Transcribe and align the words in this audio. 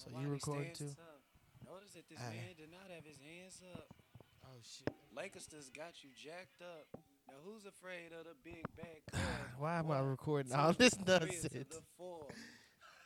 So 0.00 0.08
you 0.18 0.28
recording 0.28 0.72
too? 0.72 0.88
Notice 1.68 1.92
that 1.92 2.08
this 2.08 2.18
Aye. 2.20 2.32
man 2.32 2.54
did 2.56 2.70
not 2.72 2.88
have 2.88 3.04
his 3.04 3.18
hands 3.18 3.60
up. 3.74 3.86
Oh 4.46 4.56
shit. 4.62 4.88
Just 5.50 5.74
got 5.74 5.92
you 6.02 6.08
jacked 6.16 6.62
up. 6.62 6.86
Now 7.28 7.34
who's 7.44 7.66
afraid 7.66 8.12
of 8.18 8.24
the 8.24 8.34
big 8.42 8.64
bad? 8.78 9.20
Why 9.58 9.78
am 9.80 9.90
I 9.90 10.00
recording 10.00 10.52
two, 10.52 10.58
all 10.58 10.72
this 10.72 10.94
nonsense? 11.06 11.82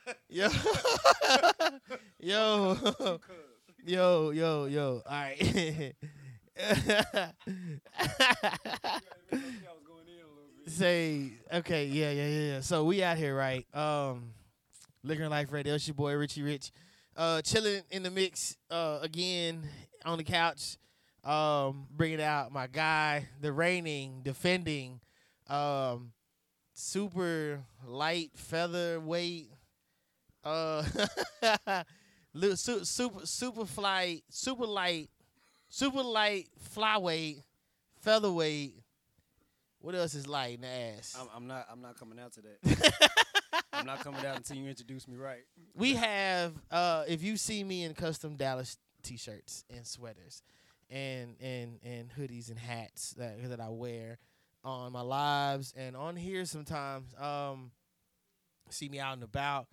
Yo, 0.28 0.48
yo, 2.20 2.76
yo, 3.84 4.30
yo, 4.30 4.64
yo. 4.66 5.02
All 5.04 5.12
right. 5.12 5.94
Say 10.68 11.32
okay, 11.52 11.86
yeah, 11.86 12.10
yeah, 12.12 12.26
yeah. 12.26 12.52
yeah. 12.52 12.60
So 12.60 12.84
we 12.84 13.02
out 13.02 13.16
here, 13.16 13.34
right? 13.34 13.66
Um, 13.74 14.34
Liquor 15.06 15.28
Life 15.28 15.52
Radio. 15.52 15.74
It's 15.74 15.86
your 15.86 15.94
boy 15.94 16.14
Richie 16.14 16.42
Rich, 16.42 16.72
uh, 17.14 17.42
chilling 17.42 17.82
in 17.90 18.02
the 18.02 18.10
mix, 18.10 18.56
uh, 18.70 19.00
again 19.02 19.62
on 20.02 20.16
the 20.16 20.24
couch, 20.24 20.78
um, 21.24 21.86
bringing 21.94 22.22
out 22.22 22.50
my 22.50 22.66
guy, 22.66 23.28
the 23.42 23.52
reigning, 23.52 24.22
defending, 24.22 25.00
um, 25.48 26.12
super 26.72 27.62
light 27.86 28.30
featherweight, 28.34 29.50
uh, 30.42 30.82
super 32.54 33.26
super 33.26 33.66
flight, 33.66 34.24
super 34.30 34.66
light, 34.66 35.10
super 35.68 36.02
light 36.02 36.48
flyweight, 36.74 37.42
featherweight. 38.00 38.83
What 39.84 39.94
else 39.94 40.14
is 40.14 40.26
light 40.26 40.54
in 40.54 40.60
the 40.62 40.66
ass? 40.66 41.14
I'm, 41.20 41.28
I'm 41.36 41.46
not. 41.46 41.66
I'm 41.70 41.82
not 41.82 41.98
coming 41.98 42.18
out 42.18 42.32
to 42.32 42.40
that. 42.40 43.10
I'm 43.74 43.84
not 43.84 44.00
coming 44.00 44.24
out 44.24 44.36
until 44.38 44.56
you 44.56 44.66
introduce 44.66 45.06
me 45.06 45.16
right. 45.16 45.42
we 45.74 45.94
have 45.94 46.54
uh 46.70 47.04
if 47.06 47.22
you 47.22 47.36
see 47.36 47.62
me 47.62 47.82
in 47.84 47.92
custom 47.92 48.36
Dallas 48.36 48.78
t-shirts 49.02 49.64
and 49.68 49.86
sweaters 49.86 50.42
and 50.88 51.36
and 51.40 51.80
and 51.84 52.08
hoodies 52.18 52.48
and 52.48 52.58
hats 52.58 53.10
that 53.18 53.50
that 53.50 53.60
I 53.60 53.68
wear 53.68 54.18
on 54.64 54.92
my 54.92 55.02
lives 55.02 55.74
and 55.76 55.96
on 55.96 56.16
here 56.16 56.46
sometimes 56.46 57.14
um 57.20 57.72
see 58.70 58.88
me 58.88 59.00
out 59.00 59.14
and 59.14 59.22
about 59.22 59.66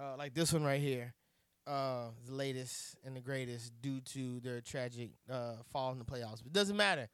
uh 0.00 0.16
like 0.16 0.32
this 0.34 0.52
one 0.52 0.62
right 0.62 0.80
here 0.80 1.12
uh 1.66 2.10
the 2.26 2.34
latest 2.34 2.96
and 3.04 3.16
the 3.16 3.20
greatest 3.20 3.72
due 3.80 4.00
to 4.12 4.38
their 4.40 4.60
tragic 4.60 5.10
uh 5.28 5.54
fall 5.72 5.90
in 5.92 5.98
the 5.98 6.04
playoffs 6.04 6.42
but 6.42 6.46
it 6.46 6.52
doesn't 6.52 6.76
matter 6.76 7.08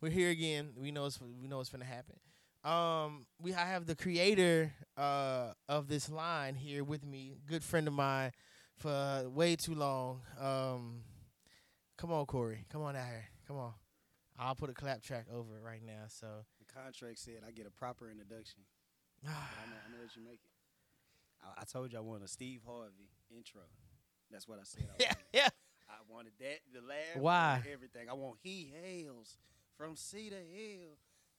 we're 0.00 0.10
here 0.10 0.30
again 0.30 0.70
we 0.76 0.90
know 0.90 1.06
it's 1.06 1.18
we 1.20 1.48
know 1.48 1.60
it's 1.60 1.70
gonna 1.70 1.84
happen 1.84 2.16
um 2.64 3.26
we 3.40 3.54
I 3.54 3.64
have 3.66 3.86
the 3.86 3.94
creator 3.94 4.72
uh 4.96 5.52
of 5.68 5.88
this 5.88 6.10
line 6.10 6.54
here 6.56 6.82
with 6.82 7.04
me, 7.04 7.36
good 7.46 7.62
friend 7.62 7.86
of 7.86 7.94
mine 7.94 8.32
for 8.76 9.28
way 9.28 9.54
too 9.56 9.74
long. 9.74 10.22
Um 10.40 11.02
come 11.96 12.12
on 12.12 12.26
Corey, 12.26 12.64
come 12.70 12.82
on 12.82 12.96
out 12.96 13.06
here. 13.06 13.28
Come 13.46 13.56
on. 13.58 13.74
I'll 14.38 14.54
put 14.56 14.70
a 14.70 14.74
clap 14.74 15.02
track 15.02 15.26
over 15.32 15.56
it 15.56 15.62
right 15.64 15.82
now. 15.84 16.04
So 16.08 16.26
The 16.58 16.72
contract 16.72 17.18
said 17.18 17.42
I 17.46 17.52
get 17.52 17.66
a 17.66 17.70
proper 17.70 18.10
introduction. 18.10 18.62
I'm 19.24 19.30
gonna, 19.32 19.80
I'm 19.86 19.92
gonna 19.92 20.08
you 20.16 20.22
make 20.24 20.40
it. 20.44 20.50
I, 21.44 21.62
I 21.62 21.64
told 21.64 21.92
you 21.92 21.98
I 21.98 22.02
wanted 22.02 22.24
a 22.24 22.28
Steve 22.28 22.62
Harvey 22.66 23.10
intro. 23.34 23.62
That's 24.30 24.46
what 24.48 24.58
I 24.58 24.64
said. 24.64 24.88
I 24.90 24.94
yeah, 24.98 25.06
wanted. 25.06 25.24
yeah. 25.32 25.48
I 25.88 25.94
wanted 26.08 26.32
that, 26.40 26.58
the 26.72 26.80
laugh, 26.86 27.16
Why? 27.16 27.62
everything. 27.72 28.08
I 28.10 28.14
want 28.14 28.38
he 28.42 28.72
hails 28.82 29.38
from 29.78 29.96
Cedar 29.96 30.36
Hill, 30.36 30.98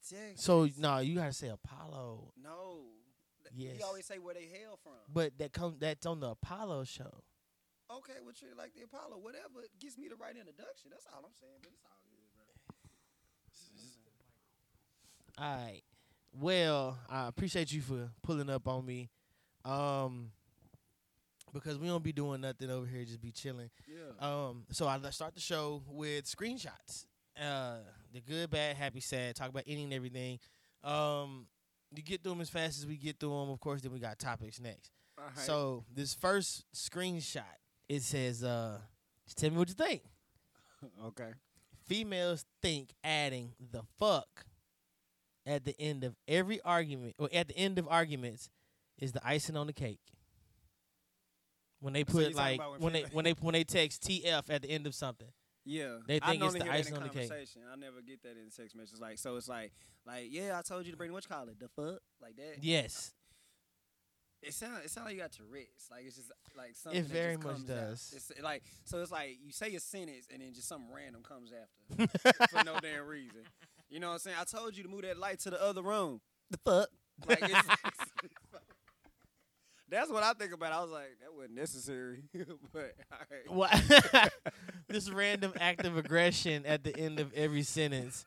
Texas. 0.10 0.44
So 0.44 0.68
no, 0.78 0.98
you 1.00 1.16
gotta 1.16 1.34
say 1.34 1.50
Apollo. 1.50 2.34
no, 2.42 2.86
Yes. 3.56 3.78
he 3.78 3.84
always 3.84 4.06
say 4.06 4.18
where 4.20 4.34
they 4.34 4.46
hail 4.46 4.78
from. 4.82 4.94
But 5.12 5.38
that 5.40 5.52
come 5.54 5.76
that's 5.80 6.06
on 6.06 6.20
the 6.22 6.30
Apollo 6.30 6.86
show. 6.86 7.22
okay, 7.92 8.14
well 8.24 8.34
treat 8.34 8.52
it 8.52 8.58
like 8.58 8.74
the 8.74 8.84
Apollo, 8.84 9.18
whatever 9.22 9.66
gives 9.80 9.98
me 9.98 10.08
the 10.08 10.16
right 10.16 10.36
introduction. 10.36 10.90
That's 10.92 11.06
all 11.14 11.22
I'm 11.26 11.34
saying. 11.40 11.60
But 11.62 11.72
it's 11.74 11.84
all 11.86 12.00
good, 12.10 12.30
bro. 15.38 15.46
All 15.46 15.56
right. 15.66 15.82
Well, 16.34 16.98
I 17.10 17.28
appreciate 17.28 17.72
you 17.72 17.82
for 17.82 18.10
pulling 18.24 18.50
up 18.50 18.68
on 18.68 18.86
me. 18.86 19.10
Um 19.66 20.32
because 21.52 21.80
we 21.80 21.88
don't 21.88 22.04
be 22.04 22.12
doing 22.14 22.42
nothing 22.42 22.70
over 22.70 22.86
here, 22.86 23.04
just 23.04 23.20
be 23.22 23.32
chilling. 23.32 23.72
Yeah. 23.88 24.12
Um, 24.48 24.66
so 24.72 24.88
I 24.88 25.00
start 25.10 25.34
the 25.34 25.42
show 25.42 25.82
with 25.88 26.26
screenshots. 26.26 27.06
Uh, 27.42 27.78
the 28.14 28.22
good, 28.22 28.50
bad, 28.50 28.76
happy, 28.76 29.00
sad. 29.00 29.36
Talk 29.36 29.50
about 29.50 29.64
any 29.68 29.84
and 29.84 29.94
everything. 29.94 30.40
Um, 30.84 31.48
you 31.96 32.04
get 32.04 32.24
through 32.24 32.34
them 32.34 32.42
as 32.42 32.50
fast 32.50 32.80
as 32.80 32.86
we 32.86 32.98
get 32.98 33.20
through 33.20 33.30
them. 33.30 33.50
Of 33.50 33.60
course, 33.60 33.82
then 33.82 33.92
we 33.92 34.00
got 34.00 34.20
topics 34.20 34.60
next. 34.60 34.92
Right. 35.18 35.38
So 35.38 35.86
this 35.94 36.14
first 36.14 36.66
screenshot, 36.74 37.44
it 37.88 38.02
says, 38.02 38.44
"Uh, 38.44 38.80
tell 39.36 39.50
me 39.50 39.58
what 39.58 39.68
you 39.68 39.76
think." 39.76 40.04
okay. 41.06 41.32
Females 41.86 42.46
think 42.62 42.94
adding 43.04 43.54
the 43.60 43.82
fuck 43.98 44.46
at 45.46 45.66
the 45.66 45.80
end 45.80 46.04
of 46.04 46.16
every 46.28 46.62
argument, 46.62 47.16
or 47.18 47.30
at 47.34 47.48
the 47.48 47.58
end 47.58 47.80
of 47.80 47.88
arguments, 47.88 48.50
is 49.00 49.12
the 49.12 49.28
icing 49.28 49.58
on 49.58 49.68
the 49.68 49.74
cake. 49.74 50.00
When 51.82 51.94
they 51.94 52.04
put 52.04 52.36
like 52.36 52.60
when 52.60 52.80
when 52.80 52.94
they 52.94 53.06
when 53.12 53.26
they 53.26 53.32
when 53.40 53.54
they 53.54 53.64
text 53.64 54.04
TF 54.04 54.50
at 54.50 54.62
the 54.62 54.70
end 54.70 54.86
of 54.86 54.94
something. 54.94 55.30
Yeah, 55.66 55.98
They 56.08 56.20
I 56.22 56.32
think 56.32 56.44
it's 56.44 56.54
the 56.54 56.72
icing 56.72 56.96
in 56.96 57.02
on 57.02 57.08
the 57.08 57.14
cake. 57.14 57.32
I 57.32 57.76
never 57.76 58.02
get 58.02 58.24
that 58.24 58.32
in 58.32 58.50
text 58.56 58.76
messages. 58.76 59.00
Like, 59.00 59.20
so 59.20 59.36
it's 59.36 59.48
like, 59.48 59.72
like, 60.06 60.28
yeah, 60.30 60.58
I 60.58 60.62
told 60.62 60.86
you 60.86 60.92
to 60.92 60.98
bring 60.98 61.12
what 61.12 61.24
you 61.26 61.36
call 61.36 61.48
it, 61.48 61.60
the 61.60 61.68
fuck, 61.68 62.00
like 62.22 62.36
that. 62.38 62.64
Yes. 62.64 63.14
It 64.42 64.54
sound 64.54 64.86
it 64.86 64.90
sound 64.90 65.06
like 65.06 65.16
you 65.16 65.22
got 65.22 65.34
Tourette's. 65.34 65.90
Like 65.92 66.06
it's 66.06 66.16
just 66.16 66.32
like 66.56 66.76
something. 66.76 67.02
It 67.02 67.08
very 67.08 67.36
much 67.36 67.58
out. 67.58 67.68
does. 67.68 68.14
It's 68.16 68.32
like 68.42 68.64
so. 68.86 69.02
It's 69.02 69.12
like 69.12 69.38
you 69.44 69.52
say 69.52 69.76
a 69.76 69.82
sentence 69.82 70.28
and 70.32 70.42
then 70.42 70.54
just 70.54 70.70
something 70.70 70.90
random 70.94 71.24
comes 71.24 71.52
after 71.52 72.08
for 72.50 72.64
no 72.64 72.80
damn 72.82 73.06
reason. 73.06 73.42
You 73.90 74.00
know 74.00 74.08
what 74.08 74.14
I'm 74.14 74.20
saying? 74.20 74.38
I 74.40 74.46
told 74.46 74.78
you 74.78 74.84
to 74.84 74.90
move 74.90 75.02
that 75.02 75.18
light 75.18 75.40
to 75.42 75.50
the 75.50 75.62
other 75.62 75.82
room. 75.82 76.22
The 76.52 76.58
fuck? 76.64 76.90
Like 77.28 77.40
it's, 77.42 77.68
that's 79.90 80.10
what 80.12 80.24
I 80.24 80.34
think 80.34 80.54
about. 80.54 80.72
I 80.74 80.82
was 80.82 80.92
like, 80.92 81.18
that 81.22 81.34
wasn't 81.34 81.56
necessary, 81.56 82.24
but 82.74 82.96
all 83.12 83.58
right. 83.58 84.32
This 84.88 85.10
random 85.12 85.54
act 85.60 85.86
of 85.86 85.98
aggression 85.98 86.66
at 86.66 86.84
the 86.84 86.96
end 86.98 87.20
of 87.20 87.32
every 87.34 87.62
sentence. 87.62 88.26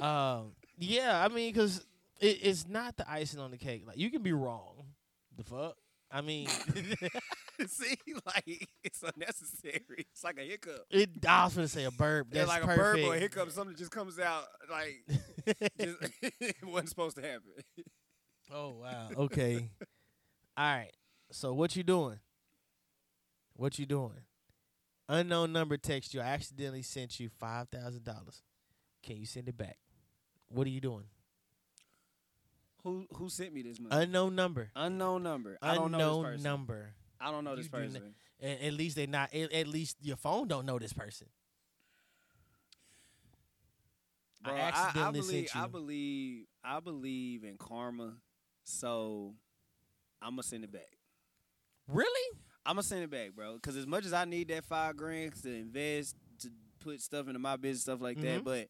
Um, 0.00 0.52
yeah, 0.78 1.24
I 1.24 1.28
mean, 1.28 1.50
because 1.52 1.78
it, 2.20 2.38
it's 2.42 2.68
not 2.68 2.96
the 2.98 3.10
icing 3.10 3.40
on 3.40 3.50
the 3.50 3.56
cake. 3.56 3.84
Like 3.86 3.96
you 3.96 4.10
can 4.10 4.22
be 4.22 4.32
wrong. 4.32 4.84
The 5.36 5.44
fuck. 5.44 5.76
I 6.10 6.20
mean, 6.20 6.46
See, 7.66 7.96
like 8.26 8.68
it's 8.84 9.02
unnecessary. 9.02 10.06
It's 10.12 10.22
like 10.22 10.38
a 10.38 10.42
hiccup. 10.42 10.84
it. 10.90 11.08
I 11.26 11.44
was 11.44 11.54
gonna 11.54 11.68
say 11.68 11.84
a 11.84 11.90
burp. 11.90 12.26
That's 12.30 12.46
Yeah, 12.48 12.52
like 12.52 12.62
perfect. 12.62 12.78
a 12.78 12.82
burp 12.82 12.98
or 13.10 13.14
a 13.14 13.18
hiccup, 13.18 13.50
something 13.50 13.76
just 13.76 13.90
comes 13.90 14.18
out 14.18 14.44
like 14.70 15.02
just, 15.80 15.98
it 16.40 16.56
wasn't 16.64 16.88
supposed 16.90 17.16
to 17.16 17.22
happen. 17.22 17.52
oh 18.52 18.70
wow. 18.80 19.08
Okay. 19.16 19.70
All 20.56 20.64
right. 20.64 20.92
So 21.30 21.52
what 21.52 21.74
you 21.76 21.82
doing? 21.82 22.18
What 23.56 23.78
you 23.78 23.86
doing? 23.86 24.22
Unknown 25.08 25.52
number 25.52 25.76
text 25.76 26.14
you. 26.14 26.20
I 26.20 26.24
accidentally 26.26 26.82
sent 26.82 27.20
you 27.20 27.28
five 27.28 27.68
thousand 27.68 28.04
dollars. 28.04 28.42
Can 29.02 29.16
you 29.16 29.26
send 29.26 29.48
it 29.48 29.56
back? 29.56 29.78
What 30.48 30.66
are 30.66 30.70
you 30.70 30.80
doing? 30.80 31.04
Who 32.84 33.06
who 33.14 33.28
sent 33.28 33.52
me 33.52 33.62
this 33.62 33.80
money? 33.80 34.02
Unknown 34.02 34.34
number. 34.34 34.70
Unknown 34.74 35.22
number. 35.22 35.58
I 35.60 35.74
don't 35.74 35.90
know 35.90 35.98
this 35.98 36.06
Unknown 36.06 36.24
person. 36.24 36.42
number. 36.42 36.94
I 37.20 37.30
don't 37.30 37.44
know 37.44 37.56
this 37.56 37.66
You 37.66 37.70
do 37.70 37.76
person. 37.78 38.14
At, 38.42 38.60
at 38.62 38.72
least 38.74 38.96
they 38.96 39.06
not. 39.06 39.34
At, 39.34 39.52
at 39.52 39.66
least 39.66 39.96
your 40.02 40.16
phone 40.16 40.48
don't 40.48 40.66
know 40.66 40.78
this 40.78 40.92
person. 40.92 41.26
I 44.44 44.48
Bro, 44.48 44.54
I, 44.54 44.58
I, 44.58 44.62
accidentally 44.68 45.20
believe 45.20 45.48
sent 45.48 45.54
you. 45.54 45.60
I 45.60 45.66
believe 45.66 46.46
I 46.62 46.80
believe 46.80 47.44
in 47.44 47.56
karma, 47.56 48.14
so 48.64 49.34
I'm 50.24 50.30
gonna 50.32 50.42
send 50.42 50.64
it 50.64 50.72
back. 50.72 50.88
Really? 51.86 52.38
I'm 52.66 52.76
gonna 52.76 52.82
send 52.82 53.02
it 53.04 53.10
back, 53.10 53.32
bro. 53.34 53.54
Because 53.54 53.76
as 53.76 53.86
much 53.86 54.06
as 54.06 54.12
I 54.12 54.24
need 54.24 54.48
that 54.48 54.64
five 54.64 54.96
grand 54.96 55.34
to 55.42 55.50
invest 55.54 56.16
to 56.40 56.48
put 56.80 57.00
stuff 57.00 57.26
into 57.28 57.38
my 57.38 57.56
business, 57.56 57.82
stuff 57.82 58.00
like 58.00 58.16
Mhm. 58.16 58.22
that, 58.22 58.44
but 58.44 58.68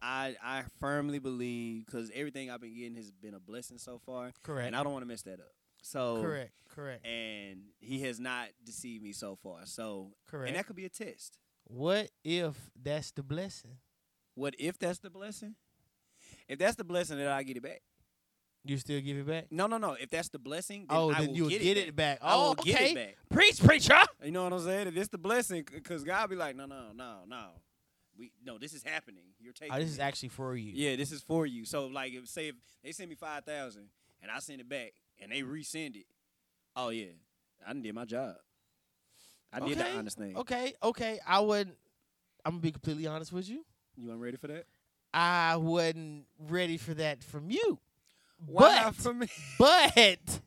I 0.00 0.36
I 0.42 0.64
firmly 0.80 1.18
believe 1.18 1.86
because 1.86 2.10
everything 2.14 2.50
I've 2.50 2.60
been 2.60 2.74
getting 2.74 2.96
has 2.96 3.10
been 3.10 3.34
a 3.34 3.40
blessing 3.40 3.78
so 3.78 3.98
far, 3.98 4.32
Correct. 4.42 4.66
and 4.66 4.74
I 4.76 4.82
don't 4.82 4.92
want 4.92 5.02
to 5.02 5.06
mess 5.06 5.22
that 5.22 5.40
up. 5.40 5.52
So 5.82 6.22
correct. 6.22 6.52
Correct. 6.70 7.04
and 7.04 7.64
he 7.80 8.00
has 8.02 8.18
not 8.18 8.48
deceived 8.64 9.02
me 9.02 9.12
so 9.12 9.36
far. 9.36 9.66
So 9.66 10.14
Correct. 10.26 10.48
and 10.48 10.56
that 10.56 10.66
could 10.66 10.76
be 10.76 10.84
a 10.86 10.88
test. 10.88 11.38
what 11.64 12.10
if 12.24 12.70
that's 12.74 13.10
the 13.12 13.22
blessing? 13.22 13.78
What 14.34 14.54
if 14.58 14.78
that's 14.78 14.98
the 15.00 15.10
blessing? 15.10 15.54
If 16.48 16.58
that's 16.58 16.76
the 16.76 16.84
blessing, 16.84 17.18
then 17.18 17.28
I 17.28 17.42
get 17.42 17.56
it 17.56 17.62
back. 17.62 17.82
You 18.64 18.76
still 18.78 19.00
give 19.00 19.16
it 19.16 19.26
back? 19.26 19.46
No, 19.50 19.66
no, 19.66 19.76
no. 19.76 19.94
If 19.94 20.10
that's 20.10 20.28
the 20.28 20.38
blessing, 20.38 20.86
then 20.88 20.96
oh, 20.96 21.10
I 21.10 21.20
then 21.20 21.28
will 21.28 21.36
you'll 21.36 21.48
get, 21.48 21.62
get, 21.62 21.76
it, 21.78 21.88
it 21.88 21.96
back. 21.96 22.18
I 22.22 22.34
Oh, 22.34 22.48
will 22.48 22.54
get 22.54 22.74
okay. 22.76 22.90
it 22.92 22.94
back. 22.94 23.16
Preach, 23.28 23.60
preacher. 23.62 23.98
You 24.22 24.30
know 24.30 24.44
what 24.44 24.52
I'm 24.52 24.60
saying? 24.60 24.86
If 24.88 24.96
it's 24.96 25.08
the 25.08 25.18
blessing, 25.18 25.66
because 25.72 26.04
God 26.04 26.30
be 26.30 26.36
like, 26.36 26.54
no, 26.54 26.66
no, 26.66 26.92
no, 26.94 27.16
no. 27.26 27.46
We 28.16 28.30
no, 28.44 28.58
this 28.58 28.72
is 28.74 28.82
happening. 28.84 29.24
You're 29.40 29.52
taking. 29.54 29.74
Oh, 29.74 29.78
this 29.78 29.88
is 29.90 29.98
actually 29.98 30.28
for 30.28 30.54
you. 30.54 30.70
Yeah, 30.74 30.96
this 30.96 31.10
is 31.12 31.22
for 31.22 31.46
you. 31.46 31.64
So 31.64 31.86
like, 31.86 32.12
if 32.12 32.28
say 32.28 32.48
if 32.48 32.56
they 32.84 32.92
send 32.92 33.08
me 33.08 33.16
five 33.16 33.44
thousand 33.44 33.88
and 34.22 34.30
I 34.30 34.38
send 34.38 34.60
it 34.60 34.68
back 34.68 34.92
and 35.20 35.32
they 35.32 35.40
resend 35.40 35.96
it, 35.96 36.04
oh 36.76 36.90
yeah, 36.90 37.06
I 37.66 37.72
did 37.72 37.94
my 37.94 38.04
job. 38.04 38.36
I 39.52 39.60
did 39.60 39.78
the 39.78 39.90
honest 39.96 40.18
thing. 40.18 40.36
Okay, 40.36 40.74
okay. 40.82 41.20
I 41.26 41.40
wouldn't. 41.40 41.76
I'm 42.44 42.52
gonna 42.52 42.60
be 42.60 42.70
completely 42.72 43.06
honest 43.06 43.32
with 43.32 43.48
you. 43.48 43.64
You 43.96 44.08
weren't 44.08 44.20
ready 44.20 44.36
for 44.36 44.46
that? 44.48 44.66
I 45.14 45.56
wasn't 45.56 46.24
ready 46.38 46.76
for 46.76 46.94
that 46.94 47.22
from 47.24 47.50
you. 47.50 47.78
Why 48.46 48.84
but 48.84 48.94
for 48.96 49.14
me? 49.14 49.26
but 49.58 50.40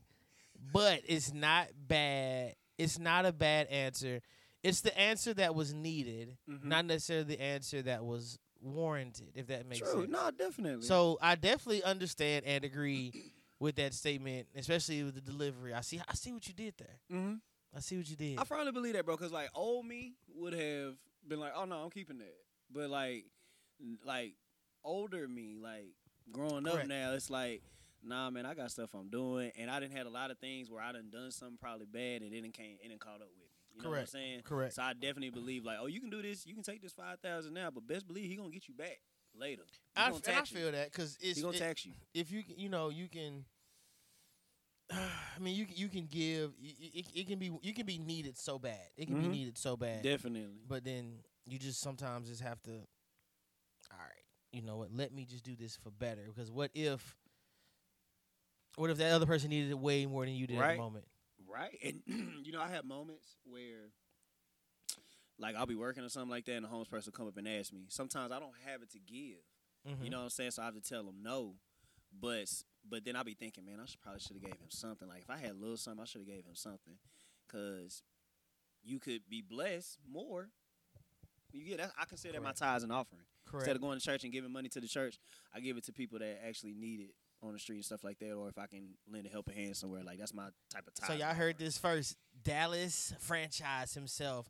but 0.73 1.01
it's 1.07 1.33
not 1.33 1.67
bad. 1.87 2.55
It's 2.77 2.99
not 2.99 3.25
a 3.25 3.31
bad 3.31 3.67
answer. 3.67 4.21
It's 4.63 4.81
the 4.81 4.97
answer 4.97 5.33
that 5.35 5.53
was 5.55 5.73
needed, 5.73 6.37
Mhm. 6.49 6.63
not 6.63 6.85
necessarily 6.85 7.25
the 7.35 7.41
answer 7.41 7.81
that 7.83 8.03
was 8.03 8.39
warranted. 8.61 9.31
If 9.35 9.47
that 9.47 9.67
makes 9.67 9.79
True. 9.87 10.01
sense. 10.01 10.11
No, 10.11 10.31
definitely. 10.31 10.85
So 10.87 11.17
I 11.21 11.35
definitely 11.35 11.83
understand 11.83 12.45
and 12.45 12.63
agree 12.65 13.13
with 13.59 13.75
that 13.75 13.93
statement, 13.93 14.47
especially 14.55 15.03
with 15.03 15.15
the 15.15 15.21
delivery. 15.21 15.73
I 15.73 15.81
see. 15.81 16.01
I 16.07 16.13
see 16.15 16.31
what 16.33 16.47
you 16.47 16.53
did 16.53 16.73
there. 16.77 16.99
hmm 17.09 17.35
I 17.75 17.79
see 17.81 17.97
what 17.97 18.09
you 18.09 18.15
did. 18.15 18.39
I 18.39 18.43
firmly 18.45 18.71
believe 18.71 18.93
that, 18.93 19.05
bro. 19.05 19.15
Because 19.17 19.31
like 19.33 19.49
old 19.53 19.85
me 19.85 20.13
would 20.33 20.53
have 20.53 20.95
been 21.27 21.39
like, 21.39 21.51
"Oh 21.55 21.65
no, 21.65 21.77
I'm 21.83 21.89
keeping 21.89 22.17
that." 22.19 22.35
But 22.71 22.89
like, 22.89 23.25
like 24.05 24.33
older 24.83 25.27
me, 25.27 25.57
like 25.61 25.93
growing 26.31 26.65
up 26.67 26.87
now, 26.87 27.11
it's 27.13 27.29
like, 27.29 27.61
nah, 28.05 28.29
man, 28.29 28.45
I 28.45 28.53
got 28.53 28.71
stuff 28.71 28.91
I'm 28.93 29.09
doing, 29.09 29.51
and 29.57 29.69
I 29.69 29.79
didn't 29.79 29.93
had 29.97 30.05
a 30.05 30.09
lot 30.09 30.31
of 30.31 30.37
things 30.39 30.69
where 30.69 30.81
I 30.81 30.91
done 30.91 31.09
done 31.11 31.31
something 31.31 31.57
probably 31.59 31.85
bad, 31.87 32.21
and 32.21 32.33
it 32.33 32.41
didn't 32.41 32.53
came, 32.53 32.77
it 32.83 32.87
didn't 32.89 33.01
caught 33.01 33.15
up 33.21 33.27
with 33.29 33.37
me. 33.39 33.45
You 33.73 33.81
know 33.81 33.89
Correct. 33.89 34.13
what 34.13 34.19
I'm 34.19 34.23
saying? 34.25 34.41
Correct. 34.45 34.73
So 34.75 34.83
I 34.83 34.93
definitely 34.93 35.31
believe 35.31 35.65
like, 35.65 35.77
oh, 35.81 35.87
you 35.87 35.99
can 35.99 36.09
do 36.09 36.21
this, 36.21 36.45
you 36.45 36.53
can 36.53 36.63
take 36.63 36.81
this 36.81 36.93
five 36.93 37.19
thousand 37.19 37.53
now, 37.53 37.69
but 37.71 37.85
best 37.85 38.07
believe 38.07 38.29
he 38.29 38.35
gonna 38.37 38.49
get 38.49 38.67
you 38.69 38.73
back 38.73 38.99
later. 39.37 39.63
He 39.95 40.01
I, 40.01 40.05
gonna 40.05 40.15
and 40.15 40.23
I 40.27 40.31
tax 40.37 40.51
you. 40.51 40.57
feel 40.59 40.71
that 40.71 40.91
because 40.91 41.17
it's 41.19 41.37
He 41.37 41.43
gonna 41.43 41.57
it- 41.57 41.59
tax 41.59 41.85
you. 41.85 41.91
if 42.13 42.31
you 42.31 42.43
you 42.55 42.69
know 42.69 42.89
you 42.89 43.09
can. 43.09 43.43
I 44.91 45.39
mean, 45.39 45.55
you 45.55 45.65
can- 45.65 45.75
you 45.75 45.89
can 45.89 46.05
give. 46.05 46.51
It, 46.61 47.07
it, 47.13 47.27
can 47.27 47.39
be 47.39 47.51
you 47.61 47.73
can 47.73 47.85
be 47.85 47.97
needed 47.97 48.37
so 48.37 48.59
bad. 48.59 48.79
It 48.95 49.07
can 49.07 49.17
Mhm. 49.17 49.21
be 49.23 49.27
needed 49.29 49.57
so 49.57 49.75
bad. 49.75 50.03
Definitely. 50.03 50.61
But 50.67 50.83
then 50.83 51.23
you 51.45 51.57
just 51.59 51.81
sometimes 51.81 52.29
just 52.29 52.41
have 52.41 52.61
to. 52.63 52.71
All 53.91 53.99
right, 53.99 54.23
you 54.51 54.61
know 54.61 54.77
what? 54.77 54.91
Let 54.91 55.11
me 55.13 55.25
just 55.25 55.43
do 55.43 55.55
this 55.55 55.75
for 55.75 55.91
better. 55.91 56.23
Because 56.27 56.51
what 56.51 56.71
if? 56.73 57.17
What 58.77 58.89
if 58.89 58.97
that 58.97 59.11
other 59.13 59.25
person 59.25 59.49
needed 59.49 59.71
it 59.71 59.79
way 59.79 60.05
more 60.05 60.25
than 60.25 60.33
you 60.35 60.47
did 60.47 60.57
at 60.59 60.71
the 60.73 60.77
moment? 60.77 61.05
Right. 61.47 61.77
And 61.83 62.01
you 62.45 62.51
know, 62.51 62.61
I 62.61 62.67
have 62.69 62.85
moments 62.85 63.37
where 63.45 63.91
like 65.37 65.55
I'll 65.55 65.65
be 65.65 65.75
working 65.75 66.03
or 66.03 66.09
something 66.09 66.29
like 66.29 66.45
that 66.45 66.53
and 66.53 66.65
the 66.65 66.69
homeless 66.69 66.87
person 66.89 67.11
will 67.11 67.17
come 67.17 67.27
up 67.27 67.37
and 67.37 67.47
ask 67.47 67.73
me. 67.73 67.85
Sometimes 67.89 68.31
I 68.31 68.39
don't 68.39 68.55
have 68.65 68.81
it 68.81 68.91
to 68.91 68.99
give. 68.99 69.39
Mhm. 69.87 70.03
You 70.03 70.09
know 70.09 70.17
what 70.19 70.23
I'm 70.25 70.29
saying? 70.29 70.51
So 70.51 70.61
I 70.61 70.65
have 70.65 70.75
to 70.75 70.81
tell 70.81 71.03
them 71.03 71.17
no. 71.21 71.55
But 72.17 72.49
but 72.87 73.03
then 73.03 73.15
I'll 73.15 73.23
be 73.23 73.33
thinking, 73.33 73.65
man, 73.65 73.79
I 73.81 73.85
should 73.85 74.01
probably 74.01 74.19
should 74.19 74.35
have 74.35 74.43
gave 74.43 74.53
him 74.53 74.69
something. 74.69 75.07
Like 75.07 75.21
if 75.23 75.29
I 75.29 75.37
had 75.37 75.51
a 75.51 75.59
little 75.59 75.77
something, 75.77 76.01
I 76.01 76.05
should 76.05 76.21
have 76.21 76.27
gave 76.27 76.45
him 76.45 76.55
something. 76.55 76.95
Cause 77.51 78.03
you 78.83 78.99
could 78.99 79.21
be 79.29 79.41
blessed 79.41 79.99
more. 80.09 80.49
You 81.51 81.63
get 81.63 81.77
that 81.77 81.91
I 81.99 82.05
consider 82.05 82.33
that 82.33 82.43
my 82.43 82.51
tithes 82.51 82.83
and 82.83 82.91
offering. 82.91 83.23
correct. 83.45 83.63
Instead 83.63 83.75
of 83.77 83.81
going 83.81 83.97
to 83.99 84.03
church 84.05 84.23
and 84.23 84.33
giving 84.33 84.51
money 84.51 84.67
to 84.69 84.81
the 84.81 84.87
church, 84.87 85.17
I 85.53 85.59
give 85.59 85.77
it 85.77 85.85
to 85.85 85.93
people 85.93 86.19
that 86.19 86.41
actually 86.45 86.73
need 86.73 86.99
it 87.01 87.15
on 87.45 87.53
the 87.53 87.59
street 87.59 87.77
and 87.77 87.85
stuff 87.85 88.03
like 88.03 88.19
that, 88.19 88.31
or 88.33 88.49
if 88.49 88.57
I 88.57 88.67
can 88.67 88.89
lend 89.11 89.25
a 89.25 89.29
helping 89.29 89.55
hand 89.55 89.75
somewhere, 89.77 90.03
like 90.03 90.19
that's 90.19 90.33
my 90.33 90.47
type 90.73 90.87
of 90.87 90.93
time. 90.93 91.07
so 91.07 91.13
y'all 91.25 91.33
heard 91.35 91.57
this 91.57 91.77
first. 91.77 92.15
Dallas 92.43 93.13
franchise 93.19 93.93
himself 93.93 94.47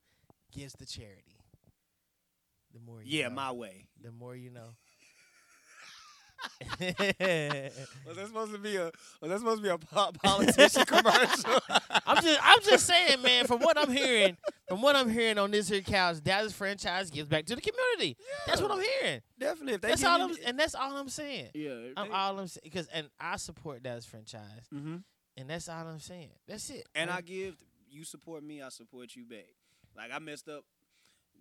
gives 0.51 0.73
the 0.73 0.85
charity. 0.85 1.37
The 2.73 2.79
more 2.79 3.01
you 3.01 3.19
Yeah, 3.19 3.29
know, 3.29 3.35
my 3.35 3.51
way. 3.51 3.85
the 4.01 4.11
more 4.11 4.35
you 4.35 4.49
know. 4.49 4.75
Was 6.79 8.17
that 8.17 8.27
supposed 8.27 8.51
to 8.53 8.57
be 8.59 8.75
a? 8.75 8.91
Was 9.21 9.29
that 9.31 9.39
supposed 9.39 9.57
to 9.57 9.63
be 9.63 9.69
a 9.69 9.77
po- 9.77 10.11
politician 10.23 10.85
commercial? 10.87 11.59
I'm 12.05 12.21
just 12.23 12.39
I'm 12.43 12.61
just 12.61 12.85
saying, 12.85 13.21
man. 13.21 13.45
From 13.47 13.59
what 13.59 13.77
I'm 13.77 13.91
hearing, 13.91 14.37
from 14.67 14.81
what 14.81 14.95
I'm 14.95 15.09
hearing 15.09 15.37
on 15.37 15.51
this 15.51 15.67
here 15.69 15.81
couch, 15.81 16.17
Dallas 16.23 16.53
franchise 16.53 17.09
gives 17.09 17.27
back 17.29 17.45
to 17.47 17.55
the 17.55 17.61
community. 17.61 18.17
That's 18.47 18.61
what 18.61 18.71
I'm 18.71 18.81
hearing. 18.81 19.21
Definitely. 19.39 19.77
That's 19.77 20.03
all 20.03 20.21
I'm, 20.21 20.35
and 20.45 20.59
that's 20.59 20.75
all 20.75 20.95
I'm 20.95 21.09
saying. 21.09 21.49
yeah. 21.53 21.71
I'm 21.97 22.09
they- 22.09 22.13
all 22.15 22.39
I'm 22.39 22.47
saying 22.47 22.61
because, 22.63 22.87
and 22.87 23.09
I 23.19 23.37
support 23.37 23.83
Dallas 23.83 24.05
franchise, 24.05 24.67
Mhm. 24.73 25.03
and 25.37 25.49
that's 25.49 25.69
all 25.69 25.87
I'm 25.87 25.99
saying. 25.99 26.31
That's 26.47 26.69
it. 26.69 26.87
And 26.95 27.09
I 27.09 27.21
give 27.21 27.55
you 27.89 28.03
support 28.03 28.43
me, 28.43 28.61
I 28.61 28.69
support 28.69 29.15
you 29.15 29.25
back. 29.25 29.47
Like 29.95 30.11
I 30.13 30.19
messed 30.19 30.49
up. 30.49 30.63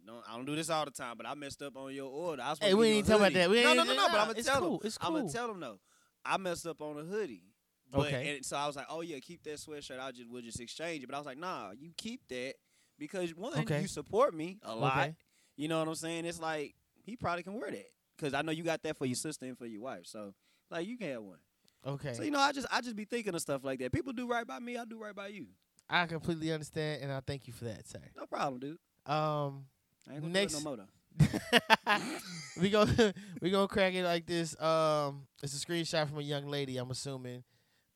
No, 0.07 0.21
I 0.29 0.37
don't 0.37 0.45
do 0.45 0.55
this 0.55 0.69
all 0.71 0.85
the 0.85 0.91
time, 0.91 1.17
but 1.17 1.27
I 1.27 1.35
messed 1.35 1.63
up 1.63 1.77
on 1.77 1.95
your 1.95 2.11
order. 2.11 2.43
I 2.43 2.51
was 2.51 2.59
hey, 2.61 2.75
we 2.75 2.89
ain't 2.89 3.07
talking 3.07 3.23
about 3.23 3.33
that. 3.33 3.49
We 3.51 3.63
no, 3.63 3.75
no, 3.75 3.85
no, 3.85 3.95
no, 3.95 3.97
no. 3.97 4.07
But 4.09 4.21
I'm 4.21 4.27
gonna 4.29 4.43
tell 4.43 4.61
cool, 4.61 4.79
them. 4.79 4.87
it's 4.87 4.99
I'm 5.01 5.13
gonna 5.13 5.25
cool. 5.25 5.33
tell 5.33 5.49
them 5.49 5.61
no. 5.61 5.79
I 6.25 6.37
messed 6.37 6.67
up 6.67 6.81
on 6.83 6.99
a 6.99 7.05
hoodie. 7.05 7.43
But, 7.91 8.07
Okay. 8.07 8.37
And 8.37 8.45
so 8.45 8.57
I 8.57 8.67
was 8.67 8.77
like, 8.77 8.87
oh 8.89 9.03
yeah, 9.03 9.19
keep 9.21 9.43
that 9.45 9.55
sweatshirt. 9.57 9.99
I'll 9.99 10.13
just 10.13 10.29
we'll 10.29 10.43
just 10.43 10.61
exchange 10.61 11.03
it. 11.03 11.07
But 11.07 11.15
I 11.15 11.19
was 11.19 11.27
like, 11.27 11.39
nah, 11.39 11.71
you 11.79 11.91
keep 11.97 12.27
that 12.29 12.55
because 12.99 13.35
one, 13.35 13.59
Okay. 13.61 13.83
you 13.83 13.89
support 13.89 14.35
me 14.35 14.59
a 14.63 14.75
lot. 14.75 14.99
Okay. 14.99 15.15
You 15.57 15.69
know 15.69 15.79
what 15.79 15.89
I'm 15.89 15.95
saying? 15.95 16.25
It's 16.27 16.41
like 16.41 16.75
he 17.03 17.17
probably 17.17 17.43
can 17.43 17.55
wear 17.55 17.71
that 17.71 17.87
because 18.17 18.35
I 18.35 18.43
know 18.43 18.53
you 18.53 18.63
got 18.65 18.83
that 18.83 18.97
for 18.97 19.07
your 19.07 19.15
sister 19.17 19.47
and 19.47 19.57
for 19.57 19.67
your 19.67 19.83
wife. 19.83 20.07
So 20.07 20.35
like 20.71 20.87
you 20.87 20.97
can 20.99 21.09
have 21.11 21.23
one. 21.23 21.39
Okay. 21.87 22.15
So 22.15 22.23
you 22.23 22.31
know, 22.31 22.41
I 22.41 22.53
just 22.53 22.67
I 22.71 22.81
just 22.81 22.97
be 22.97 23.05
thinking 23.05 23.35
of 23.35 23.41
stuff 23.41 23.63
like 23.65 23.79
that. 23.81 23.93
People 23.93 24.13
do 24.13 24.27
right 24.27 24.47
by 24.47 24.59
me. 24.59 24.77
I 24.77 24.85
do 24.85 24.99
right 25.01 25.15
by 25.15 25.29
you. 25.29 25.47
I 25.89 26.07
completely 26.07 26.51
understand, 26.51 27.03
and 27.03 27.13
I 27.13 27.21
thank 27.21 27.47
you 27.47 27.53
for 27.53 27.67
that, 27.67 27.87
sir. 27.87 28.01
No 28.17 28.25
problem, 28.25 28.59
dude. 28.59 28.79
Um, 29.05 29.67
I 30.09 30.13
ain't 30.15 30.23
gonna 30.23 30.33
Next- 30.33 30.53
do 30.55 30.59
it 30.59 30.65
no 30.65 30.71
more 30.71 30.77
though. 30.77 30.89
we 32.61 32.71
go 32.71 32.87
we 33.41 33.51
gonna 33.51 33.69
crack 33.69 33.95
it 33.95 34.05
like 34.05 34.27
this. 34.27 34.61
Um, 34.61 35.27
it's 35.43 35.55
a 35.61 35.65
screenshot 35.67 36.09
from 36.09 36.19
a 36.19 36.23
young 36.23 36.47
lady. 36.49 36.77
I'm 36.77 36.91
assuming. 36.91 37.45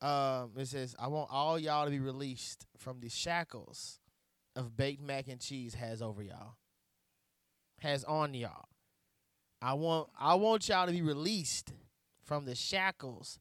Um, 0.00 0.52
it 0.56 0.66
says, 0.69 0.94
"I 0.99 1.08
want 1.08 1.28
all 1.32 1.58
y'all 1.58 1.84
to 1.84 1.90
be 1.90 1.99
released 1.99 2.66
from 2.78 3.00
the 3.00 3.08
shackles 3.08 3.99
of 4.55 4.76
baked 4.76 5.02
mac 5.02 5.26
and 5.28 5.40
cheese 5.40 5.75
has 5.75 6.00
over 6.00 6.22
y'all, 6.22 6.55
has 7.81 8.05
on 8.05 8.34
y'all. 8.34 8.69
I 9.61 9.75
want 9.75 10.08
I 10.19 10.34
want 10.34 10.69
y'all 10.69 10.87
to 10.87 10.93
be 10.93 11.02
released 11.02 11.72
from 12.25 12.44
the 12.44 12.54
shackles 12.54 13.40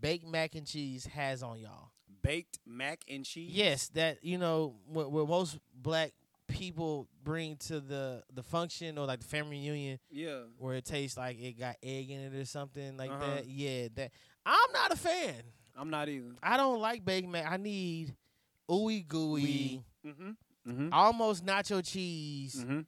baked 0.00 0.26
mac 0.26 0.54
and 0.54 0.66
cheese 0.66 1.06
has 1.06 1.42
on 1.42 1.58
y'all. 1.58 1.90
Baked 2.22 2.58
mac 2.66 3.00
and 3.08 3.24
cheese. 3.24 3.50
Yes, 3.52 3.88
that 3.90 4.24
you 4.24 4.38
know 4.38 4.76
what, 4.86 5.12
what 5.12 5.28
most 5.28 5.58
black 5.74 6.12
people 6.48 7.06
bring 7.22 7.56
to 7.56 7.78
the 7.80 8.22
the 8.32 8.42
function 8.42 8.98
or 8.98 9.06
like 9.06 9.20
the 9.20 9.26
family 9.26 9.58
reunion 9.60 9.98
Yeah. 10.10 10.40
where 10.58 10.74
it 10.74 10.84
tastes 10.84 11.16
like 11.16 11.38
it 11.40 11.58
got 11.58 11.76
egg 11.82 12.10
in 12.10 12.20
it 12.20 12.34
or 12.34 12.44
something 12.44 12.96
like 12.96 13.10
Uh-huh. 13.10 13.26
that. 13.36 13.46
Yeah, 13.46 13.88
that 13.94 14.10
I'm 14.46 14.72
not 14.72 14.92
a 14.92 14.96
fan. 14.96 15.42
I'm 15.76 15.90
not 15.90 16.08
either. 16.08 16.34
I 16.42 16.56
don't 16.56 16.80
like 16.80 17.04
baked 17.04 17.28
mac. 17.28 17.46
I 17.50 17.56
need 17.58 18.16
ooey 18.68 19.06
gooey, 19.06 19.82
Mm-hmm. 20.04 20.30
Mm-hmm. 20.70 20.88
almost 20.92 21.44
nacho 21.44 21.86
cheese 21.86 22.56
Mm-hmm. 22.56 22.80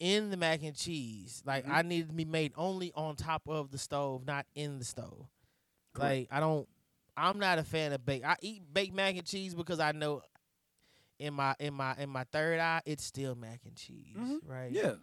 in 0.00 0.30
the 0.30 0.36
mac 0.36 0.62
and 0.62 0.74
cheese. 0.76 1.42
Like 1.44 1.66
Mhm. 1.66 1.70
I 1.72 1.82
need 1.82 2.08
to 2.08 2.14
be 2.14 2.24
made 2.24 2.52
only 2.56 2.92
on 2.94 3.16
top 3.16 3.42
of 3.46 3.70
the 3.70 3.78
stove, 3.78 4.26
not 4.26 4.46
in 4.54 4.78
the 4.78 4.84
stove. 4.84 5.28
Correct. 5.94 6.10
Like 6.10 6.28
I 6.30 6.40
don't. 6.40 6.68
I'm 7.16 7.38
not 7.38 7.58
a 7.58 7.64
fan 7.64 7.92
of 7.92 8.04
baked. 8.06 8.24
I 8.24 8.36
eat 8.40 8.62
baked 8.72 8.94
mac 8.94 9.16
and 9.16 9.26
cheese 9.26 9.54
because 9.54 9.78
I 9.80 9.92
know 9.92 10.22
in 11.20 11.34
my 11.34 11.54
in 11.60 11.74
my 11.74 11.94
in 11.96 12.08
my 12.10 12.24
third 12.32 12.58
eye 12.58 12.80
it's 12.86 13.04
still 13.04 13.34
mac 13.36 13.60
and 13.64 13.76
cheese, 13.76 14.16
Mhm. 14.16 14.38
right? 14.48 14.72
Yeah. 14.72 14.94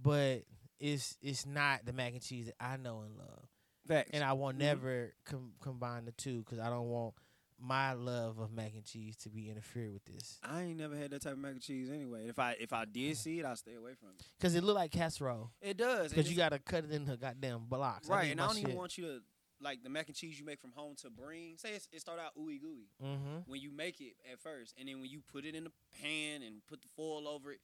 But 0.00 0.44
it's 0.80 1.16
it's 1.20 1.44
not 1.46 1.84
the 1.84 1.92
mac 1.92 2.12
and 2.12 2.22
cheese 2.22 2.46
that 2.46 2.56
I 2.60 2.76
know 2.76 3.02
and 3.02 3.16
love. 3.16 3.48
Facts. 3.86 4.10
and 4.14 4.24
I 4.24 4.32
will 4.32 4.48
Mhm. 4.52 4.56
never 4.56 5.12
com- 5.26 5.52
combine 5.60 6.06
the 6.06 6.12
two 6.12 6.38
because 6.38 6.58
I 6.58 6.70
don't 6.70 6.88
want 6.88 7.14
my 7.58 7.92
love 7.92 8.38
of 8.38 8.50
mac 8.50 8.72
and 8.74 8.84
cheese 8.84 9.14
to 9.16 9.28
be 9.30 9.48
interfered 9.50 9.92
with 9.92 10.04
this 10.06 10.38
I 10.42 10.62
ain't 10.62 10.78
never 10.78 10.96
had 10.96 11.10
that 11.12 11.22
type 11.22 11.34
of 11.34 11.38
mac 11.38 11.52
and 11.52 11.60
cheese 11.62 11.90
anyway. 11.90 12.26
If 12.28 12.38
I 12.38 12.52
if 12.58 12.72
I 12.72 12.84
did 12.86 13.16
see 13.18 13.40
it, 13.40 13.44
I 13.44 13.54
stay 13.54 13.74
away 13.74 13.94
from 13.94 14.08
it. 14.18 14.22
because 14.38 14.54
it 14.54 14.64
look 14.64 14.76
like 14.76 14.90
casserole 14.90 15.52
It 15.60 15.76
does. 15.76 16.10
because 16.10 16.30
you 16.30 16.36
gotta 16.36 16.58
cut 16.58 16.84
it 16.84 16.92
into 16.92 17.16
goddamn 17.16 17.66
blocks. 17.66 18.08
right, 18.08 18.30
and 18.30 18.40
I 18.40 18.46
don't 18.46 18.54
shit. 18.56 18.64
even 18.64 18.76
want 18.76 18.96
you 18.96 19.04
to 19.06 19.22
like 19.64 19.82
the 19.82 19.88
mac 19.88 20.06
and 20.08 20.14
cheese 20.16 20.38
you 20.38 20.44
make 20.44 20.60
from 20.60 20.72
home 20.72 20.94
to 21.02 21.10
bring. 21.10 21.56
Say 21.56 21.70
it's, 21.74 21.88
it 21.92 22.00
start 22.00 22.20
out 22.20 22.32
ooey 22.38 22.60
gooey 22.60 22.88
Mm-hmm. 23.02 23.38
when 23.50 23.60
you 23.60 23.72
make 23.72 24.00
it 24.00 24.14
at 24.30 24.38
first, 24.38 24.74
and 24.78 24.88
then 24.88 25.00
when 25.00 25.10
you 25.10 25.20
put 25.32 25.44
it 25.44 25.54
in 25.56 25.64
the 25.64 25.72
pan 26.00 26.42
and 26.42 26.56
put 26.68 26.82
the 26.82 26.88
foil 26.96 27.26
over 27.26 27.50
it, 27.52 27.58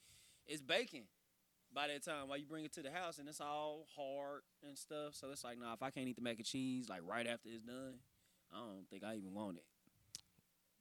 it's 0.49 0.63
baking. 0.63 1.05
By 1.73 1.87
that 1.87 2.03
time, 2.05 2.27
while 2.27 2.37
you 2.39 2.47
bring 2.47 2.65
it 2.65 2.73
to 2.73 2.83
the 2.83 2.91
house, 2.91 3.19
and 3.19 3.29
it's 3.29 3.41
all 3.41 3.87
hard 3.97 4.41
and 4.67 4.77
stuff, 4.77 5.15
so 5.15 5.31
it's 5.31 5.45
like, 5.45 5.57
nah. 5.61 5.75
If 5.75 5.83
I 5.85 5.91
can't 5.91 6.09
eat 6.09 6.17
the 6.17 6.23
mac 6.23 6.39
and 6.39 6.45
cheese 6.45 6.89
like 6.89 7.03
right 7.07 7.27
after 7.29 7.49
it's 7.49 7.63
done, 7.63 7.95
I 8.53 8.57
don't 8.59 8.89
think 8.91 9.05
I 9.05 9.15
even 9.15 9.33
want 9.35 9.59
it. 9.59 9.65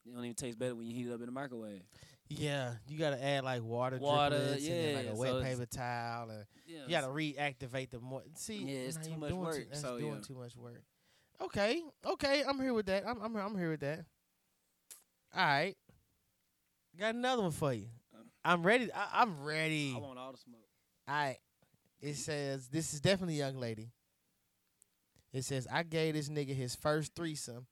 It 0.06 0.16
don't 0.16 0.24
even 0.24 0.34
taste 0.36 0.58
better 0.58 0.74
when 0.74 0.88
you 0.88 0.96
heat 0.96 1.08
it 1.08 1.14
up 1.14 1.20
in 1.20 1.28
the 1.28 1.32
microwave. 1.32 1.82
Yeah, 2.30 2.74
you 2.88 2.98
gotta 2.98 3.24
add 3.24 3.44
like 3.44 3.64
water, 3.64 3.98
Water, 4.00 4.36
driplets 4.36 4.68
and 4.70 4.86
then, 4.86 4.96
like 4.96 5.14
a 5.14 5.16
wet 5.16 5.30
so 5.32 5.42
paper 5.44 5.66
towel, 5.66 6.30
and 6.30 6.46
Yeah, 6.68 6.78
you 6.86 6.90
gotta 6.90 7.08
reactivate 7.08 7.90
the 7.92 8.00
more. 8.00 8.22
See, 8.36 8.58
Yeah, 8.58 8.88
it's 8.88 8.98
too 8.98 9.16
much 9.18 9.32
work, 9.32 9.66
that's 9.70 9.82
so, 9.82 10.00
doing 10.00 10.16
yeah. 10.16 10.22
too 10.22 10.36
much 10.36 10.56
work. 10.56 10.82
Okay, 11.42 11.82
okay, 12.06 12.44
I'm 12.48 12.60
here 12.60 12.74
with 12.74 12.88
that. 12.88 13.04
I'm 13.08 13.22
I'm 13.22 13.36
I'm 13.36 13.58
here 13.58 13.72
with 13.72 13.80
that. 13.82 14.06
All 15.36 15.46
right, 15.46 15.76
got 17.00 17.16
another 17.16 17.44
one 17.44 17.52
for 17.52 17.74
you. 17.74 17.88
I'm 18.44 18.64
ready. 18.64 18.92
I, 18.94 19.22
I'm 19.22 19.44
ready. 19.44 19.94
I 19.96 20.00
want 20.00 20.18
all 20.20 20.32
the 20.32 20.38
smoke. 20.38 20.60
All 21.08 21.16
right. 21.16 21.38
It 22.02 22.16
says 22.16 22.68
this 22.68 22.94
is 22.94 23.02
definitely 23.02 23.36
a 23.42 23.46
young 23.46 23.58
lady. 23.58 23.92
It 25.34 25.44
says 25.44 25.68
I 25.72 25.84
gave 25.84 26.14
this 26.16 26.30
nigga 26.30 26.56
his 26.56 26.76
first 26.76 27.14
threesome, 27.16 27.68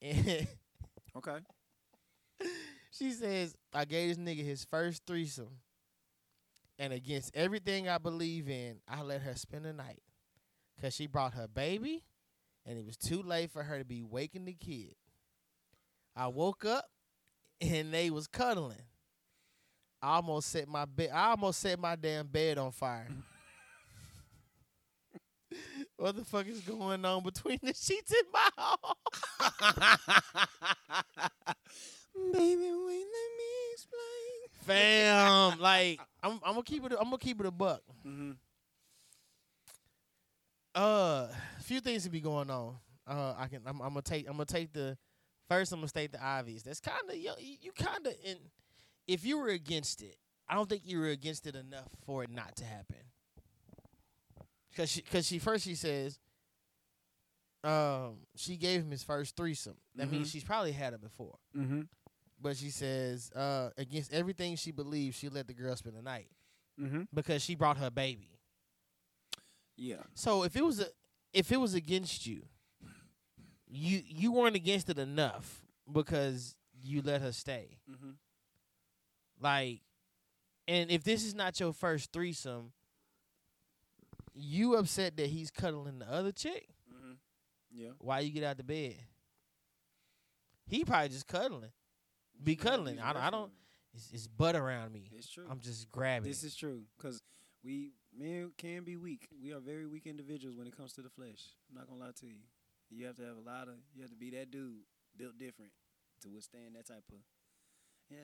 and 0.00 0.46
Okay. 1.16 1.38
she 2.90 3.12
says, 3.12 3.54
I 3.72 3.84
gave 3.84 4.08
this 4.08 4.18
nigga 4.18 4.44
his 4.44 4.64
first 4.64 5.02
threesome. 5.06 5.58
And 6.78 6.92
against 6.92 7.36
everything 7.36 7.88
I 7.88 7.98
believe 7.98 8.48
in, 8.48 8.80
I 8.88 9.02
let 9.02 9.22
her 9.22 9.36
spend 9.36 9.64
the 9.64 9.72
night. 9.72 10.02
Cause 10.80 10.94
she 10.94 11.06
brought 11.06 11.34
her 11.34 11.46
baby 11.46 12.02
and 12.66 12.78
it 12.78 12.84
was 12.84 12.96
too 12.96 13.22
late 13.22 13.50
for 13.50 13.62
her 13.62 13.78
to 13.78 13.84
be 13.84 14.02
waking 14.02 14.44
the 14.44 14.54
kid. 14.54 14.94
I 16.16 16.28
woke 16.28 16.64
up 16.64 16.84
and 17.60 17.92
they 17.92 18.10
was 18.10 18.26
cuddling. 18.26 18.78
I 20.02 20.16
almost 20.16 20.48
set 20.48 20.68
my 20.68 20.84
bed 20.84 21.10
I 21.14 21.30
almost 21.30 21.60
set 21.60 21.78
my 21.78 21.96
damn 21.96 22.26
bed 22.26 22.58
on 22.58 22.72
fire. 22.72 23.08
what 25.96 26.14
the 26.16 26.24
fuck 26.24 26.46
is 26.46 26.60
going 26.60 27.04
on 27.04 27.22
between 27.22 27.58
the 27.62 27.72
sheets 27.74 28.12
in 28.12 28.24
my 28.32 28.48
home? 28.58 28.94
Baby, 32.32 32.70
wait, 32.86 33.06
let 33.12 33.30
me 33.38 33.50
explain. 33.72 34.44
Fam, 34.62 35.58
like 35.58 36.00
I'm, 36.22 36.32
I'm 36.44 36.52
gonna 36.52 36.62
keep 36.62 36.84
it. 36.84 36.92
I'm 36.92 37.04
gonna 37.04 37.18
keep 37.18 37.40
it 37.40 37.46
a 37.46 37.50
buck. 37.50 37.82
Mm-hmm. 38.06 38.32
Uh, 40.74 41.28
a 41.58 41.62
few 41.62 41.80
things 41.80 42.04
to 42.04 42.10
be 42.10 42.20
going 42.20 42.50
on. 42.50 42.76
Uh, 43.06 43.34
I 43.38 43.46
can. 43.48 43.60
I'm, 43.66 43.80
I'm 43.80 43.88
gonna 43.90 44.02
take. 44.02 44.26
I'm 44.26 44.32
gonna 44.34 44.44
take 44.46 44.72
the 44.72 44.96
first. 45.48 45.72
I'm 45.72 45.78
gonna 45.78 45.88
state 45.88 46.12
the 46.12 46.22
obvious. 46.24 46.62
That's 46.62 46.80
kind 46.80 47.00
of 47.08 47.16
you. 47.16 47.32
You 47.38 47.72
kind 47.72 48.06
of 48.06 48.14
in. 48.24 48.36
If 49.06 49.24
you 49.26 49.38
were 49.38 49.48
against 49.48 50.02
it, 50.02 50.16
I 50.48 50.54
don't 50.54 50.68
think 50.68 50.82
you 50.84 50.98
were 50.98 51.08
against 51.08 51.46
it 51.46 51.54
enough 51.54 51.88
for 52.06 52.24
it 52.24 52.30
not 52.30 52.56
to 52.56 52.64
happen. 52.64 52.96
Cause 54.76 54.90
she, 54.90 55.02
cause 55.02 55.26
she 55.26 55.38
first 55.38 55.62
she 55.64 55.74
says, 55.76 56.18
um, 57.62 58.16
she 58.34 58.56
gave 58.56 58.80
him 58.80 58.90
his 58.90 59.04
first 59.04 59.36
threesome. 59.36 59.76
That 59.94 60.10
means 60.10 60.28
Mhm. 60.28 60.32
she's 60.32 60.42
probably 60.44 60.72
had 60.72 60.94
it 60.94 61.00
before. 61.00 61.36
Mm-hmm. 61.56 61.82
But 62.42 62.56
she 62.56 62.70
says, 62.70 63.30
uh, 63.36 63.70
against 63.78 64.12
everything 64.12 64.56
she 64.56 64.72
believes, 64.72 65.16
she 65.16 65.28
let 65.28 65.46
the 65.46 65.54
girl 65.54 65.76
spend 65.76 65.96
the 65.96 66.02
night 66.02 66.26
Mm-hmm. 66.80 67.02
because 67.14 67.40
she 67.42 67.54
brought 67.54 67.76
her 67.76 67.90
baby. 67.90 68.33
Yeah. 69.76 70.02
So 70.14 70.44
if 70.44 70.56
it 70.56 70.64
was 70.64 70.80
a, 70.80 70.86
if 71.32 71.50
it 71.52 71.58
was 71.58 71.74
against 71.74 72.26
you, 72.26 72.42
you 73.68 74.02
you 74.06 74.32
weren't 74.32 74.56
against 74.56 74.88
it 74.88 74.98
enough 74.98 75.62
because 75.90 76.56
you 76.82 77.02
let 77.02 77.20
her 77.20 77.32
stay. 77.32 77.78
Mm-hmm. 77.90 78.10
Like, 79.40 79.80
and 80.68 80.90
if 80.90 81.02
this 81.02 81.24
is 81.24 81.34
not 81.34 81.58
your 81.58 81.72
first 81.72 82.12
threesome, 82.12 82.72
you 84.34 84.76
upset 84.76 85.16
that 85.16 85.26
he's 85.28 85.50
cuddling 85.50 85.98
the 85.98 86.10
other 86.10 86.32
chick. 86.32 86.68
Mm-hmm. 86.92 87.12
Yeah. 87.72 87.90
Why 87.98 88.20
you 88.20 88.30
get 88.30 88.44
out 88.44 88.56
the 88.56 88.64
bed? 88.64 88.96
He 90.66 90.84
probably 90.84 91.08
just 91.08 91.26
cuddling. 91.26 91.72
Be 92.42 92.56
cuddling. 92.56 93.00
I, 93.00 93.26
I 93.26 93.30
don't. 93.30 93.52
It's, 93.94 94.10
it's 94.12 94.26
butt 94.26 94.56
around 94.56 94.92
me. 94.92 95.10
It's 95.12 95.30
true. 95.30 95.44
I'm 95.50 95.60
just 95.60 95.90
grabbing. 95.90 96.28
This 96.28 96.42
it. 96.42 96.48
is 96.48 96.56
true 96.56 96.82
because 96.96 97.22
we 97.62 97.92
men 98.18 98.52
can 98.58 98.84
be 98.84 98.96
weak. 98.96 99.28
We 99.42 99.52
are 99.52 99.60
very 99.60 99.86
weak 99.86 100.06
individuals 100.06 100.56
when 100.56 100.66
it 100.66 100.76
comes 100.76 100.92
to 100.94 101.02
the 101.02 101.10
flesh. 101.10 101.42
I'm 101.70 101.76
not 101.76 101.88
gonna 101.88 102.00
lie 102.00 102.12
to 102.20 102.26
you. 102.26 102.42
You 102.90 103.06
have 103.06 103.16
to 103.16 103.22
have 103.22 103.36
a 103.36 103.40
lot 103.48 103.68
of. 103.68 103.74
You 103.94 104.02
have 104.02 104.10
to 104.10 104.16
be 104.16 104.30
that 104.30 104.50
dude 104.50 104.82
built 105.16 105.38
different 105.38 105.72
to 106.22 106.28
withstand 106.28 106.74
that 106.76 106.86
type 106.86 107.04
of. 107.10 107.18
Yeah. 108.10 108.18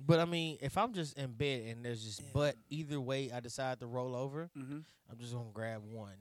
But 0.00 0.20
I 0.20 0.24
mean, 0.24 0.58
if 0.60 0.78
I'm 0.78 0.92
just 0.92 1.18
in 1.18 1.32
bed 1.32 1.62
and 1.66 1.84
there's 1.84 2.02
just 2.04 2.20
Yeah. 2.20 2.28
butt 2.32 2.56
either 2.70 3.00
way, 3.00 3.30
I 3.30 3.40
decide 3.40 3.80
to 3.80 3.86
roll 3.86 4.14
over. 4.14 4.50
Mm-hmm. 4.56 4.78
I'm 5.10 5.18
just 5.18 5.32
gonna 5.34 5.50
grab 5.52 5.82
one. 5.84 6.16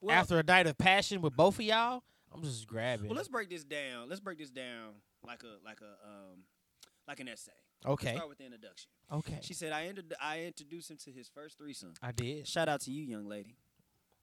Well, 0.00 0.14
After 0.16 0.38
a 0.38 0.42
night 0.42 0.66
of 0.66 0.78
passion 0.78 1.20
with 1.20 1.34
both 1.36 1.56
of 1.58 1.64
y'all, 1.64 2.02
I'm 2.32 2.42
just 2.42 2.66
grabbing. 2.68 3.08
well, 3.08 3.16
let's 3.16 3.28
break 3.28 3.50
this 3.50 3.64
down. 3.64 4.08
Let's 4.08 4.20
break 4.20 4.38
this 4.38 4.50
down 4.50 4.92
like 5.26 5.42
a 5.42 5.64
like 5.64 5.80
a 5.80 6.06
um 6.06 6.44
like 7.08 7.18
an 7.20 7.28
essay. 7.28 7.50
Okay. 7.86 8.14
Start 8.14 8.28
with 8.28 8.38
the 8.38 8.44
introduction. 8.44 8.90
Okay. 9.12 9.38
She 9.42 9.54
said, 9.54 9.72
"I 9.72 9.82
inter- 9.82 10.02
I 10.20 10.42
introduced 10.42 10.90
him 10.90 10.96
to 11.04 11.10
his 11.12 11.28
first 11.28 11.58
threesome." 11.58 11.94
I 12.02 12.12
did. 12.12 12.46
Shout 12.46 12.68
out 12.68 12.80
to 12.82 12.90
you, 12.90 13.04
young 13.04 13.26
lady. 13.26 13.56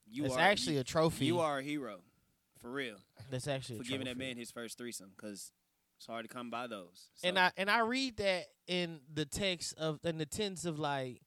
You 0.08 0.26
it's 0.26 0.36
are 0.36 0.40
actually 0.40 0.78
a 0.78 0.84
trophy. 0.84 1.26
you 1.26 1.40
are 1.40 1.60
a 1.60 1.64
hero, 1.64 2.02
for 2.62 2.72
real, 2.72 2.98
That's 3.32 3.48
actually 3.48 3.78
a 3.80 3.84
for 3.84 3.86
giving 3.90 4.06
that 4.06 4.18
man 4.18 4.38
his 4.38 4.52
first 4.52 4.78
threesome 4.78 5.12
because 5.16 5.52
it's 5.98 6.06
hard 6.06 6.28
to 6.28 6.34
come 6.34 6.50
by 6.52 6.68
those. 6.68 7.10
So, 7.16 7.28
And 7.28 7.40
I 7.40 7.52
and 7.58 7.70
I 7.72 7.80
read 7.80 8.18
that 8.18 8.46
in 8.68 9.00
the 9.12 9.26
text 9.26 9.74
of 9.80 10.00
in 10.04 10.18
the 10.20 10.26
tense 10.28 10.66
of 10.66 10.78
like 10.78 11.22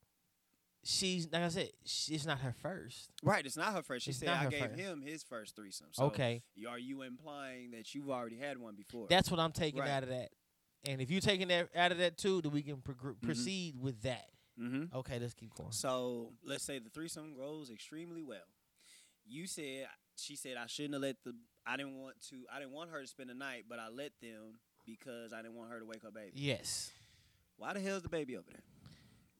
she's 0.85 1.28
like 1.32 1.42
I 1.42 1.49
said, 1.49 1.70
she's 1.85 2.26
not 2.26 2.38
her 2.40 2.52
first. 2.62 3.11
right, 3.23 3.44
it's 3.44 3.56
not 3.56 3.73
her 3.75 3.82
first. 3.82 4.04
She 4.04 4.11
It's 4.11 4.20
said 4.20 4.28
I 4.28 4.47
gave 4.47 4.61
first. 4.66 4.78
him 4.78 5.02
his 5.02 5.23
first 5.23 5.56
threesome. 5.56 5.88
So 5.92 6.04
okay. 6.04 6.42
Are 6.68 6.78
you 6.78 7.02
implying 7.02 7.73
that 7.73 7.94
you've 7.94 8.11
already 8.11 8.37
had 8.38 8.58
one 8.58 8.75
before? 8.76 9.06
That's 9.11 9.30
what 9.30 9.40
I'm 9.40 9.52
taking 9.52 9.80
Right. 9.80 9.90
out 9.90 10.02
of 10.04 10.08
that. 10.11 10.30
And 10.87 11.00
if 11.00 11.11
you're 11.11 11.20
taking 11.20 11.49
that 11.49 11.68
out 11.75 11.92
of 11.92 11.99
that 11.99 12.16
too, 12.18 12.40
then 12.42 12.52
we 12.52 12.62
can 12.62 12.76
progr- 12.76 13.14
Mm-hmm. 13.16 13.26
proceed 13.26 13.75
with 13.80 14.02
that. 14.02 14.26
mm-hmm. 14.61 14.97
Okay, 14.99 15.18
let's 15.18 15.35
keep 15.35 15.54
going. 15.54 15.73
So 15.73 16.32
let's 16.44 16.64
say 16.64 16.78
the 16.78 16.90
threesome 16.90 17.35
goes 17.37 17.70
extremely 17.70 18.23
well. 18.23 18.47
You 19.26 19.47
said 19.47 19.87
she 20.16 20.37
said 20.37 20.56
I 20.56 20.66
shouldn't 20.66 20.94
have 20.94 21.02
let 21.02 21.16
the 21.25 21.35
I 21.66 21.76
didn't 21.76 21.99
want 22.00 22.16
to 22.30 22.37
I 22.52 22.58
didn't 22.61 22.73
want 22.73 22.90
her 22.90 23.00
to 23.00 23.06
spend 23.06 23.28
the 23.30 23.35
night, 23.35 23.64
but 23.68 23.78
I 23.78 23.88
let 23.88 24.12
them 24.23 24.58
because 24.87 25.32
I 25.32 25.42
didn't 25.42 25.56
want 25.56 25.70
her 25.70 25.78
to 25.80 25.85
wake 25.85 26.02
her 26.02 26.11
baby. 26.11 26.32
Yes. 26.35 26.90
Why 27.56 27.73
the 27.75 27.80
hell's 27.80 28.02
the 28.02 28.08
baby 28.08 28.37
over 28.37 28.47
there? 28.50 28.62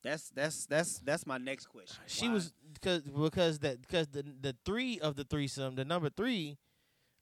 That's 0.03 0.29
that's 0.31 0.67
that's 0.67 0.99
that's 0.99 1.27
my 1.27 1.39
next 1.39 1.67
question. 1.67 1.97
She 2.07 2.29
Why? 2.29 2.35
was 2.35 2.53
because 2.75 3.03
because 3.03 3.59
that 3.61 3.81
because 3.81 4.09
the 4.09 4.23
the 4.41 4.55
three 4.65 5.01
of 5.01 5.17
the 5.17 5.25
threesome, 5.25 5.75
the 5.77 5.85
number 5.85 6.11
three, 6.11 6.59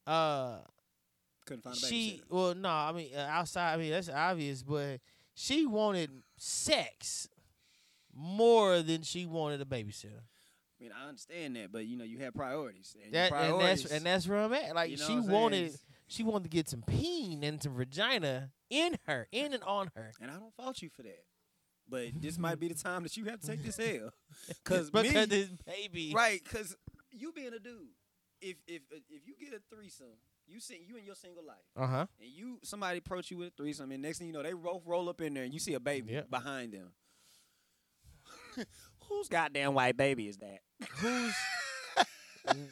uh, 0.06 0.58
couldn't 1.46 1.62
find 1.62 1.76
a 1.76 1.78
she 1.78 2.22
well 2.28 2.54
no, 2.54 2.68
I 2.68 2.92
mean 2.92 3.10
uh, 3.16 3.20
outside. 3.30 3.74
I 3.74 3.76
mean 3.78 3.90
that's 3.90 4.08
obvious, 4.10 4.62
but 4.62 5.00
she 5.34 5.66
wanted 5.66 6.10
sex 6.36 7.28
more 8.14 8.82
than 8.82 9.02
she 9.02 9.26
wanted 9.26 9.60
a 9.60 9.64
babysitter. 9.64 10.22
I 10.78 10.82
mean, 10.82 10.92
I 10.92 11.08
understand 11.08 11.56
that, 11.56 11.72
but 11.72 11.86
you 11.86 11.96
know, 11.96 12.04
you 12.04 12.18
have 12.18 12.34
priorities. 12.34 12.94
And, 13.02 13.14
That 13.14 13.32
and 13.32 13.32
priorities, 13.32 13.82
that's 13.84 13.94
and 13.94 14.04
that's 14.04 14.28
where 14.28 14.38
I'm 14.38 14.52
at. 14.52 14.74
Like 14.74 14.90
you 14.90 14.98
know 14.98 15.06
she 15.06 15.12
saying? 15.12 15.30
wanted 15.30 15.78
she 16.06 16.22
wanted 16.22 16.44
to 16.44 16.50
get 16.50 16.68
some 16.68 16.82
peen 16.82 17.42
and 17.42 17.62
some 17.62 17.74
vagina 17.76 18.50
in 18.68 18.98
her, 19.06 19.26
in 19.32 19.54
and 19.54 19.62
on 19.64 19.90
her. 19.94 20.12
and 20.20 20.30
I 20.30 20.34
don't 20.34 20.54
fault 20.54 20.82
you 20.82 20.90
for 20.90 21.02
that. 21.02 21.24
But 21.88 22.20
this 22.20 22.36
might 22.36 22.58
be 22.58 22.68
the 22.68 22.74
time 22.74 23.04
that 23.04 23.16
you 23.16 23.24
have 23.26 23.40
to 23.40 23.46
take 23.46 23.62
this 23.62 23.78
L, 23.80 24.10
cause 24.64 24.90
because 24.90 25.14
me, 25.14 25.24
this 25.26 25.48
baby, 25.66 26.12
right? 26.14 26.44
Cause 26.44 26.76
you 27.10 27.32
being 27.32 27.54
a 27.54 27.58
dude, 27.58 27.88
if 28.40 28.56
if 28.66 28.82
if 29.08 29.26
you 29.26 29.34
get 29.38 29.54
a 29.54 29.60
threesome, 29.74 30.18
you 30.46 30.60
sing 30.60 30.80
you 30.86 30.96
in 30.96 31.04
your 31.04 31.14
single 31.14 31.44
life, 31.44 31.56
Uh 31.76 31.86
huh. 31.86 32.06
and 32.20 32.28
you 32.30 32.58
somebody 32.62 32.98
approach 32.98 33.30
you 33.30 33.38
with 33.38 33.48
a 33.48 33.50
threesome, 33.56 33.90
and 33.92 34.02
next 34.02 34.18
thing 34.18 34.28
you 34.28 34.32
know, 34.32 34.42
they 34.42 34.52
both 34.52 34.82
roll 34.86 35.08
up 35.08 35.20
in 35.20 35.34
there, 35.34 35.44
and 35.44 35.52
you 35.52 35.60
see 35.60 35.74
a 35.74 35.80
baby 35.80 36.12
Yep. 36.12 36.30
behind 36.30 36.72
them. 36.72 36.92
Whose 39.08 39.28
goddamn 39.28 39.74
white 39.74 39.96
baby 39.96 40.28
is 40.28 40.36
that? 40.38 40.60
Who's 40.98 41.34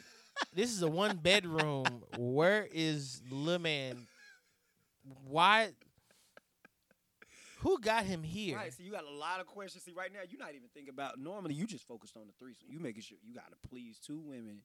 this 0.53 0.71
is 0.71 0.81
a 0.81 0.87
one 0.89 1.17
bedroom. 1.17 2.03
Where 2.11 2.67
is 2.71 3.21
Lil 3.29 3.59
Man? 3.59 4.07
Why? 5.27 5.69
Who 7.59 7.79
got 7.79 8.03
him 8.05 8.21
here? 8.21 8.57
Right, 8.57 8.73
so 8.73 8.83
you 8.83 8.91
got 8.91 9.05
a 9.05 9.09
lot 9.09 9.39
of 9.39 9.47
questions. 9.47 9.83
See, 9.83 9.93
right 9.95 10.11
now 10.13 10.19
you're 10.29 10.39
not 10.39 10.49
even 10.55 10.67
thinking 10.73 10.93
about. 10.93 11.17
Normally, 11.19 11.53
you 11.55 11.65
just 11.65 11.87
focused 11.87 12.15
on 12.15 12.23
the 12.27 12.33
threesome. 12.37 12.67
You 12.69 12.79
making 12.79 13.01
sure 13.01 13.17
you 13.23 13.33
got 13.33 13.49
to 13.49 13.67
please 13.69 13.97
two 13.99 14.19
women. 14.19 14.61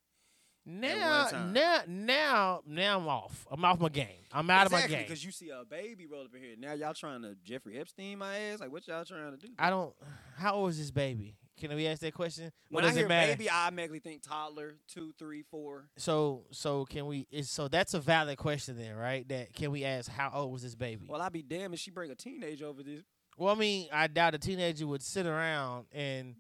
Now, 0.67 1.29
now, 1.53 1.81
now, 1.89 2.61
now 2.67 2.99
I'm 2.99 3.09
off. 3.09 3.47
I'm 3.51 3.65
off 3.65 3.81
my 3.81 3.89
game. 3.89 4.07
I'm 4.33 4.49
out 4.51 4.67
of 4.67 4.73
my 4.73 4.87
game. 4.87 5.03
Because 5.03 5.25
you 5.25 5.33
see 5.33 5.51
a 5.51 5.65
baby 5.65 6.07
roll 6.07 6.25
up 6.25 6.35
in 6.35 6.41
here. 6.43 6.55
Now 6.59 6.75
y'all 6.75 6.95
trying 6.95 7.23
to 7.23 7.35
Jeffrey 7.43 7.79
Epstein 7.79 8.19
my 8.19 8.37
ass. 8.37 8.61
Like 8.61 8.71
what 8.71 8.87
y'all 8.87 9.05
trying 9.05 9.31
to 9.33 9.37
do? 9.37 9.53
I 9.59 9.71
don't. 9.71 9.95
How 10.37 10.55
old 10.55 10.71
is 10.71 10.79
this 10.79 10.91
baby? 10.91 11.37
Can 11.59 11.75
we 11.75 11.87
ask 11.87 12.01
that 12.01 12.15
question? 12.15 12.53
What 12.71 12.83
when 12.83 12.85
does 12.85 12.93
I 12.93 13.01
hear 13.01 13.07
it 13.07 13.09
matter? 13.09 13.33
baby, 13.33 13.51
I 13.51 13.67
automatically 13.67 13.99
think 13.99 14.23
toddler, 14.23 14.77
two, 14.89 15.13
three, 15.19 15.43
four. 15.43 15.89
So, 15.99 16.45
so 16.51 16.87
can 16.87 17.07
we? 17.07 17.27
Is 17.31 17.51
so 17.51 17.69
that's 17.69 17.93
a 17.93 18.01
valid 18.01 18.39
question 18.39 18.79
then, 18.79 18.95
right? 18.95 19.29
That 19.29 19.53
can 19.53 19.71
we 19.71 19.85
ask 19.85 20.11
how 20.11 20.31
old 20.33 20.53
was 20.53 20.63
this 20.63 20.75
baby? 20.75 21.07
Well, 21.09 21.21
I'd 21.21 21.33
be 21.33 21.43
damned 21.43 21.75
if 21.75 21.81
she 21.81 21.91
bring 21.91 22.11
a 22.11 22.15
teenager 22.15 22.67
over 22.67 22.83
this. 22.83 23.03
Well, 23.37 23.55
I 23.55 23.59
mean, 23.59 23.89
I 23.93 24.07
doubt 24.07 24.35
a 24.35 24.39
teenager 24.39 24.87
would 24.87 25.03
sit 25.03 25.27
around 25.27 25.87
and 25.93 26.35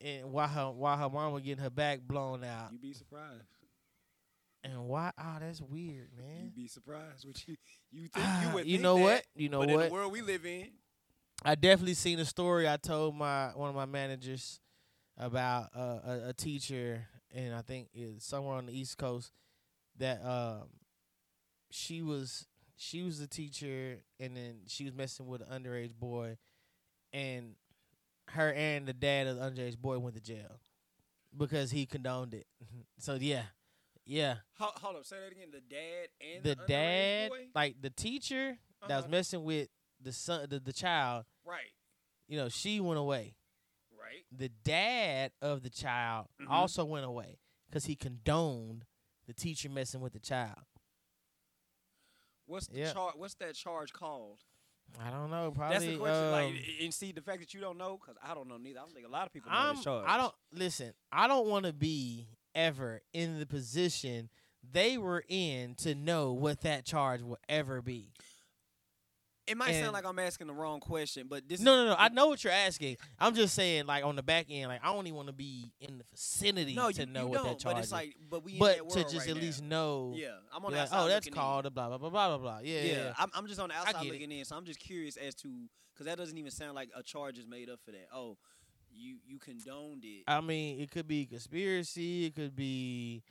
and 0.00 0.32
while 0.32 0.48
her 0.48 0.70
while 0.70 0.96
her 0.96 1.08
mom 1.10 1.32
was 1.32 1.42
getting 1.42 1.62
her 1.62 1.70
back 1.70 2.00
blown 2.02 2.44
out. 2.44 2.72
You'd 2.72 2.80
be 2.82 2.92
surprised. 2.92 3.44
And 4.62 4.88
why? 4.88 5.10
Oh, 5.18 5.36
that's 5.40 5.60
weird, 5.62 6.08
man. 6.18 6.44
You'd 6.44 6.54
be 6.54 6.66
surprised. 6.68 7.26
What 7.26 7.46
you 7.48 7.56
you 7.90 8.08
think 8.08 8.26
Ah, 8.26 8.48
you 8.48 8.54
would 8.54 8.66
you 8.66 8.78
know 8.78 8.96
that, 8.96 9.02
what? 9.02 9.24
You 9.34 9.48
know 9.48 9.60
but 9.60 9.68
in 9.70 9.74
what? 9.76 9.86
the 9.88 9.92
world 9.92 10.12
we 10.12 10.20
live 10.20 10.44
in, 10.44 10.68
I 11.44 11.54
definitely 11.54 11.94
seen 11.94 12.18
a 12.18 12.24
story. 12.26 12.68
I 12.68 12.76
told 12.76 13.16
my 13.16 13.48
one 13.54 13.70
of 13.70 13.74
my 13.74 13.86
managers 13.86 14.60
about 15.16 15.70
uh, 15.74 15.98
a, 16.04 16.28
a 16.28 16.32
teacher, 16.34 17.06
and 17.34 17.54
I 17.54 17.62
think 17.62 17.88
it's 17.94 18.26
somewhere 18.26 18.56
on 18.56 18.66
the 18.66 18.78
East 18.78 18.98
Coast 18.98 19.32
that 19.98 20.22
um, 20.24 20.68
she 21.70 22.02
was 22.02 22.46
she 22.76 23.02
was 23.02 23.20
a 23.20 23.26
teacher, 23.26 24.02
and 24.18 24.36
then 24.36 24.60
she 24.66 24.84
was 24.84 24.94
messing 24.94 25.26
with 25.26 25.40
an 25.40 25.62
underage 25.62 25.94
boy, 25.94 26.36
and 27.14 27.54
her 28.32 28.52
and 28.52 28.86
the 28.86 28.92
dad 28.92 29.26
of 29.26 29.36
the 29.36 29.42
underage 29.50 29.78
boy 29.78 29.98
went 29.98 30.14
to 30.16 30.20
jail 30.22 30.60
because 31.36 31.70
he 31.70 31.86
condoned 31.86 32.34
it. 32.34 32.46
so 32.98 33.14
yeah, 33.14 33.42
Yeah, 34.04 34.36
Hold, 34.58 34.72
hold 34.76 34.96
up, 34.96 35.04
say 35.04 35.16
that 35.20 35.32
again. 35.32 35.50
The 35.52 35.60
dad 35.60 36.08
and 36.20 36.42
the 36.42 36.54
the, 36.56 36.66
dad, 36.66 37.30
like 37.54 37.80
the 37.80 37.90
teacher 37.90 38.58
that 38.88 38.96
was 38.96 39.04
Uh-huh. 39.04 39.10
messing 39.10 39.44
with 39.44 39.68
the 40.00 40.12
son, 40.12 40.46
the, 40.48 40.58
the 40.60 40.72
child. 40.72 41.24
right, 41.44 41.72
You 42.28 42.36
know, 42.38 42.48
she 42.48 42.80
went 42.80 42.98
away. 42.98 43.36
right. 43.92 44.24
The 44.32 44.48
dad 44.48 45.32
of 45.42 45.62
the 45.62 45.70
child 45.70 46.28
Mhm. 46.40 46.48
also 46.50 46.84
went 46.84 47.04
away 47.04 47.38
because 47.68 47.84
he 47.84 47.94
condoned 47.96 48.84
the 49.26 49.34
teacher 49.34 49.68
messing 49.68 50.00
with 50.00 50.12
the 50.14 50.18
child. 50.20 50.58
What's 52.46 52.66
the 52.66 52.78
Yeah. 52.78 52.92
char- 52.92 53.12
What's 53.16 53.34
that 53.34 53.54
charge 53.54 53.92
called? 53.92 54.40
I 54.98 55.10
don't 55.10 55.30
know. 55.30 55.52
Probably. 55.54 55.74
That's 55.76 55.86
the 55.86 55.96
question. 55.96 56.24
um, 56.24 56.32
like, 56.32 56.54
and 56.82 56.94
see 56.94 57.12
the 57.12 57.20
fact 57.20 57.40
that 57.40 57.54
you 57.54 57.60
don't 57.60 57.78
know, 57.78 57.98
because 58.00 58.16
I 58.22 58.34
don't 58.34 58.48
know 58.48 58.56
neither. 58.56 58.78
I 58.80 58.82
don't 58.82 58.94
think 58.94 59.06
a 59.06 59.10
lot 59.10 59.26
of 59.26 59.32
people 59.32 59.50
know 59.50 59.56
I'm. 59.56 59.76
I 60.06 60.16
don't 60.16 60.34
listen. 60.52 60.92
I 61.12 61.28
don't 61.28 61.46
want 61.46 61.66
to 61.66 61.72
be 61.72 62.28
ever 62.54 63.00
in 63.12 63.38
the 63.38 63.46
position 63.46 64.28
they 64.72 64.98
were 64.98 65.24
in 65.28 65.74
to 65.76 65.94
know 65.94 66.32
what 66.32 66.62
that 66.62 66.84
charge 66.84 67.22
will 67.22 67.38
ever 67.48 67.80
be. 67.80 68.12
It 69.50 69.56
might 69.56 69.70
and- 69.70 69.84
sound 69.84 69.92
like 69.92 70.06
I'm 70.06 70.18
asking 70.18 70.46
the 70.46 70.52
wrong 70.54 70.78
question, 70.80 71.26
but 71.28 71.48
this. 71.48 71.60
No, 71.60 71.74
no, 71.76 71.90
no. 71.90 71.96
I 71.98 72.08
know 72.08 72.28
what 72.28 72.44
you're 72.44 72.52
asking. 72.52 72.96
I'm 73.18 73.34
just 73.34 73.54
saying, 73.54 73.86
like 73.86 74.04
on 74.04 74.14
the 74.16 74.22
back 74.22 74.46
end, 74.48 74.68
like 74.68 74.80
I 74.84 74.92
don't 74.92 75.06
even 75.06 75.16
want 75.16 75.26
to 75.28 75.34
be 75.34 75.72
in 75.80 75.98
the 75.98 76.04
vicinity 76.12 76.74
no, 76.74 76.90
to 76.90 77.00
you, 77.00 77.06
know 77.06 77.22
you 77.22 77.28
what 77.28 77.42
that 77.44 77.58
charge 77.58 77.74
but 77.74 77.78
it's 77.78 77.86
is. 77.88 77.92
like, 77.92 78.14
but 78.30 78.44
we 78.44 78.52
in 78.52 78.58
but 78.60 78.88
to 78.90 79.02
just 79.02 79.14
right 79.16 79.28
at 79.30 79.36
least 79.36 79.62
know, 79.62 80.12
Yeah, 80.16 80.28
I'm 80.54 80.64
on 80.64 80.70
the 80.70 80.78
like, 80.78 80.84
outside 80.84 81.04
oh, 81.04 81.08
that's 81.08 81.26
looking 81.26 81.38
called 81.40 81.64
In. 81.64 81.68
a 81.68 81.70
blah 81.72 81.88
blah 81.88 81.98
blah 81.98 82.10
blah 82.10 82.28
blah 82.28 82.38
blah. 82.38 82.58
Yeah, 82.62 82.80
Yeah, 82.82 82.92
yeah. 82.92 83.12
I'm, 83.18 83.30
I'm 83.34 83.46
just 83.48 83.60
on 83.60 83.68
the 83.70 83.74
outside 83.74 83.94
get 83.94 84.06
it. 84.06 84.12
looking 84.12 84.32
in, 84.32 84.44
so 84.44 84.56
I'm 84.56 84.64
just 84.64 84.78
curious 84.78 85.16
as 85.16 85.34
to 85.36 85.48
because 85.92 86.06
that 86.06 86.16
doesn't 86.16 86.38
even 86.38 86.50
sound 86.50 86.74
like 86.74 86.90
a 86.96 87.02
charge 87.02 87.38
is 87.38 87.46
made 87.46 87.68
up 87.68 87.80
for 87.84 87.90
that. 87.90 88.06
Oh, 88.14 88.38
you 88.92 89.16
you 89.26 89.38
condoned 89.38 90.04
it. 90.04 90.22
I 90.28 90.40
mean, 90.40 90.80
it 90.80 90.90
could 90.90 91.08
be 91.08 91.26
conspiracy. 91.26 92.26
It 92.26 92.34
could 92.36 92.54
be 92.54 93.22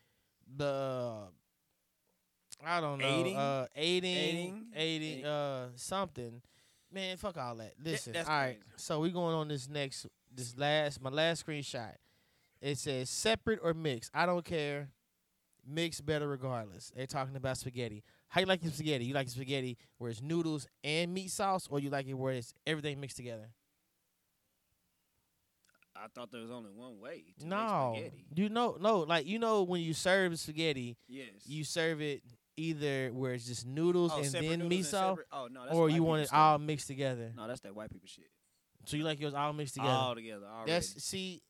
the 0.57 1.27
I 2.65 2.81
don't 2.81 2.99
know, 2.99 3.05
Aiding? 3.07 3.37
uh, 3.37 3.67
aiding, 3.75 4.15
Aiding? 4.17 4.65
aiding, 4.75 5.11
Aiding. 5.19 5.25
uh, 5.25 5.69
something. 5.75 6.41
Man, 6.91 7.17
fuck 7.17 7.37
all 7.37 7.55
that. 7.55 7.73
Listen, 7.83 8.15
all 8.17 8.23
right. 8.23 8.57
crazy. 8.59 8.63
So 8.77 8.99
we 8.99 9.11
going 9.11 9.35
on 9.35 9.47
this 9.47 9.69
next, 9.69 10.07
this 10.33 10.57
last, 10.57 11.01
my 11.01 11.09
last 11.09 11.45
screenshot. 11.45 11.93
It 12.61 12.77
says 12.77 13.09
separate 13.09 13.59
or 13.63 13.73
mixed. 13.73 14.11
I 14.13 14.25
don't 14.25 14.43
care. 14.43 14.89
Mixed 15.65 16.05
better 16.05 16.27
regardless. 16.27 16.91
They're 16.95 17.05
talking 17.07 17.35
about 17.35 17.57
spaghetti. 17.57 18.03
How 18.27 18.41
you 18.41 18.47
like 18.47 18.63
your 18.63 18.71
spaghetti? 18.73 19.05
You 19.05 19.13
like 19.13 19.27
your 19.27 19.31
spaghetti 19.33 19.77
where 19.97 20.09
it's 20.09 20.21
noodles 20.21 20.67
and 20.83 21.13
meat 21.13 21.31
sauce, 21.31 21.67
or 21.69 21.79
you 21.79 21.89
like 21.89 22.07
it 22.07 22.13
where 22.13 22.33
it's 22.33 22.53
everything 22.67 22.99
mixed 22.99 23.17
together? 23.17 23.49
I 25.95 26.07
thought 26.15 26.31
there 26.31 26.41
was 26.41 26.51
only 26.51 26.71
one 26.71 26.99
way 26.99 27.23
to 27.39 27.47
No, 27.47 27.91
make 27.93 28.05
spaghetti. 28.05 28.25
you 28.35 28.49
know, 28.49 28.77
no, 28.79 28.99
like 28.99 29.25
you 29.25 29.37
know 29.37 29.63
when 29.63 29.81
you 29.81 29.93
serve 29.93 30.39
spaghetti, 30.39 30.97
Yes. 31.07 31.27
you 31.45 31.63
serve 31.63 32.01
it 32.01 32.23
either 32.59 33.09
where 33.13 33.33
it's 33.33 33.45
just 33.45 33.65
noodles 33.65 34.11
oh, 34.13 34.17
and 34.21 34.25
then 34.31 34.43
noodles 34.43 34.69
meat 34.69 34.93
and 34.93 35.17
Oh 35.31 35.47
no, 35.51 35.65
or 35.71 35.89
you 35.89 36.03
want 36.03 36.21
it 36.23 36.27
stuff. 36.27 36.37
all 36.39 36.57
mixed 36.59 36.87
together. 36.87 37.31
No, 37.35 37.47
that's 37.47 37.61
that 37.61 37.75
white 37.75 37.89
people 37.91 38.07
shit. 38.07 38.29
So 38.85 38.97
you 38.97 39.03
like 39.03 39.19
yours 39.19 39.33
all 39.33 39.53
mixed 39.53 39.73
together. 39.75 39.91
All 39.93 40.15
together. 40.15 40.45
Already. 40.45 40.71
That's 40.71 41.03
see, 41.03 41.41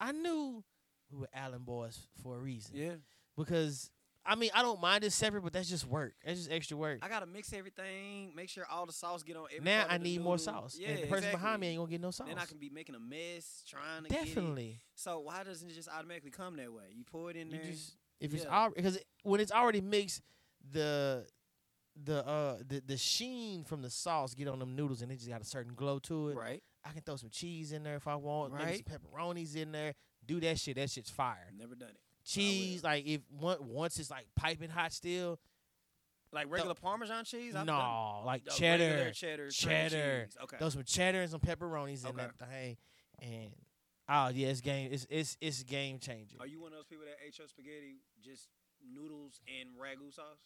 I 0.00 0.12
knew 0.12 0.62
we 1.10 1.18
were 1.18 1.28
Allen 1.34 1.62
boys 1.62 2.08
for 2.22 2.36
a 2.36 2.38
reason. 2.38 2.76
yeah. 2.76 2.94
Because 3.36 3.90
I 4.26 4.36
mean 4.36 4.50
I 4.54 4.62
don't 4.62 4.80
mind 4.80 5.04
it 5.04 5.10
separate, 5.12 5.42
but 5.42 5.52
that's 5.52 5.68
just 5.68 5.86
work. 5.86 6.14
That's 6.24 6.38
just 6.40 6.52
extra 6.52 6.76
work. 6.76 7.00
I 7.02 7.08
gotta 7.08 7.26
mix 7.26 7.52
everything. 7.52 8.32
Make 8.34 8.48
sure 8.48 8.64
all 8.70 8.86
the 8.86 8.92
sauce 8.92 9.22
get 9.22 9.36
on 9.36 9.46
every. 9.52 9.64
now 9.64 9.86
I 9.88 9.98
need 9.98 10.20
more 10.22 10.38
sauce. 10.38 10.76
Yeah, 10.80 10.88
and 10.90 11.02
the 11.02 11.06
person 11.08 11.30
behind 11.30 11.60
me 11.60 11.68
ain't 11.68 11.78
gonna 11.78 11.90
get 11.90 12.00
no 12.00 12.10
sauce. 12.10 12.28
Then 12.28 12.38
I 12.38 12.44
can 12.46 12.58
be 12.58 12.70
making 12.70 12.94
a 12.94 13.00
mess 13.00 13.64
trying 13.68 14.04
to 14.04 14.08
Get 14.08 14.22
it. 14.22 14.26
Definitely. 14.26 14.78
So 14.94 15.20
why 15.20 15.42
doesn't 15.44 15.68
it 15.68 15.74
just 15.74 15.88
automatically 15.88 16.30
come 16.30 16.56
that 16.56 16.72
way? 16.72 16.84
You 16.94 17.04
pour 17.04 17.30
it 17.30 17.36
in 17.36 17.50
You 17.50 17.58
there. 17.58 17.70
just 17.70 17.96
if 18.20 18.32
it's 18.32 18.44
Yeah. 18.44 18.56
all 18.56 18.70
because 18.70 18.98
when 19.24 19.40
it's 19.40 19.52
already 19.52 19.80
mixed, 19.80 20.22
the 20.72 21.26
the 22.04 22.26
uh 22.26 22.56
the 22.66 22.82
the 22.84 22.96
sheen 22.96 23.62
from 23.64 23.80
the 23.82 23.90
sauce 23.90 24.34
get 24.34 24.48
on 24.48 24.58
them 24.58 24.74
noodles 24.74 25.00
and 25.02 25.12
it 25.12 25.16
just 25.16 25.28
got 25.28 25.40
a 25.40 25.44
certain 25.44 25.74
glow 25.74 25.98
to 26.00 26.30
it. 26.30 26.36
right. 26.36 26.62
I 26.84 26.90
can 26.92 27.00
throw 27.02 27.16
some 27.16 27.30
cheese 27.30 27.72
in 27.72 27.82
there 27.82 27.96
if 27.96 28.06
I 28.06 28.16
want. 28.16 28.52
Maybe 28.52 28.64
Right. 28.64 28.84
some 28.86 28.98
pepperonis 28.98 29.56
in 29.56 29.72
there. 29.72 29.94
Do 30.26 30.38
that 30.40 30.58
shit. 30.58 30.76
That 30.76 30.90
shit's 30.90 31.08
fire. 31.10 31.50
Never 31.56 31.74
done 31.74 31.88
it. 31.90 31.96
Cheese, 32.26 32.82
like 32.84 33.06
if 33.06 33.20
one, 33.30 33.56
once 33.60 33.98
it's 33.98 34.10
like 34.10 34.26
piping 34.36 34.68
hot 34.70 34.92
still. 34.92 35.38
Like 36.32 36.50
regular 36.50 36.74
Parmesan 36.74 37.24
cheese. 37.24 37.54
I've 37.54 37.64
no, 37.64 37.72
done 37.74 38.24
like 38.26 38.42
cheddar. 38.50 39.12
cheddar, 39.12 39.50
cheddar. 39.50 40.28
Okay. 40.42 40.56
Throw 40.58 40.68
some 40.68 40.82
cheddar 40.82 41.20
and 41.22 41.30
some 41.30 41.38
pepperonis 41.40 42.02
in 42.02 42.08
Okay. 42.10 42.16
that 42.16 42.48
thing, 42.50 42.76
and 43.22 43.50
oh 44.08 44.28
yeah, 44.34 44.48
it's 44.48 44.60
game. 44.60 44.90
It's 44.92 45.06
it's 45.08 45.36
it's 45.40 45.62
game 45.62 46.00
changing. 46.00 46.40
Are 46.40 46.46
you 46.46 46.60
one 46.60 46.72
of 46.72 46.78
those 46.78 46.86
people 46.86 47.04
that 47.04 47.16
ate 47.24 47.38
your 47.38 47.46
spaghetti 47.46 48.00
just 48.20 48.48
noodles 48.84 49.40
and 49.46 49.70
ragu 49.80 50.12
sauce? 50.12 50.40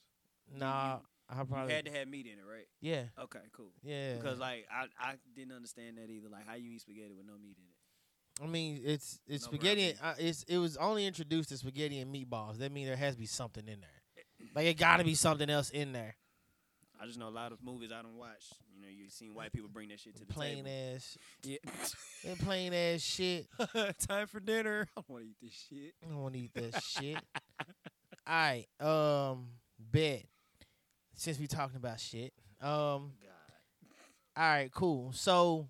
Nah, 0.56 0.98
I 1.28 1.38
You 1.40 1.44
probably 1.44 1.74
had 1.74 1.84
to 1.86 1.90
have 1.92 2.08
meat 2.08 2.26
in 2.26 2.32
it, 2.32 2.44
right? 2.50 2.66
yeah 2.80 3.04
Okay, 3.22 3.40
cool. 3.52 3.70
yeah. 3.82 4.14
Because 4.14 4.38
like 4.38 4.66
I, 4.72 4.86
I 4.98 5.14
didn't 5.36 5.52
understand 5.54 5.98
that 5.98 6.08
either. 6.10 6.28
Like 6.28 6.46
how 6.46 6.54
you 6.54 6.70
eat 6.72 6.80
spaghetti 6.80 7.14
with 7.16 7.26
no 7.26 7.34
meat 7.34 7.56
in 7.58 7.64
it. 7.64 8.44
I 8.44 8.46
mean, 8.46 8.80
it's 8.84 9.18
it's 9.26 9.44
No 9.44 9.48
spaghetti. 9.52 9.90
And, 9.90 9.98
uh, 10.02 10.14
it's 10.18 10.42
it 10.44 10.58
was 10.58 10.76
only 10.76 11.06
introduced 11.06 11.48
to 11.50 11.56
spaghetti 11.58 11.98
and 12.00 12.14
meatballs. 12.14 12.58
That 12.58 12.72
means 12.72 12.88
there 12.88 12.96
has 12.96 13.14
to 13.14 13.20
be 13.20 13.26
something 13.26 13.66
in 13.66 13.80
there. 13.80 14.48
Like 14.54 14.66
it 14.66 14.78
got 14.78 14.98
to 14.98 15.04
be 15.04 15.14
something 15.14 15.50
else 15.50 15.70
in 15.70 15.92
there. 15.92 16.14
I 17.00 17.06
just 17.06 17.18
know 17.18 17.28
a 17.28 17.30
lot 17.30 17.52
of 17.52 17.58
movies 17.62 17.90
I 17.92 18.02
don't 18.02 18.16
watch. 18.16 18.44
You 18.74 18.82
know, 18.82 18.88
you've 18.88 19.12
seen 19.12 19.32
white 19.34 19.52
people 19.52 19.68
bring 19.72 19.88
that 19.90 20.00
shit 20.00 20.14
to 20.16 20.24
the 20.24 20.32
Plain 20.32 20.64
table. 20.64 20.94
ass, 20.96 21.16
Yeah. 21.44 21.58
that 22.24 22.38
plain 22.40 22.72
ass 22.74 23.00
shit. 23.02 23.46
Time 24.08 24.26
for 24.26 24.40
dinner. 24.40 24.88
I 24.96 25.00
don't 25.00 25.08
want 25.08 25.24
to 25.24 25.28
eat 25.30 25.36
this 25.40 25.66
shit. 25.68 25.94
I 26.04 26.08
don't 26.08 26.22
want 26.22 26.34
to 26.34 26.40
eat 26.40 26.54
that 26.54 26.82
shit. 26.82 27.18
All 28.26 28.34
right, 28.34 28.66
um, 28.80 29.46
bet. 29.78 30.24
Since 31.18 31.38
we 31.40 31.46
talking 31.48 31.76
about 31.76 31.98
shit, 32.00 32.32
um, 32.60 33.10
God. 33.20 34.36
all 34.36 34.44
right, 34.48 34.70
cool. 34.72 35.12
So, 35.12 35.68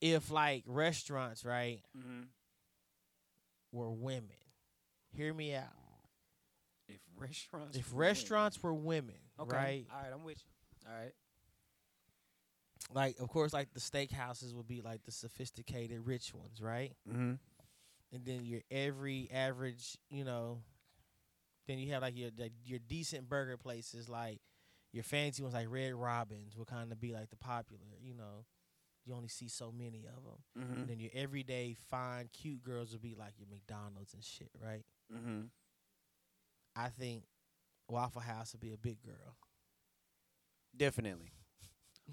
if 0.00 0.30
like 0.30 0.64
restaurants, 0.66 1.44
right, 1.44 1.80
Mm-hmm. 1.96 2.22
were 3.70 3.90
women, 3.92 4.28
hear 5.14 5.32
me 5.32 5.54
out. 5.54 5.68
If 6.88 6.98
restaurants. 7.16 7.76
If 7.78 7.92
were 7.92 7.98
women. 7.98 8.08
restaurants 8.08 8.62
were 8.62 8.74
women, 8.74 9.14
Okay. 9.38 9.56
right, 9.56 9.86
All 9.94 10.02
right, 10.02 10.12
I'm 10.12 10.24
with 10.24 10.42
you. 10.44 10.90
All 10.90 10.98
right. 11.00 11.12
like 12.92 13.20
of 13.20 13.28
course, 13.28 13.52
like 13.52 13.72
the 13.72 13.78
steakhouses 13.80 14.52
would 14.54 14.66
be 14.66 14.80
like 14.80 15.04
the 15.04 15.12
sophisticated, 15.12 16.00
rich 16.04 16.34
ones, 16.34 16.60
right? 16.60 16.92
Mm-hmm. 17.08 17.34
And 18.14 18.24
then 18.26 18.44
your 18.44 18.62
every 18.70 19.30
average, 19.32 19.96
you 20.10 20.24
know, 20.24 20.58
then 21.66 21.78
you 21.78 21.92
have 21.92 22.02
like 22.02 22.16
your 22.16 22.30
like, 22.38 22.52
your 22.64 22.78
decent 22.78 23.28
burger 23.28 23.56
places, 23.56 24.08
like 24.08 24.40
your 24.92 25.04
fancy 25.04 25.42
ones, 25.42 25.54
like 25.54 25.66
Red 25.70 25.94
Robins, 25.94 26.56
will 26.56 26.64
kind 26.64 26.92
of 26.92 27.00
be 27.00 27.12
like 27.12 27.30
the 27.30 27.36
popular, 27.36 27.82
you 28.00 28.14
know. 28.14 28.44
You 29.04 29.14
only 29.14 29.28
see 29.28 29.48
so 29.48 29.72
many 29.72 30.06
of 30.06 30.22
them. 30.22 30.64
Mm-hmm. 30.64 30.80
And 30.80 30.88
then 30.88 31.00
your 31.00 31.10
everyday 31.12 31.76
fine, 31.90 32.28
cute 32.32 32.62
girls 32.62 32.92
would 32.92 33.02
be 33.02 33.16
like 33.18 33.32
your 33.36 33.48
McDonald's 33.50 34.14
and 34.14 34.22
shit, 34.22 34.50
right? 34.64 34.84
Mm-hmm. 35.12 35.46
I 36.76 36.88
think 36.88 37.24
Waffle 37.88 38.20
House 38.22 38.52
would 38.52 38.60
be 38.60 38.72
a 38.72 38.78
big 38.78 39.02
girl 39.02 39.36
Definitely. 40.76 41.32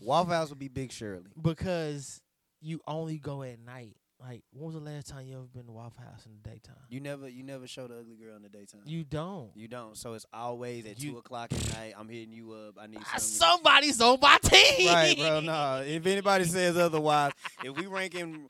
Waffle 0.02 0.34
House 0.34 0.50
would 0.50 0.60
be 0.60 0.68
Big 0.68 0.92
Shirley. 0.92 1.32
because 1.42 2.22
you 2.62 2.82
only 2.88 3.18
go 3.18 3.44
at 3.44 3.60
night. 3.60 3.96
Like, 4.22 4.44
when 4.52 4.66
was 4.66 4.74
the 4.76 4.82
last 4.82 5.08
time 5.08 5.26
you 5.28 5.36
ever 5.38 5.46
been 5.46 5.66
to 5.68 5.72
Waffle 5.72 6.04
House 6.04 6.26
in 6.26 6.34
the 6.44 6.50
daytime? 6.50 6.76
You 6.90 7.00
never, 7.00 7.30
you 7.30 7.42
never 7.42 7.68
show 7.68 7.88
the 7.88 8.00
ugly 8.00 8.18
girl 8.18 8.36
in 8.36 8.44
the 8.44 8.50
daytime. 8.50 8.82
You 8.86 9.06
don't. 9.06 9.52
You 9.56 9.70
don't. 9.70 9.96
So 9.96 10.14
it's 10.14 10.26
always 10.34 10.86
at 10.86 11.02
You- 11.02 11.12
two 11.14 11.18
o'clock 11.20 11.54
at 11.54 11.74
night. 11.74 11.94
I'm 11.98 12.10
hitting 12.10 12.34
you 12.34 12.52
up. 12.52 12.76
I 12.78 12.88
need 12.88 13.00
Ah, 13.00 13.18
something. 13.18 13.20
Somebody's 13.64 14.02
on 14.02 14.20
my 14.22 14.38
team. 14.44 14.90
right, 14.90 15.18
bro. 15.18 15.40
No, 15.40 15.84
if 15.88 16.06
anybody 16.06 16.44
says 16.44 16.76
otherwise, 16.78 17.32
if 17.64 17.78
we 17.78 17.86
ranking 17.88 18.50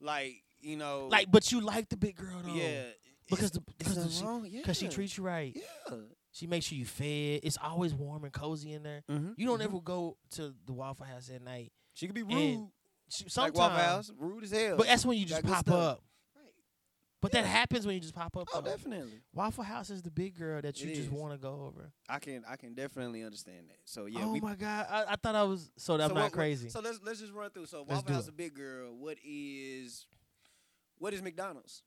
like 0.00 0.42
you 0.60 0.76
know, 0.76 1.08
Like, 1.10 1.30
but 1.30 1.50
you 1.52 1.60
like 1.60 1.88
the 1.88 1.96
big 1.96 2.16
girl 2.16 2.42
though. 2.44 2.52
yeah, 2.52 2.82
Because 3.30 3.52
the 3.52 3.60
because 3.78 4.18
she, 4.18 4.24
wrong. 4.24 4.44
Yeah. 4.50 4.72
she 4.72 4.88
treats 4.88 5.16
you 5.16 5.22
right. 5.24 5.56
Yeah. 5.56 5.96
She 6.32 6.46
makes 6.46 6.66
sure 6.66 6.76
you 6.76 6.84
fed. 6.84 7.40
It's 7.44 7.56
always 7.62 7.94
warm 7.94 8.24
and 8.24 8.32
cozy 8.32 8.72
in 8.72 8.82
there. 8.82 9.02
Mm-hmm. 9.10 9.32
You 9.36 9.46
don't 9.46 9.62
ever 9.62 9.80
go 9.80 10.16
to 10.32 10.54
the 10.66 10.72
Waffle 10.72 11.06
House 11.06 11.30
at 11.34 11.42
night. 11.42 11.72
She 11.94 12.06
could 12.06 12.14
be 12.14 12.22
rude. 12.24 12.32
And 12.34 12.68
Like 13.10 13.30
sometimes, 13.30 13.56
Waffle 13.56 13.78
House, 13.78 14.12
rude 14.18 14.44
as 14.44 14.50
hell. 14.52 14.76
but 14.76 14.86
that's 14.86 15.04
when 15.06 15.16
you 15.18 15.24
just 15.24 15.44
pop 15.44 15.70
up. 15.70 16.02
Right. 16.36 16.44
But 17.22 17.32
that 17.32 17.44
happens 17.46 17.86
when 17.86 17.94
you 17.94 18.00
just 18.00 18.14
pop 18.14 18.36
up. 18.36 18.48
Oh, 18.52 18.60
though. 18.60 18.70
definitely. 18.70 19.20
Waffle 19.34 19.64
House 19.64 19.90
is 19.90 20.02
the 20.02 20.10
big 20.10 20.38
girl 20.38 20.60
that 20.60 20.80
you 20.82 20.90
It 20.90 20.94
just 20.94 21.10
want 21.10 21.32
to 21.32 21.38
go 21.38 21.64
over. 21.66 21.90
I 22.08 22.18
can 22.18 22.44
I 22.48 22.56
can 22.56 22.74
definitely 22.74 23.24
understand 23.24 23.68
that. 23.70 23.78
So 23.84 24.06
yeah, 24.06 24.20
oh 24.24 24.32
we, 24.32 24.40
my 24.40 24.54
god, 24.54 24.86
I, 24.90 25.04
I 25.12 25.16
thought 25.16 25.34
I 25.34 25.44
was 25.44 25.70
so 25.78 25.94
I'm 25.94 26.00
so 26.00 26.08
not 26.08 26.14
what- 26.14 26.32
crazy. 26.32 26.68
So 26.68 26.80
let's 26.80 27.00
let's 27.04 27.20
just 27.20 27.32
run 27.32 27.50
through. 27.50 27.66
So 27.66 27.78
Let's 27.80 28.02
Waffle 28.02 28.14
House 28.14 28.28
a 28.28 28.32
big 28.32 28.54
girl. 28.54 28.94
What 28.96 29.16
is 29.24 30.06
what 30.98 31.14
is 31.14 31.22
McDonald's? 31.22 31.82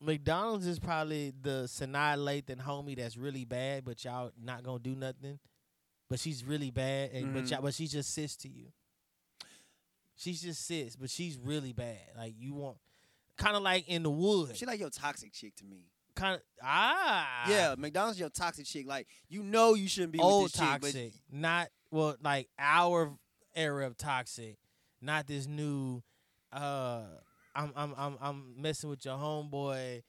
McDonald's 0.00 0.66
is 0.66 0.78
probably 0.78 1.32
the 1.40 1.64
Sanaa 1.66 2.16
Lathan 2.18 2.60
homie 2.60 2.96
that's 2.96 3.16
really 3.16 3.44
bad, 3.46 3.84
but 3.84 4.04
y'all 4.04 4.30
not 4.42 4.62
gonna 4.62 4.78
do 4.78 4.94
nothing. 4.94 5.38
But 6.08 6.20
she's 6.20 6.44
really 6.44 6.70
bad, 6.70 7.10
and 7.12 7.34
but 7.34 7.44
Mhm. 7.44 7.50
y'all, 7.50 7.62
but 7.62 7.74
she 7.74 7.86
just 7.88 8.12
sits 8.14 8.36
to 8.36 8.48
you. 8.48 8.66
She 10.16 10.32
just 10.32 10.66
sits, 10.66 10.96
but 10.96 11.10
she's 11.10 11.36
really 11.36 11.72
bad. 11.72 11.98
Like 12.16 12.34
you 12.38 12.54
want, 12.54 12.78
kind 13.36 13.56
of 13.56 13.62
like 13.62 13.86
in 13.88 14.02
the 14.02 14.10
woods. 14.10 14.56
She 14.58 14.64
like 14.66 14.80
your 14.80 14.90
toxic 14.90 15.32
chick 15.32 15.54
to 15.56 15.64
me. 15.64 15.90
kind 16.14 16.36
of 16.36 16.40
ah 16.62 17.44
Yeah, 17.50 17.74
McDonald's 17.76 18.18
your 18.18 18.30
toxic 18.30 18.64
chick. 18.66 18.86
Like 18.86 19.06
you 19.28 19.42
know 19.42 19.74
you 19.74 19.88
shouldn't 19.88 20.12
be 20.12 20.18
old 20.20 20.44
with 20.44 20.52
this 20.52 20.60
chick, 20.60 20.80
but 20.80 20.86
toxic, 20.86 21.12
not 21.30 21.68
well 21.90 22.16
like 22.22 22.48
our 22.58 23.12
era 23.54 23.86
of 23.86 23.96
toxic, 23.98 24.56
not 25.02 25.26
this 25.26 25.46
new. 25.46 26.02
uh 26.52 27.02
I'm 27.54 27.72
I'm 27.76 27.94
I'm 27.98 28.16
I'm 28.20 28.54
messing 28.62 28.88
with 28.90 29.04
your 29.04 29.16
homeboy, 29.18 30.02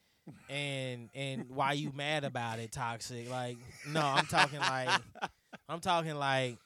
and 0.49 1.10
and 1.13 1.49
why 1.49 1.73
you 1.73 1.91
mad 1.93 2.23
about 2.23 2.60
it? 2.60 2.71
Toxic, 2.71 3.29
like 3.29 3.57
no, 3.86 4.01
I'm 4.01 4.25
talking 4.27 4.60
like 4.60 4.89
I'm 5.69 5.80
talking 5.80 6.15
like. 6.15 6.58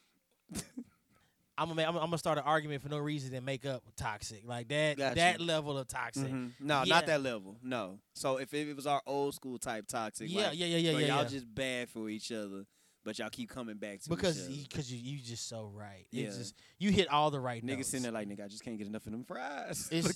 I'm 1.58 1.68
gonna, 1.68 1.76
make, 1.76 1.88
I'm, 1.88 1.96
I'm 1.96 2.04
gonna 2.06 2.18
start 2.18 2.38
an 2.40 2.44
argument 2.46 2.82
for 2.82 2.90
no 2.90 2.98
reason 2.98 3.36
and 3.36 3.46
make 3.46 3.66
up 3.68 3.84
toxic 3.96 4.42
like 4.48 4.68
that. 4.70 4.98
Got 4.98 5.16
that 5.16 5.40
level 5.40 5.78
of 5.78 5.88
toxic. 5.88 6.28
Mhm. 6.32 6.52
No, 6.60 6.80
Yeah. 6.84 6.96
not 6.96 7.06
that 7.06 7.22
level. 7.22 7.56
No. 7.62 8.00
So 8.16 8.38
if 8.38 8.52
it 8.54 8.74
was 8.76 8.88
our 8.88 9.02
old 9.06 9.36
school 9.36 9.60
type 9.60 9.86
toxic, 9.88 10.28
Yeah, 10.32 10.48
like, 10.48 10.58
yeah, 10.58 10.66
yeah, 10.68 10.78
yeah, 10.78 10.92
bro, 10.92 11.00
yeah. 11.02 11.08
y'all 11.08 11.24
yeah. 11.24 11.30
just 11.30 11.54
bad 11.54 11.90
for 11.90 12.10
each 12.10 12.32
other, 12.32 12.64
but 13.04 13.20
y'all 13.20 13.30
keep 13.30 13.50
coming 13.50 13.76
back 13.76 14.00
to 14.02 14.10
because 14.10 14.50
you, 14.50 14.66
cause 14.74 14.90
you 14.92 14.98
you 15.00 15.20
just 15.22 15.48
so 15.48 15.70
right. 15.76 16.08
Yeah. 16.10 16.28
It's 16.28 16.38
just 16.38 16.56
you 16.80 16.90
hit 16.90 17.10
all 17.10 17.30
the 17.30 17.40
right 17.40 17.64
Niggas 17.64 17.76
notes. 17.78 17.90
sitting 17.90 18.04
there 18.04 18.12
like, 18.12 18.28
nigga, 18.28 18.46
I 18.46 18.48
just 18.48 18.64
can't 18.64 18.78
get 18.80 18.88
enough 18.88 19.06
of 19.06 19.12
them 19.12 19.24
fries. 19.24 19.88
It's 19.92 20.08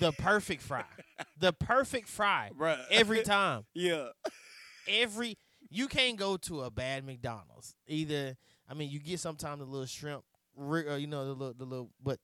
the 0.00 0.12
perfect 0.12 0.62
fry, 0.62 0.84
the 1.38 1.52
perfect 1.52 2.08
fry 2.08 2.52
bruh. 2.58 2.78
every 2.90 3.22
time. 3.22 3.66
yeah. 3.74 4.06
Every 4.88 5.36
you 5.70 5.88
can't 5.88 6.16
go 6.16 6.36
to 6.38 6.62
a 6.62 6.70
bad 6.70 7.04
McDonald's. 7.04 7.74
Either 7.86 8.36
I 8.68 8.74
mean 8.74 8.90
you 8.90 8.98
get 8.98 9.20
sometimes 9.20 9.60
the 9.60 9.66
little 9.66 9.86
shrimp, 9.86 10.24
ri- 10.56 10.88
uh, 10.88 10.96
you 10.96 11.06
know 11.06 11.24
the 11.24 11.32
little 11.32 11.54
the 11.54 11.64
little, 11.64 11.90
but 12.02 12.18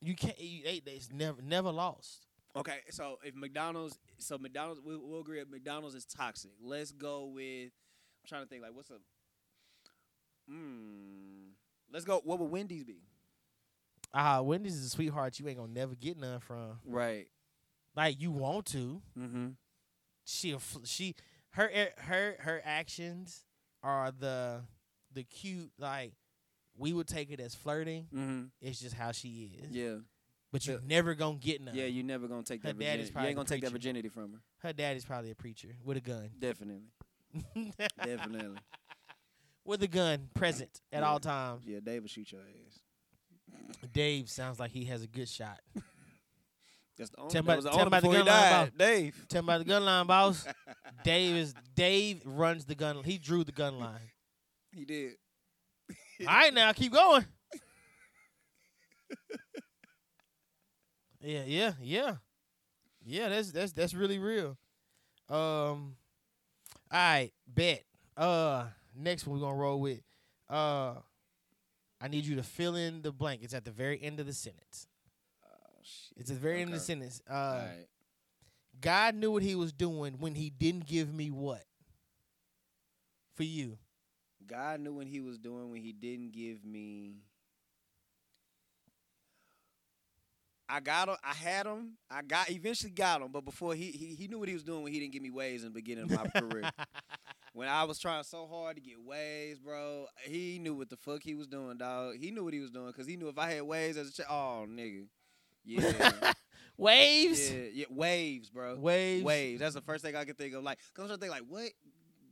you 0.00 0.14
can't. 0.14 0.38
You, 0.40 0.62
they, 0.64 0.92
it's 0.92 1.10
never 1.12 1.42
never 1.42 1.70
lost. 1.70 2.26
Okay, 2.56 2.78
so 2.90 3.18
if 3.22 3.34
McDonald's, 3.34 3.98
so 4.18 4.38
McDonald's, 4.38 4.80
we, 4.80 4.96
we'll 4.96 5.20
agree 5.20 5.38
that 5.38 5.50
McDonald's 5.50 5.94
is 5.94 6.04
toxic. 6.04 6.50
Let's 6.60 6.92
go 6.92 7.26
with. 7.26 7.70
I'm 7.70 8.28
trying 8.28 8.42
to 8.42 8.48
think 8.48 8.62
like 8.62 8.74
what's 8.74 8.90
a. 8.90 8.94
Hmm. 10.48 11.50
Let's 11.92 12.04
go. 12.04 12.20
What 12.24 12.38
would 12.38 12.50
Wendy's 12.50 12.84
be? 12.84 13.02
Ah, 14.14 14.40
Wendy's 14.40 14.76
is 14.76 14.86
a 14.86 14.90
sweetheart. 14.90 15.38
You 15.38 15.48
ain't 15.48 15.58
gonna 15.58 15.72
never 15.72 15.94
get 15.94 16.16
none 16.16 16.40
from. 16.40 16.78
Right. 16.84 17.28
Like 17.94 18.20
you 18.20 18.30
want 18.30 18.66
to. 18.66 19.02
Mm-hmm. 19.18 19.48
She 20.24 20.56
she 20.84 21.14
her 21.50 21.70
her 21.98 22.36
her 22.40 22.62
actions 22.64 23.44
are 23.82 24.10
the 24.12 24.62
the 25.12 25.24
cute 25.24 25.70
like 25.78 26.12
we 26.76 26.92
would 26.92 27.08
take 27.08 27.30
it 27.30 27.40
as 27.40 27.54
flirting. 27.54 28.06
Mm-hmm. 28.14 28.42
It's 28.60 28.80
just 28.80 28.94
how 28.94 29.12
she 29.12 29.58
is. 29.62 29.70
Yeah. 29.70 29.96
But 30.52 30.66
you 30.66 30.74
Yeah. 30.74 30.78
never 30.86 31.14
gonna 31.14 31.36
get 31.38 31.60
none. 31.60 31.74
Yeah. 31.74 31.86
you're 31.86 32.04
never 32.04 32.28
gonna 32.28 32.42
take 32.42 32.62
Her 32.62 32.68
that. 32.72 32.78
daddy's 32.78 33.08
Virginity. 33.08 33.08
You 33.08 33.12
probably 33.12 33.28
ain't 33.28 33.36
gonna 33.36 33.48
take 33.48 33.62
that 33.62 33.72
virginity 33.72 34.08
from 34.08 34.32
her. 34.32 34.38
Her 34.58 34.72
daddy's 34.72 35.04
probably 35.04 35.30
a 35.30 35.34
preacher 35.34 35.68
with 35.84 35.96
a 35.96 36.00
gun. 36.00 36.30
Definitely. 36.38 36.84
Definitely. 38.04 38.58
with 39.64 39.82
a 39.82 39.88
gun 39.88 40.28
present 40.34 40.80
at 40.92 41.00
Yeah. 41.02 41.08
all 41.08 41.18
times. 41.20 41.64
Yeah. 41.66 41.80
Dave 41.80 42.02
will 42.02 42.08
shoot 42.08 42.30
your 42.32 42.40
ass. 42.42 42.80
Dave 43.92 44.30
sounds 44.30 44.58
like 44.60 44.70
he 44.70 44.84
has 44.86 45.02
a 45.02 45.06
good 45.06 45.28
shot. 45.28 45.60
That's 46.98 47.10
the 47.10 47.18
only. 47.18 47.32
Tell 47.32 47.40
about- 47.40 47.62
the 47.62 47.70
tell 47.70 47.86
about 47.86 48.02
the 48.02 48.08
gun 48.08 48.18
line 48.18 48.26
died. 48.26 48.72
Dave. 48.76 49.26
Tell 49.28 49.42
me 49.42 49.46
about 49.46 49.58
the 49.58 49.64
gun 49.64 49.84
line, 49.84 50.06
boss. 50.06 50.46
Dave 51.04 51.36
is 51.36 51.54
Dave 51.76 52.22
runs 52.24 52.64
the 52.64 52.74
gun. 52.74 52.96
Line. 52.96 53.04
He 53.04 53.18
drew 53.18 53.44
the 53.44 53.52
gun 53.52 53.78
line. 53.78 54.10
He 54.72 54.84
did. 54.84 55.12
all 56.20 56.26
right, 56.26 56.52
now 56.52 56.72
keep 56.72 56.92
going. 56.92 57.24
yeah, 61.20 61.44
yeah, 61.46 61.72
yeah, 61.80 62.16
yeah. 63.04 63.28
That's 63.28 63.52
that's 63.52 63.72
that's 63.72 63.94
really 63.94 64.18
real. 64.18 64.58
Um, 65.28 65.36
all 66.90 66.98
right, 66.98 67.30
bet. 67.46 67.84
Uh, 68.16 68.66
next 68.96 69.24
one 69.26 69.38
we're 69.38 69.46
gonna 69.46 69.56
roll 69.56 69.80
with. 69.80 70.00
Uh, 70.50 70.94
I 72.00 72.08
need 72.08 72.24
you 72.24 72.34
to 72.36 72.42
fill 72.42 72.74
in 72.74 73.02
the 73.02 73.12
blank. 73.12 73.42
It's 73.44 73.54
at 73.54 73.64
the 73.64 73.70
very 73.70 74.02
end 74.02 74.18
of 74.18 74.26
the 74.26 74.32
sentence. 74.32 74.87
It's 76.18 76.30
the 76.30 76.36
very 76.36 76.60
end 76.60 76.70
of 76.70 76.74
the 76.74 76.80
sentence. 76.80 77.22
Uh, 77.28 77.32
All 77.32 77.52
right. 77.54 77.86
God 78.80 79.14
knew 79.14 79.32
what 79.32 79.42
He 79.42 79.54
was 79.54 79.72
doing 79.72 80.14
when 80.18 80.34
He 80.34 80.50
didn't 80.50 80.86
give 80.86 81.12
me 81.12 81.30
what. 81.30 81.64
For 83.34 83.44
you, 83.44 83.78
God 84.48 84.80
knew 84.80 84.94
what 84.94 85.06
he 85.06 85.20
was 85.20 85.38
doing 85.38 85.70
when 85.70 85.80
he 85.80 85.92
didn't 85.92 86.32
give 86.32 86.64
me. 86.64 87.18
I 90.68 90.80
got 90.80 91.08
him. 91.08 91.16
I 91.22 91.34
had 91.34 91.66
him. 91.66 91.92
I 92.10 92.22
got 92.22 92.50
eventually 92.50 92.90
got 92.90 93.22
him, 93.22 93.28
but 93.30 93.44
before 93.44 93.74
he, 93.74 93.90
he 93.92 94.14
he 94.14 94.26
knew 94.26 94.38
what 94.38 94.48
he 94.48 94.54
was 94.54 94.64
doing 94.64 94.82
when 94.82 94.92
he 94.92 94.98
didn't 94.98 95.12
give 95.12 95.22
me 95.22 95.30
ways 95.30 95.62
in 95.62 95.68
the 95.68 95.74
beginning 95.74 96.04
of 96.04 96.10
my 96.10 96.28
career. 96.40 96.70
When 97.52 97.68
I 97.68 97.84
was 97.84 97.98
trying 97.98 98.24
so 98.24 98.46
hard 98.46 98.76
to 98.76 98.82
get 98.82 99.00
ways, 99.00 99.58
bro, 99.58 100.06
he 100.24 100.58
knew 100.58 100.74
what 100.74 100.90
the 100.90 100.96
fuck 100.96 101.22
he 101.22 101.34
was 101.34 101.46
doing, 101.46 101.78
dog. 101.78 102.16
He 102.16 102.30
knew 102.30 102.44
what 102.44 102.54
he 102.54 102.60
was 102.60 102.70
doing 102.70 102.88
because 102.88 103.06
he 103.06 103.16
knew 103.16 103.28
if 103.28 103.38
I 103.38 103.52
had 103.52 103.62
ways 103.62 103.96
as 103.96 104.08
a 104.08 104.12
child, 104.12 104.28
oh 104.30 104.72
nigga, 104.72 105.06
yeah, 105.68 106.32
waves, 106.76 107.50
yeah, 107.52 107.60
yeah, 107.72 107.84
waves, 107.90 108.50
bro, 108.50 108.76
waves, 108.76 109.24
waves. 109.24 109.60
That's 109.60 109.74
the 109.74 109.80
first 109.80 110.04
thing 110.04 110.16
I 110.16 110.24
can 110.24 110.34
think 110.34 110.54
of. 110.54 110.62
Like, 110.62 110.78
cause 110.94 111.04
I'm 111.04 111.08
trying 111.08 111.18
to 111.18 111.20
think 111.26 111.32
like 111.32 111.48
what 111.48 111.70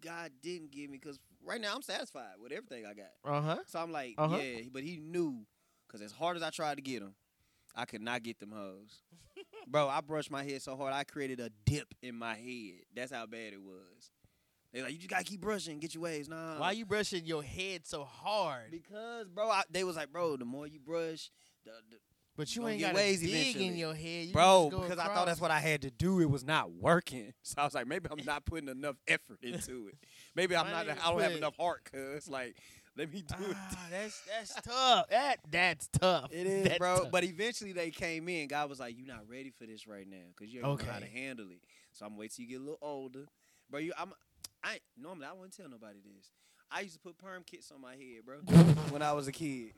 God 0.03 0.31
didn't 0.43 0.71
give 0.73 0.91
me, 0.91 0.99
cause 0.99 1.19
right 1.45 1.61
now 1.61 1.75
I'm 1.75 1.83
satisfied 1.83 2.35
with 2.43 2.53
everything 2.53 2.85
I 2.87 2.95
got. 2.95 3.11
Uh 3.25 3.41
huh. 3.43 3.59
So 3.67 3.79
I'm 3.81 3.93
like, 3.93 4.15
Uh-huh. 4.19 4.37
yeah, 4.37 4.61
but 4.73 4.83
he 4.83 4.97
knew, 4.97 5.45
cause 5.89 6.01
as 6.03 6.13
hard 6.13 6.37
as 6.37 6.43
I 6.43 6.51
tried 6.51 6.77
to 6.77 6.83
get 6.83 7.03
him, 7.03 7.15
I 7.75 7.85
could 7.85 8.01
not 8.03 8.23
get 8.23 8.39
them 8.41 8.53
hoes. 8.53 9.03
Bro, 9.69 9.89
I 9.89 10.01
brushed 10.01 10.31
my 10.31 10.45
head 10.45 10.63
so 10.63 10.77
hard 10.77 10.93
I 10.95 11.05
created 11.05 11.41
a 11.41 11.51
dip 11.65 11.89
in 12.03 12.15
my 12.15 12.35
head. 12.37 12.85
That's 12.95 13.13
how 13.13 13.27
bad 13.27 13.53
it 13.53 13.61
was. 13.61 14.11
They 14.73 14.83
like, 14.83 14.93
you 14.93 14.99
just 14.99 15.11
gotta 15.11 15.25
keep 15.25 15.41
brushing, 15.41 15.79
get 15.79 15.95
your 15.95 16.03
waves. 16.05 16.29
Nah. 16.29 16.59
Why 16.59 16.73
you 16.73 16.85
brushing 16.87 17.25
your 17.25 17.43
head 17.43 17.87
so 17.87 18.05
hard? 18.05 18.71
Because, 18.71 19.27
bro, 19.29 19.49
I, 19.51 19.63
they 19.71 19.85
was 19.85 19.97
like, 19.97 20.13
bro, 20.13 20.37
the 20.37 20.45
more 20.45 20.67
you 20.67 20.79
brush, 20.81 21.31
the, 21.65 21.71
the 21.91 21.97
But 22.37 22.55
you 22.55 22.63
gonna 22.63 22.75
ain't 22.75 22.83
got 22.83 22.95
waves 22.95 23.21
dig 23.23 23.57
in 23.57 23.77
your 23.77 23.95
head, 23.95 24.27
you 24.27 24.33
bro, 24.33 24.69
because 24.71 24.99
I 24.99 25.07
thought 25.07 25.27
that's 25.27 25.41
what 25.41 25.51
I 25.51 25.59
had 25.59 25.83
to 25.83 25.91
do. 25.91 26.21
It 26.21 26.29
was 26.31 26.45
not 26.45 26.71
working. 26.73 27.33
So 27.43 27.55
I 27.59 27.65
was 27.65 27.75
like, 27.75 27.87
maybe 27.87 28.09
I'm 28.11 28.25
not 28.25 28.45
putting 28.45 28.69
enough 28.69 28.97
effort 29.09 29.39
into 29.43 29.89
it. 29.89 29.95
Maybe 30.35 30.57
I'm 30.57 30.71
not. 30.71 30.89
I 30.89 31.11
don't 31.11 31.21
have 31.23 31.33
enough 31.33 31.57
heart. 31.57 31.89
Cause 31.91 32.29
like, 32.29 32.57
let 32.97 33.13
me 33.13 33.23
do 33.23 33.45
it. 33.51 33.57
Ah, 33.57 33.87
that's 33.91 34.23
that's 34.29 34.55
tough. 34.63 35.09
That 35.11 35.39
that's 35.51 35.89
tough. 35.89 36.29
It 36.33 36.47
is, 36.47 36.65
That's 36.65 36.79
bro. 36.79 36.99
tough. 36.99 37.11
But 37.11 37.25
eventually 37.25 37.73
they 37.73 37.91
came 37.91 38.29
in. 38.29 38.49
God 38.49 38.69
was 38.69 38.81
like, 38.81 38.97
"You're 38.99 39.07
not 39.07 39.29
ready 39.29 39.51
for 39.51 39.67
this 39.67 39.87
right 39.87 40.09
now, 40.09 40.17
cause 40.37 40.49
you 40.49 40.61
don't 40.61 40.79
know 40.83 40.93
how 40.93 40.99
to 40.99 41.07
handle 41.07 41.47
it." 41.51 41.61
So 41.93 42.07
I'm 42.07 42.17
wait 42.17 42.33
till 42.33 42.45
you 42.45 42.51
get 42.51 42.61
a 42.61 42.65
little 42.65 42.79
older, 42.83 43.27
bro. 43.71 43.81
You, 43.81 43.93
I'm, 43.99 44.13
I 44.65 44.81
normally 44.99 45.27
I 45.27 45.33
wouldn't 45.33 45.57
tell 45.57 45.69
nobody 45.69 45.99
this. 46.05 46.31
I 46.71 46.81
used 46.81 46.95
to 46.95 47.01
put 47.01 47.17
perm 47.19 47.45
kits 47.45 47.71
on 47.71 47.81
my 47.81 47.93
head, 47.93 48.25
bro, 48.25 48.37
when 48.91 49.03
I 49.03 49.13
was 49.13 49.29
a 49.29 49.33
kid. 49.33 49.73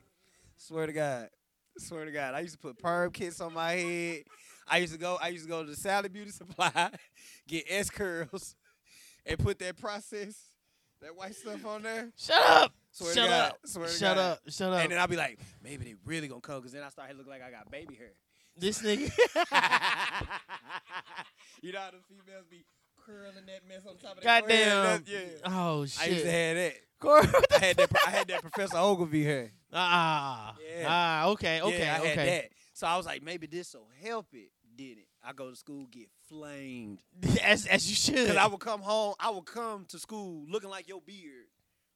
Swear 0.57 0.87
to 0.87 0.93
God, 0.93 1.29
swear 1.79 2.05
to 2.05 2.11
God, 2.11 2.33
I 2.33 2.41
used 2.41 2.53
to 2.53 2.59
put 2.59 2.77
perm 2.77 3.11
kits 3.11 3.41
on 3.41 3.53
my 3.53 3.71
head. 3.73 4.23
I 4.67 4.77
used 4.77 4.93
to 4.93 4.99
go. 4.99 5.17
I 5.21 5.29
used 5.29 5.45
to 5.45 5.49
go 5.49 5.63
to 5.63 5.69
the 5.69 5.75
Sally 5.75 6.09
Beauty 6.09 6.31
Supply, 6.31 6.91
get 7.47 7.65
S 7.69 7.89
curls, 7.89 8.55
and 9.25 9.39
put 9.39 9.57
that 9.59 9.77
process, 9.77 10.35
that 11.01 11.15
white 11.15 11.35
stuff 11.35 11.65
on 11.65 11.81
there. 11.83 12.09
Shut 12.15 12.41
up. 12.45 12.73
Swear 12.91 13.13
Shut 13.13 13.23
to 13.25 13.29
God, 13.29 13.49
up. 13.51 13.57
swear 13.65 13.87
Shut 13.87 14.15
God. 14.15 14.17
up. 14.17 14.39
Shut 14.49 14.73
up. 14.73 14.81
And 14.81 14.91
then 14.91 14.99
I'll 14.99 15.07
be 15.07 15.15
like, 15.15 15.39
maybe 15.63 15.85
they 15.85 15.95
really 16.05 16.27
gonna 16.27 16.41
come, 16.41 16.61
cause 16.61 16.71
then 16.71 16.83
I 16.83 16.89
started 16.89 17.17
looking 17.17 17.31
like 17.31 17.43
I 17.43 17.51
got 17.51 17.69
baby 17.71 17.95
hair. 17.95 18.11
this 18.57 18.81
nigga. 18.83 19.09
you 21.61 21.71
know 21.71 21.79
how 21.79 21.91
the 21.91 21.97
females 22.07 22.45
be 22.49 22.65
curling 23.05 23.45
that 23.47 23.67
mess 23.67 23.85
on 23.87 23.97
top 23.97 24.17
of 24.17 24.23
their 24.23 24.41
Goddamn. 24.41 25.03
Yeah. 25.07 25.19
Oh 25.45 25.85
shit. 25.85 26.01
I 26.01 26.11
used 26.11 26.25
to 26.25 26.31
have 26.31 26.55
that. 26.57 26.73
Corey, 26.99 27.25
what 27.27 27.49
the 27.49 27.55
I 27.55 27.65
had 27.65 27.77
that. 27.77 27.91
I 28.07 28.09
had 28.09 28.27
that 28.27 28.41
Professor 28.41 28.77
Ogilvy 28.77 29.23
hair. 29.23 29.51
Ah. 29.73 30.55
Yeah. 30.59 30.85
Ah. 30.87 31.27
Okay. 31.29 31.61
Okay. 31.61 31.79
yeah, 31.79 31.93
I 31.93 32.05
had 32.05 32.17
okay. 32.19 32.25
that. 32.25 32.45
So 32.73 32.87
I 32.87 32.97
was 32.97 33.05
like, 33.05 33.23
maybe 33.23 33.47
this 33.47 33.73
will 33.73 33.87
help 34.03 34.27
it. 34.33 34.51
Did 34.75 34.99
it? 34.99 35.07
I 35.23 35.33
go 35.33 35.49
to 35.49 35.55
school, 35.55 35.87
get 35.91 36.09
flamed. 36.27 37.01
as 37.43 37.65
as 37.65 37.89
you 37.89 37.95
should. 37.95 38.27
Cause 38.27 38.37
I 38.37 38.47
would 38.47 38.59
come 38.59 38.81
home. 38.81 39.15
I 39.19 39.29
would 39.29 39.45
come 39.45 39.85
to 39.89 39.99
school 39.99 40.45
looking 40.49 40.69
like 40.69 40.87
your 40.87 41.01
beard, 41.01 41.47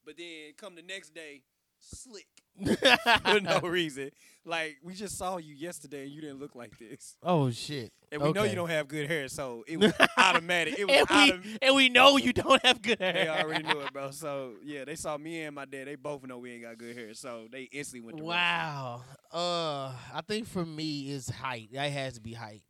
but 0.05 0.17
then 0.17 0.53
come 0.57 0.75
the 0.75 0.81
next 0.81 1.13
day 1.13 1.43
slick 1.79 2.27
for 3.25 3.39
no 3.39 3.59
reason. 3.63 4.11
Like 4.45 4.77
we 4.83 4.93
just 4.93 5.17
saw 5.17 5.37
you 5.37 5.55
yesterday 5.55 6.03
and 6.03 6.11
you 6.11 6.19
didn't 6.21 6.39
look 6.39 6.53
like 6.55 6.77
this. 6.77 7.15
oh 7.23 7.49
shit. 7.51 7.91
And 8.11 8.21
we 8.21 8.31
know 8.31 8.43
you 8.43 8.55
don't 8.55 8.69
have 8.69 8.87
good 8.87 9.07
hair, 9.07 9.27
so 9.27 9.63
it 9.67 9.79
was 9.79 9.91
automatic. 10.17 10.77
It 10.77 10.85
was 10.85 10.95
and 10.97 11.09
we 11.09 11.31
autom- 11.31 11.57
and 11.61 11.75
we 11.75 11.89
know 11.89 12.17
you 12.17 12.31
don't 12.33 12.63
have 12.63 12.81
good 12.81 12.99
hair. 12.99 13.13
They 13.13 13.27
already 13.27 13.63
knew 13.63 13.79
it, 13.81 13.91
bro. 13.93 14.11
So 14.11 14.51
yeah, 14.63 14.85
they 14.85 14.95
saw 14.95 15.17
me 15.17 15.43
and 15.43 15.55
my 15.55 15.65
dad. 15.65 15.87
They 15.87 15.95
both 15.95 16.23
know 16.27 16.37
we 16.39 16.51
ain't 16.51 16.63
got 16.63 16.77
good 16.77 16.95
hair, 16.95 17.13
so 17.13 17.47
they 17.51 17.63
instantly 17.71 18.05
went 18.05 18.17
to 18.17 18.23
Wow. 18.23 19.01
Uh, 19.31 19.93
I 20.13 20.21
think 20.27 20.45
for 20.47 20.65
me 20.65 21.11
is 21.11 21.29
height. 21.29 21.69
That 21.73 21.89
has 21.91 22.13
to 22.15 22.21
be 22.21 22.33
height. 22.33 22.61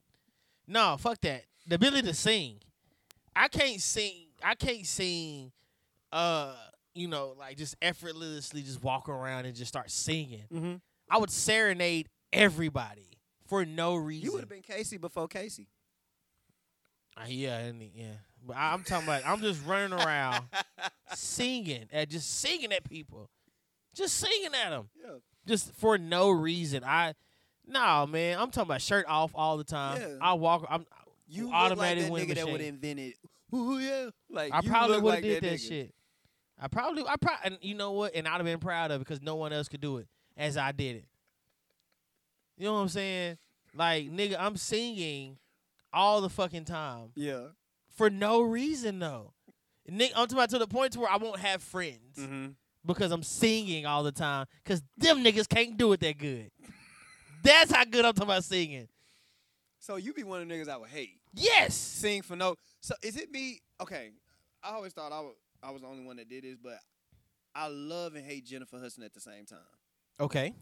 No, 0.68 0.96
fuck 0.98 1.20
that. 1.22 1.44
The 1.68 1.76
ability 1.76 2.08
to 2.08 2.14
sing. 2.14 2.58
I 3.36 3.48
can't 3.48 3.82
sing. 3.82 4.28
I 4.44 4.56
can't 4.56 4.86
sing. 4.86 5.52
Uh, 6.12 6.54
you 6.96 7.08
know, 7.08 7.36
like 7.38 7.58
just 7.58 7.76
effortlessly 7.82 8.62
just 8.62 8.84
walk 8.84 9.10
around 9.10 9.46
and 9.46 9.56
just 9.56 9.70
start 9.70 9.90
singing. 9.92 10.44
Mm-hmm. 10.54 10.76
I 11.10 11.18
would 11.18 11.32
serenade 11.32 12.10
everybody 12.32 13.18
for 13.48 13.66
no 13.66 13.96
reason. 13.96 14.26
You 14.26 14.32
would 14.34 14.42
have 14.42 14.50
been 14.50 14.62
K-Ci 14.62 14.98
before 14.98 15.28
K-Ci. 15.28 15.68
Uh, 17.16 17.26
yeah, 17.28 17.58
and 17.60 17.82
yeah. 17.94 18.06
But 18.46 18.58
I, 18.58 18.74
I'm 18.74 18.84
talking 18.84 19.08
about 19.08 19.22
I'm 19.26 19.40
just 19.42 19.64
running 19.66 19.94
around 19.94 20.44
singing 21.14 21.86
and 21.92 22.10
just 22.10 22.40
singing 22.40 22.72
at 22.74 22.84
people, 22.90 23.30
just 23.96 24.16
singing 24.16 24.52
at 24.66 24.72
them, 24.72 24.90
Yeah. 25.00 25.18
just 25.46 25.74
for 25.76 25.98
no 25.98 26.32
reason. 26.32 26.84
I, 26.84 27.14
no 27.68 28.08
man, 28.08 28.40
I'm 28.40 28.50
talking 28.52 28.70
about 28.70 28.82
shirt 28.82 29.06
off 29.08 29.32
all 29.36 29.58
the 29.58 29.64
time. 29.64 30.02
Yeah. 30.02 30.18
I 30.22 30.34
walk. 30.34 30.66
I'm. 30.70 30.86
You 31.28 31.52
Automatic 31.52 32.10
like 32.12 32.28
that 32.28 32.34
nigga 32.34 32.36
that 32.36 32.46
would 32.46 32.54
machine. 32.62 32.68
invented. 32.76 33.14
Ooh 33.56 33.80
yeah. 33.80 34.10
Like 34.30 34.52
I 34.54 34.62
probably 34.62 35.00
would 35.00 35.14
have 35.16 35.24
like 35.24 35.24
did 35.24 35.44
that, 35.44 35.54
nigga. 35.54 35.68
shit. 35.68 35.94
I 36.64 36.68
probably, 36.70 37.04
I 37.06 37.16
probably, 37.18 37.40
and 37.44 37.58
you 37.62 37.76
know 37.76 37.92
what? 37.92 38.16
And 38.16 38.26
I'd 38.26 38.36
have 38.38 38.46
been 38.46 38.60
proud 38.60 38.90
of 38.92 39.02
it 39.02 39.06
because 39.06 39.22
no 39.22 39.36
one 39.36 39.52
else 39.52 39.68
could 39.68 39.82
do 39.82 39.98
it 39.98 40.08
as 40.38 40.56
I 40.56 40.72
did 40.72 40.96
it. 40.96 41.06
You 42.58 42.66
know 42.66 42.74
what 42.76 42.80
I'm 42.80 42.88
saying? 42.90 43.38
Like, 43.76 44.10
nigga, 44.10 44.38
I'm 44.40 44.56
singing 44.56 45.38
all 45.92 46.22
the 46.22 46.30
fucking 46.30 46.66
time 46.66 47.12
Yeah. 47.16 47.48
for 47.96 48.10
no 48.10 48.42
reason 48.42 49.00
though. 49.00 49.34
Nick, 49.90 50.12
I'm 50.16 50.28
talking 50.28 50.38
about 50.38 50.50
to 50.52 50.60
the 50.60 50.68
point 50.68 50.94
to 50.94 51.02
where 51.02 51.10
I 51.12 51.18
won't 51.18 51.40
have 51.40 51.62
friends 51.62 52.18
Mm-hmm. 52.18 52.52
because 52.86 53.12
I'm 53.12 53.24
singing 53.24 53.86
all 53.86 54.04
the 54.04 54.12
time. 54.14 54.46
Cause 54.64 54.82
them 54.98 55.22
niggas 55.24 55.50
can't 55.50 55.76
do 55.76 55.92
it 55.92 56.00
that 56.00 56.18
good. 56.18 56.50
That's 57.44 57.72
how 57.74 57.84
good 57.84 58.06
I'm 58.06 58.14
talking 58.14 58.30
about 58.30 58.46
singing. 58.46 58.88
So 59.80 59.98
you 59.98 60.14
be 60.14 60.24
one 60.24 60.42
of 60.42 60.48
the 60.48 60.54
niggas 60.56 60.70
I 60.70 60.78
would 60.78 60.90
hate. 60.90 61.20
Yes. 61.34 61.76
Sing 61.76 62.22
for 62.22 62.38
no. 62.38 62.56
So 62.80 62.96
is 63.04 63.18
it 63.18 63.30
me? 63.32 63.60
Okay. 63.82 64.12
I 64.64 64.70
always 64.76 64.94
thought 64.94 65.12
I 65.12 65.20
was 65.20 65.34
I 65.64 65.72
was 65.72 65.82
the 65.82 65.88
only 65.88 66.04
one 66.04 66.18
that 66.18 66.30
did 66.30 66.44
this, 66.44 66.58
but 66.62 66.78
I 67.56 67.68
love 67.68 68.16
and 68.16 68.26
hate 68.26 68.46
Jennifer 68.46 68.80
Hudson 68.80 69.04
at 69.04 69.14
the 69.14 69.22
same 69.22 69.46
time. 69.46 69.60
Okay. 70.20 70.54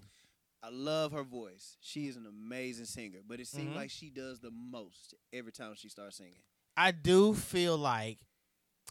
I 0.64 0.70
love 0.70 1.12
her 1.12 1.24
voice. 1.24 1.78
She 1.82 2.08
is 2.08 2.18
an 2.18 2.28
amazing 2.28 2.86
singer, 2.86 3.20
but 3.28 3.40
it 3.40 3.48
seems 3.48 3.72
Mhm. 3.72 3.76
like 3.76 3.90
she 3.90 4.10
does 4.12 4.40
the 4.40 4.52
most 4.52 5.16
every 5.34 5.52
time 5.52 5.74
she 5.76 5.90
starts 5.90 6.18
singing. 6.18 6.44
I 6.78 6.92
do 6.92 7.34
feel 7.34 7.78
like 7.78 8.20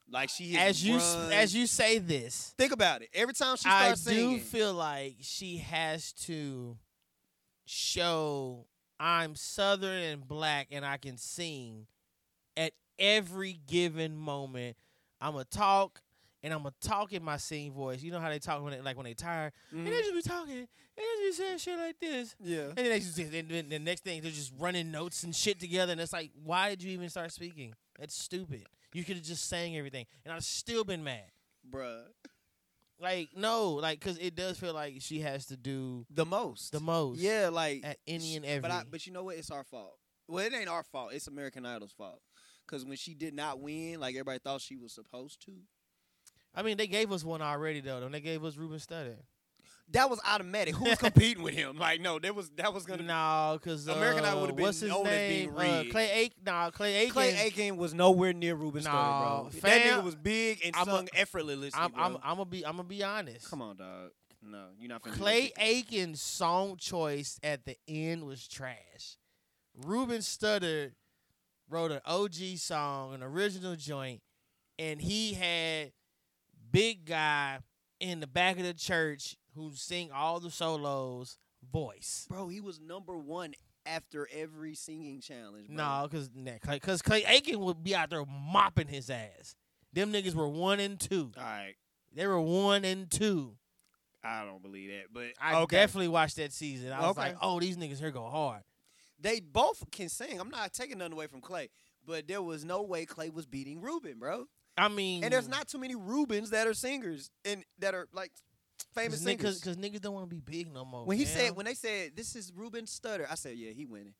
Like 0.08 0.28
she 0.30 0.56
as 0.56 0.82
you 0.84 0.96
run, 0.96 1.32
as 1.32 1.54
you 1.54 1.68
say 1.68 1.98
this, 1.98 2.50
think 2.58 2.72
about 2.72 3.02
it. 3.02 3.10
Every 3.12 3.32
time 3.34 3.56
she 3.56 3.68
starts 3.68 4.00
singing. 4.02 4.34
I 4.34 4.38
do 4.38 4.44
feel 4.44 4.74
like 4.74 5.18
she 5.20 5.58
has 5.58 6.12
to 6.24 6.76
show 7.66 8.66
I'm 8.98 9.34
southern 9.36 10.02
and 10.02 10.26
black 10.28 10.68
and 10.72 10.84
I 10.84 10.96
can 10.98 11.16
sing 11.16 11.86
at 12.56 12.72
every 12.98 13.52
given 13.54 14.16
moment. 14.16 14.76
I'm 15.20 15.32
gonna 15.32 15.44
talk 15.44 16.00
and 16.42 16.52
I'm 16.54 16.60
gonna 16.62 16.74
talk 16.80 17.12
in 17.12 17.22
my 17.22 17.36
sing 17.36 17.72
voice. 17.72 18.02
You 18.02 18.10
know 18.12 18.20
how 18.20 18.28
they 18.30 18.38
talk 18.38 18.62
when 18.62 18.72
they 18.72 18.80
like 18.80 18.96
when 18.96 19.04
they 19.04 19.14
tired 19.14 19.52
and 19.70 19.86
they 19.86 19.90
Mhm. 19.90 19.98
just 20.00 20.14
be 20.14 20.22
talking 20.22 20.58
and 20.58 20.68
they 20.96 21.02
just 21.28 21.38
be 21.38 21.44
saying 21.44 21.58
shit 21.58 21.78
like 21.78 22.00
this. 22.00 22.34
yeah, 22.40 22.68
And 22.68 22.76
then 22.76 22.84
they 22.88 23.00
just 23.00 23.18
and 23.18 23.48
then 23.50 23.68
the 23.68 23.78
next 23.78 24.04
thing 24.04 24.22
they're 24.22 24.30
just 24.30 24.52
running 24.58 24.90
notes 24.90 25.22
and 25.22 25.34
shit 25.36 25.60
together 25.60 25.92
and 25.92 26.00
it's 26.00 26.12
like, 26.12 26.30
why 26.42 26.70
did 26.70 26.82
you 26.82 26.90
even 26.92 27.08
start 27.10 27.32
speaking? 27.32 27.74
That's 27.98 28.14
stupid. 28.14 28.64
You 28.94 29.04
could 29.04 29.16
have 29.16 29.24
just 29.24 29.46
sang 29.48 29.76
everything 29.76 30.06
and 30.24 30.32
I've 30.32 30.44
still 30.44 30.84
been 30.84 31.04
mad. 31.04 31.30
bruh, 31.70 32.04
Like 32.98 33.30
no, 33.36 33.72
like 33.72 33.98
because 34.00 34.18
it 34.18 34.34
does 34.34 34.58
feel 34.58 34.74
like 34.74 34.96
she 35.00 35.20
has 35.20 35.46
to 35.46 35.56
do 35.56 36.04
the 36.10 36.26
most, 36.26 36.72
the 36.72 36.80
most. 36.80 37.18
yeah, 37.18 37.48
like 37.48 37.84
at 37.84 37.98
any 38.06 38.36
and 38.36 38.44
every. 38.44 38.60
But 38.60 38.70
I, 38.70 38.82
but 38.90 39.06
you 39.06 39.12
know 39.12 39.24
what? 39.24 39.36
It's 39.36 39.50
our 39.50 39.64
fault. 39.64 39.98
Well, 40.28 40.44
it 40.44 40.52
ain't 40.54 40.68
our 40.68 40.82
fault. 40.84 41.12
It's 41.12 41.26
American 41.26 41.64
Idol's 41.66 41.92
fault. 41.92 42.20
Cause 42.70 42.84
when 42.84 42.96
she 42.96 43.14
did 43.14 43.34
not 43.34 43.58
win, 43.60 43.98
like 43.98 44.14
everybody 44.14 44.38
thought 44.38 44.60
she 44.60 44.76
was 44.76 44.92
supposed 44.92 45.44
to, 45.46 45.52
I 46.54 46.62
mean, 46.62 46.76
they 46.76 46.86
gave 46.86 47.10
us 47.10 47.24
one 47.24 47.42
already 47.42 47.80
though. 47.80 47.98
Don't 48.00 48.12
they 48.12 48.20
gave 48.20 48.44
us 48.44 48.56
Ruben 48.56 48.78
Studdard? 48.78 49.16
that 49.92 50.08
was 50.08 50.20
automatic. 50.24 50.74
Who 50.74 50.84
was 50.84 50.98
competing 51.00 51.42
with 51.42 51.54
him? 51.54 51.76
Like, 51.76 52.00
no, 52.00 52.18
that 52.18 52.34
was 52.34 52.50
that 52.50 52.72
was 52.72 52.84
gonna. 52.84 53.02
No, 53.02 53.58
because 53.60 53.88
uh, 53.88 53.92
American 53.92 54.24
Idol 54.24 54.40
would've 54.42 54.56
been 54.56 54.66
what's 54.66 54.80
his 54.80 54.90
known 54.90 55.06
as 55.06 55.28
being 55.28 55.54
name? 55.54 55.88
Uh. 55.88 55.90
Clay 55.90 56.10
Aiken. 56.12 56.42
Nah, 56.46 56.70
Clay 56.70 56.96
Aiken. 56.96 57.12
Clay 57.12 57.36
Aiken 57.38 57.76
was 57.76 57.92
nowhere 57.94 58.32
near 58.32 58.54
Ruben 58.54 58.84
Nah, 58.84 58.90
Studdard, 58.90 59.40
bro. 59.42 59.48
that 59.50 59.60
fam, 59.60 59.98
nigga 60.00 60.04
was 60.04 60.14
big 60.14 60.60
and 60.64 60.76
I'm 60.76 60.88
a- 60.88 60.90
sung 60.92 61.08
effortlessly, 61.14 61.70
I'm, 61.74 61.90
bro. 61.92 62.02
I'm, 62.02 62.16
I'm 62.22 62.36
gonna 62.36 62.44
be. 62.44 62.64
I'm 62.64 62.76
gonna 62.76 62.84
be 62.84 63.02
honest. 63.02 63.50
Come 63.50 63.62
on, 63.62 63.76
dog. 63.76 64.10
No, 64.42 64.66
you're 64.78 64.88
not 64.88 65.02
finna 65.02 65.12
do 65.14 65.18
Clay 65.18 65.52
that. 65.56 65.62
Aiken's 65.64 66.22
song 66.22 66.76
choice 66.76 67.38
at 67.42 67.64
the 67.64 67.76
end 67.88 68.24
was 68.24 68.46
trash. 68.48 69.16
Ruben 69.84 70.18
Studdard 70.18 70.92
wrote 71.70 71.92
an 71.92 72.00
OG 72.04 72.34
song, 72.56 73.14
an 73.14 73.22
original 73.22 73.76
joint, 73.76 74.20
and 74.78 75.00
he 75.00 75.34
had 75.34 75.92
big 76.72 77.06
guy 77.06 77.58
in 78.00 78.20
the 78.20 78.26
back 78.26 78.56
of 78.58 78.64
the 78.64 78.74
church 78.74 79.36
who 79.54 79.70
sing 79.74 80.10
all 80.12 80.40
the 80.40 80.50
solos 80.50 81.38
voice. 81.72 82.26
bro. 82.28 82.48
He 82.48 82.60
was 82.60 82.80
number 82.80 83.16
one 83.16 83.54
after 83.86 84.28
every 84.32 84.74
singing 84.74 85.20
challenge. 85.20 85.66
Bro. 85.68 85.76
No, 85.76 86.08
because 86.10 86.28
because 86.28 87.02
Clay 87.02 87.24
Aiken 87.26 87.58
would 87.60 87.82
be 87.82 87.94
out 87.94 88.10
there 88.10 88.24
mopping 88.26 88.88
his 88.88 89.10
ass. 89.10 89.54
Them 89.92 90.12
niggas 90.12 90.34
were 90.34 90.48
one 90.48 90.80
and 90.80 90.98
two. 90.98 91.32
all 91.36 91.42
right. 91.42 91.74
They 92.14 92.26
were 92.26 92.40
one 92.40 92.84
and 92.84 93.10
two. 93.10 93.56
I 94.22 94.44
don't 94.44 94.62
believe 94.62 94.90
that, 94.90 95.06
but 95.12 95.26
I 95.40 95.60
okay. 95.62 95.76
definitely 95.76 96.08
watched 96.08 96.36
that 96.36 96.52
season. 96.52 96.92
I 96.92 97.00
was 97.00 97.10
Okay. 97.16 97.28
like, 97.28 97.36
oh, 97.40 97.58
these 97.58 97.76
niggas 97.78 97.98
here 98.00 98.10
go 98.10 98.28
hard. 98.28 98.62
They 99.20 99.40
both 99.40 99.90
can 99.90 100.08
sing. 100.08 100.40
I'm 100.40 100.50
not 100.50 100.72
taking 100.72 100.98
nothing 100.98 101.12
away 101.12 101.26
from 101.26 101.40
Clay, 101.40 101.68
but 102.06 102.26
there 102.26 102.42
was 102.42 102.64
no 102.64 102.82
way 102.82 103.04
Clay 103.04 103.28
was 103.30 103.46
beating 103.46 103.80
Ruben, 103.80 104.18
bro. 104.18 104.46
I 104.78 104.88
mean, 104.88 105.24
And 105.24 105.32
there's 105.32 105.48
not 105.48 105.68
too 105.68 105.78
many 105.78 105.94
Rubens 105.94 106.50
that 106.50 106.66
are 106.66 106.72
singers 106.74 107.30
and 107.44 107.64
that 107.80 107.94
are 107.94 108.08
like 108.14 108.32
famous 108.94 109.20
singers. 109.22 109.60
because 109.60 109.76
niggas 109.76 110.00
don't 110.00 110.14
want 110.14 110.28
to 110.30 110.34
be 110.34 110.40
big 110.40 110.72
no 110.72 110.84
more. 110.84 111.04
when 111.04 111.18
he 111.18 111.24
fam. 111.26 111.36
said 111.48 111.56
when 111.56 111.66
they 111.66 111.74
said 111.74 112.12
this 112.16 112.34
is 112.34 112.50
Ruben 112.54 112.86
Studdard, 112.86 113.26
I 113.30 113.34
said 113.34 113.56
yeah, 113.56 113.72
he 113.72 113.84
winning. 113.84 114.14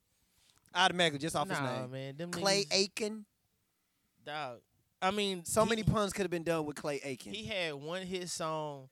Automatically, 0.75 1.19
just 1.19 1.35
off 1.35 1.49
his 1.49 1.59
name. 1.61 1.91
man, 1.91 2.17
them 2.17 2.31
Clay 2.31 2.65
niggas, 2.65 2.75
Aiken. 2.75 3.25
dog. 4.25 4.61
I 5.03 5.11
mean, 5.11 5.45
So 5.47 5.65
he- 5.65 5.71
many 5.71 5.83
puns 5.83 6.13
could 6.13 6.23
have 6.23 6.31
been 6.31 6.43
done 6.45 6.67
with 6.67 6.77
Clay 6.77 7.01
Aiken. 7.03 7.33
He 7.33 7.45
had 7.47 7.75
one 7.75 8.03
hit 8.03 8.29
song, 8.29 8.89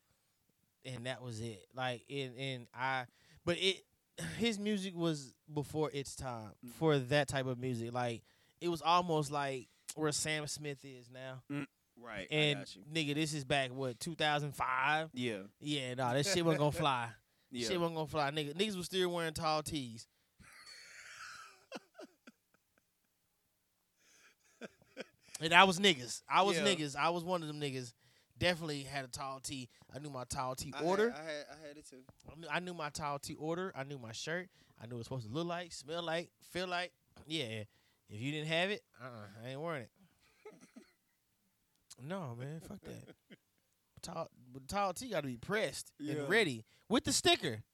and 0.85 1.05
that 1.07 1.23
was 1.23 1.41
it. 1.41 1.67
Like, 1.75 2.03
and 2.09 2.35
and 2.39 2.67
I, 2.75 3.05
but 3.45 3.59
it, 3.61 3.85
his 4.39 4.59
music 4.59 4.95
was 4.97 5.35
before 5.53 5.91
its 5.93 6.15
time 6.15 6.53
Mm. 6.65 6.71
for 6.73 6.99
that 6.99 7.29
type 7.29 7.47
of 7.47 7.59
music. 7.59 7.93
Like, 7.93 8.23
it 8.61 8.69
was 8.69 8.83
almost 8.83 9.31
like 9.31 9.69
where 9.95 10.13
Sam 10.13 10.47
Smith 10.47 10.85
is 10.85 11.11
now. 11.11 11.43
right. 12.01 12.29
I 12.31 12.35
And 12.35 12.67
nigga, 12.93 13.15
this 13.15 13.33
is 13.35 13.45
back 13.45 13.71
what 13.73 13.99
2005. 14.01 15.11
Yeah. 15.15 15.39
Yeah, 15.61 15.95
nah, 15.95 16.13
that 16.13 16.27
shit 16.27 16.45
wasn't 16.45 16.61
gonna 16.61 16.73
fly. 16.85 17.09
Yeah. 17.51 17.67
Shit 17.69 17.81
wasn't 17.81 17.97
gonna 17.97 18.09
fly, 18.09 18.31
nigga. 18.31 18.55
Niggas 18.55 18.77
was 18.77 18.87
still 18.87 19.09
wearing 19.13 19.33
tall 19.35 19.63
tees. 19.63 20.07
and 25.41 25.55
I 25.55 25.65
was 25.65 25.79
niggas. 25.79 26.23
I 26.29 26.43
was 26.43 26.57
Yeah. 26.57 26.65
niggas. 26.65 26.97
I 26.97 27.11
was 27.11 27.25
one 27.25 27.43
of 27.43 27.49
them 27.49 27.61
niggas. 27.61 27.93
Definitely 28.39 28.83
had 28.83 29.05
a 29.05 29.09
tall 29.09 29.41
tee. 29.41 29.69
I 29.95 29.99
knew 29.99 30.11
my 30.11 30.25
tall 30.25 30.55
tee 30.55 30.73
I 30.79 30.83
order. 30.83 31.11
Had, 31.11 31.21
I 31.21 31.25
had 31.25 31.45
I 31.51 31.69
had 31.69 31.77
it 31.77 31.89
too. 31.89 31.97
I 32.31 32.41
knew, 32.41 32.47
I 32.51 32.61
knew 32.61 32.75
my 32.75 32.91
tall 32.91 33.19
tee 33.19 33.35
order. 33.35 33.73
I 33.75 33.85
knew 33.85 33.99
my 33.99 34.13
shirt. 34.13 34.49
I 34.81 34.87
knew 34.87 34.95
it 34.95 34.99
was 34.99 35.07
supposed 35.07 35.27
to 35.27 35.33
look 35.33 35.47
like, 35.47 35.73
smell 35.73 36.03
like, 36.05 36.31
feel 36.53 36.69
like. 36.69 36.93
Yeah. 37.27 37.65
If 38.11 38.21
you 38.21 38.31
didn't 38.33 38.49
have 38.49 38.71
it, 38.71 38.83
uh, 39.03 39.07
uh 39.07 39.45
I 39.45 39.49
ain't 39.51 39.61
wearing 39.61 39.83
it. 39.83 39.91
no, 42.03 42.37
man, 42.39 42.61
fuck 42.61 42.81
that. 42.83 43.15
Tall, 44.03 44.31
tall 44.69 44.93
tee 44.95 45.11
got 45.11 45.23
to 45.23 45.27
be 45.27 45.37
pressed 45.37 45.91
Yeah. 45.99 46.15
and 46.15 46.29
ready 46.29 46.65
with 46.89 47.03
the 47.05 47.13
sticker. 47.13 47.65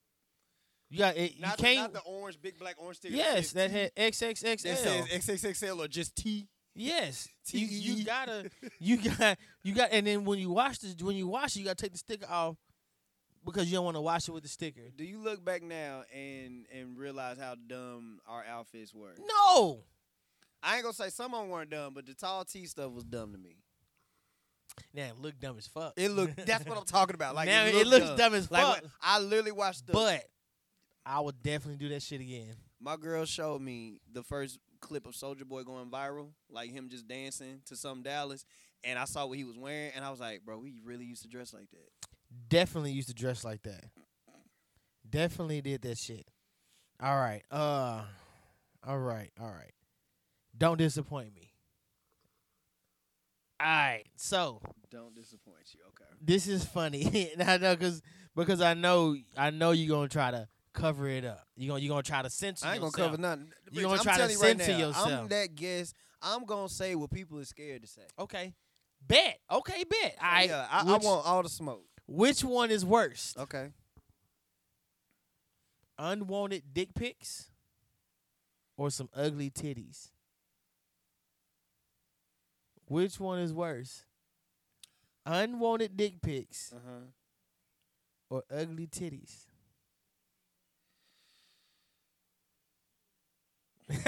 You 0.88 0.98
got 0.98 1.16
it. 1.16 1.34
You 1.34 1.42
Not, 1.42 1.56
the, 1.58 1.62
can't. 1.62 1.92
not 1.92 2.04
the 2.04 2.10
orange, 2.10 2.40
big 2.40 2.58
black 2.58 2.76
orange 2.78 2.96
sticker. 2.98 3.14
yes, 3.14 3.52
that 3.52 3.70
had 3.70 3.94
T. 3.94 4.02
XXXL. 4.02 4.62
that 4.62 4.78
says 4.78 5.42
XXXL 5.42 5.84
or 5.84 5.88
just 5.88 6.16
T. 6.16 6.48
yes, 6.74 7.28
you, 7.48 7.66
you 7.66 8.04
gotta, 8.04 8.50
you 8.78 8.96
got, 9.18 9.38
you 9.62 9.74
got, 9.74 9.90
and 9.92 10.06
then 10.06 10.24
when 10.24 10.38
you 10.38 10.50
wash 10.50 10.78
this, 10.78 10.96
when 11.00 11.16
you 11.16 11.26
wash 11.26 11.56
it, 11.56 11.60
you 11.60 11.64
gotta 11.64 11.76
take 11.76 11.92
the 11.92 11.98
sticker 11.98 12.26
off 12.28 12.56
because 13.44 13.70
you 13.70 13.76
don't 13.76 13.84
want 13.84 13.96
to 13.96 14.00
wash 14.00 14.28
it 14.28 14.32
with 14.32 14.42
the 14.42 14.48
sticker. 14.48 14.90
Do 14.96 15.04
you 15.04 15.18
look 15.18 15.44
back 15.44 15.62
now 15.62 16.02
and 16.14 16.66
and 16.74 16.96
realize 16.98 17.38
how 17.38 17.54
dumb 17.66 18.20
our 18.26 18.44
outfits 18.44 18.94
were? 18.94 19.14
No, 19.18 19.80
I 20.62 20.76
ain't 20.76 20.82
gonna 20.82 20.94
say 20.94 21.10
some 21.10 21.34
of 21.34 21.42
them 21.42 21.50
weren't 21.50 21.70
dumb, 21.70 21.94
but 21.94 22.06
the 22.06 22.14
tall 22.14 22.44
T 22.44 22.66
stuff 22.66 22.92
was 22.92 23.04
dumb 23.04 23.32
to 23.32 23.38
me. 23.38 23.56
now 24.94 25.04
it 25.04 25.20
look 25.20 25.38
dumb 25.38 25.56
as 25.58 25.66
fuck. 25.66 25.92
It 25.96 26.10
looked. 26.10 26.46
that's 26.46 26.64
what 26.66 26.78
I'm 26.78 26.84
talking 26.84 27.14
about. 27.14 27.34
Like 27.34 27.48
now 27.48 27.66
it, 27.66 27.74
it, 27.74 27.86
looks 27.86 28.10
dumb, 28.16 28.34
as 28.34 28.50
Like 28.50 28.64
fuck. 28.64 28.84
I 29.02 29.20
literally 29.20 29.52
watched 29.52 29.86
the. 29.86 29.92
but 29.92 30.24
I 31.06 31.20
would 31.20 31.42
definitely 31.42 31.76
do 31.76 31.90
that 31.90 32.02
shit 32.02 32.20
again. 32.20 32.56
my 32.80 32.96
girl 32.96 33.26
showed 33.26 33.60
me 33.60 34.00
the 34.10 34.22
first 34.22 34.58
clip 34.84 35.06
of 35.06 35.14
Soulja 35.14 35.44
Boy 35.44 35.62
going 35.62 35.90
viral, 35.90 36.28
like 36.50 36.70
him 36.70 36.88
just 36.88 37.08
dancing 37.08 37.60
to 37.66 37.76
some 37.76 38.02
Dallas, 38.02 38.44
and 38.84 38.98
I 38.98 39.04
saw 39.04 39.26
what 39.26 39.38
he 39.38 39.44
was 39.44 39.58
wearing, 39.58 39.92
and 39.96 40.04
I 40.04 40.10
was 40.10 40.20
like, 40.20 40.44
bro, 40.44 40.58
we 40.58 40.74
really 40.84 41.04
used 41.04 41.22
to 41.22 41.28
dress 41.28 41.52
like 41.52 41.70
that. 41.70 42.08
Definitely 42.48 42.92
used 42.92 43.08
to 43.08 43.14
dress 43.14 43.44
like 43.44 43.62
that. 43.62 43.84
Definitely 45.08 45.60
did 45.60 45.82
that 45.82 45.98
shit. 45.98 46.26
All 47.02 47.16
right. 47.16 47.42
Uh 47.50 48.02
all 48.86 48.98
right. 48.98 49.30
All 49.40 49.48
right. 49.48 49.72
Don't 50.56 50.78
disappoint 50.78 51.34
me. 51.34 51.50
All 53.60 53.66
right. 53.66 54.04
So, 54.16 54.60
Don't 54.90 55.14
disappoint 55.14 55.56
you. 55.72 55.80
Okay. 55.88 56.10
this 56.20 56.46
is 56.46 56.64
funny. 56.64 57.32
I 57.46 57.58
know 57.58 57.76
cuz 57.76 58.02
because 58.36 58.60
I 58.60 58.74
know 58.74 59.16
I 59.36 59.50
know 59.50 59.70
you're 59.70 59.88
going 59.88 60.08
to 60.08 60.12
try 60.12 60.30
to 60.30 60.48
cover 60.74 61.08
it 61.08 61.24
up. 61.24 61.46
You 61.56 61.68
gonna 61.68 61.80
you 61.80 61.88
gonna 61.88 62.02
try 62.02 62.20
to 62.22 62.28
censor. 62.30 62.66
I 62.66 62.72
ain't 62.72 62.80
gonna 62.80 62.92
cover 62.92 63.16
nothing. 63.16 63.50
You 63.70 63.82
gonna 63.82 63.94
I'm 63.94 64.00
try 64.02 64.16
to 64.18 64.32
you 64.32 64.40
right 64.40 64.58
censor 64.58 64.72
now, 64.72 64.78
yourself. 64.78 65.08
I'm 65.12 65.28
that 65.28 65.54
guess. 65.54 65.94
I'm 66.20 66.44
gonna 66.44 66.68
say 66.68 66.94
what 66.94 67.10
people 67.10 67.38
are 67.38 67.44
scared 67.44 67.82
to 67.82 67.88
say. 67.88 68.02
Okay, 68.18 68.52
bet. 69.06 69.38
Okay, 69.50 69.84
bet. 69.88 70.16
So, 70.20 70.26
right. 70.26 70.48
yeah, 70.48 70.66
I, 70.70 70.80
I 70.80 70.84
want 70.84 71.26
all 71.26 71.42
the 71.42 71.48
smoke. 71.48 71.84
which 72.06 72.42
one 72.44 72.70
is 72.70 72.84
worst? 72.84 73.38
Okay. 73.38 73.70
Unwanted 75.98 76.62
dick 76.72 76.94
pics 76.94 77.50
or 78.76 78.90
some 78.90 79.08
ugly 79.14 79.48
titties? 79.50 80.10
Which 82.86 83.20
one 83.20 83.38
is 83.38 83.52
worse? 83.52 84.04
Unwanted 85.24 85.96
dick 85.96 86.20
pics 86.20 86.72
Uh-huh. 86.74 87.06
or 88.28 88.42
ugly 88.50 88.86
titties? 88.86 89.46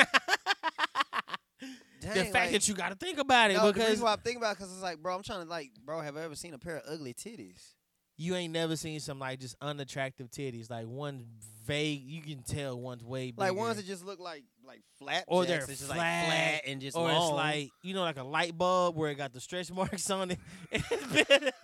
the 2.00 2.06
fact 2.06 2.34
like- 2.34 2.50
that 2.52 2.68
you 2.68 2.74
got 2.74 2.90
to 2.90 2.94
think 2.96 3.18
about 3.18 3.50
it 3.50 3.54
No, 3.54 3.66
the 3.66 3.72
because 3.72 3.88
reason 3.90 4.04
why 4.04 4.12
I'm 4.12 4.18
thinking 4.20 4.42
about 4.42 4.52
it 4.52 4.58
because 4.58 4.72
it's 4.72 4.82
like, 4.82 4.98
bro, 5.02 5.14
I'm 5.16 5.22
trying 5.22 5.42
to 5.44 5.48
like, 5.50 5.70
bro, 5.84 6.00
have 6.00 6.16
I 6.16 6.22
ever 6.22 6.34
seen 6.36 6.54
a 6.54 6.58
pair 6.58 6.76
of 6.76 6.82
ugly 6.88 7.14
titties? 7.14 7.72
you 8.18 8.34
ain't 8.34 8.50
never 8.50 8.76
seen 8.76 8.98
some 8.98 9.18
like 9.18 9.38
just 9.40 9.56
unattractive 9.60 10.30
titties. 10.30 10.70
Like 10.70 10.86
one 10.86 11.26
vague, 11.66 12.00
you 12.02 12.22
can 12.22 12.42
tell 12.42 12.80
one's 12.80 13.04
way 13.04 13.26
bigger. 13.30 13.40
Like 13.42 13.54
ones 13.54 13.76
that 13.76 13.84
just 13.84 14.06
look 14.06 14.18
like 14.18 14.42
like 14.66 14.80
flat, 14.98 15.24
Or 15.28 15.44
they're 15.44 15.58
it's 15.58 15.66
just 15.66 15.84
flat, 15.84 15.98
like 15.98 16.26
flat 16.26 16.60
and 16.66 16.80
just 16.80 16.96
or 16.96 17.10
it's 17.10 17.30
like 17.30 17.70
you 17.82 17.92
know, 17.92 18.00
like 18.00 18.16
a 18.16 18.22
light 18.24 18.56
bulb 18.56 18.96
where 18.96 19.10
it 19.10 19.16
got 19.16 19.34
the 19.34 19.40
stretch 19.40 19.70
marks 19.72 20.08
on 20.10 20.30
it. 20.30 20.38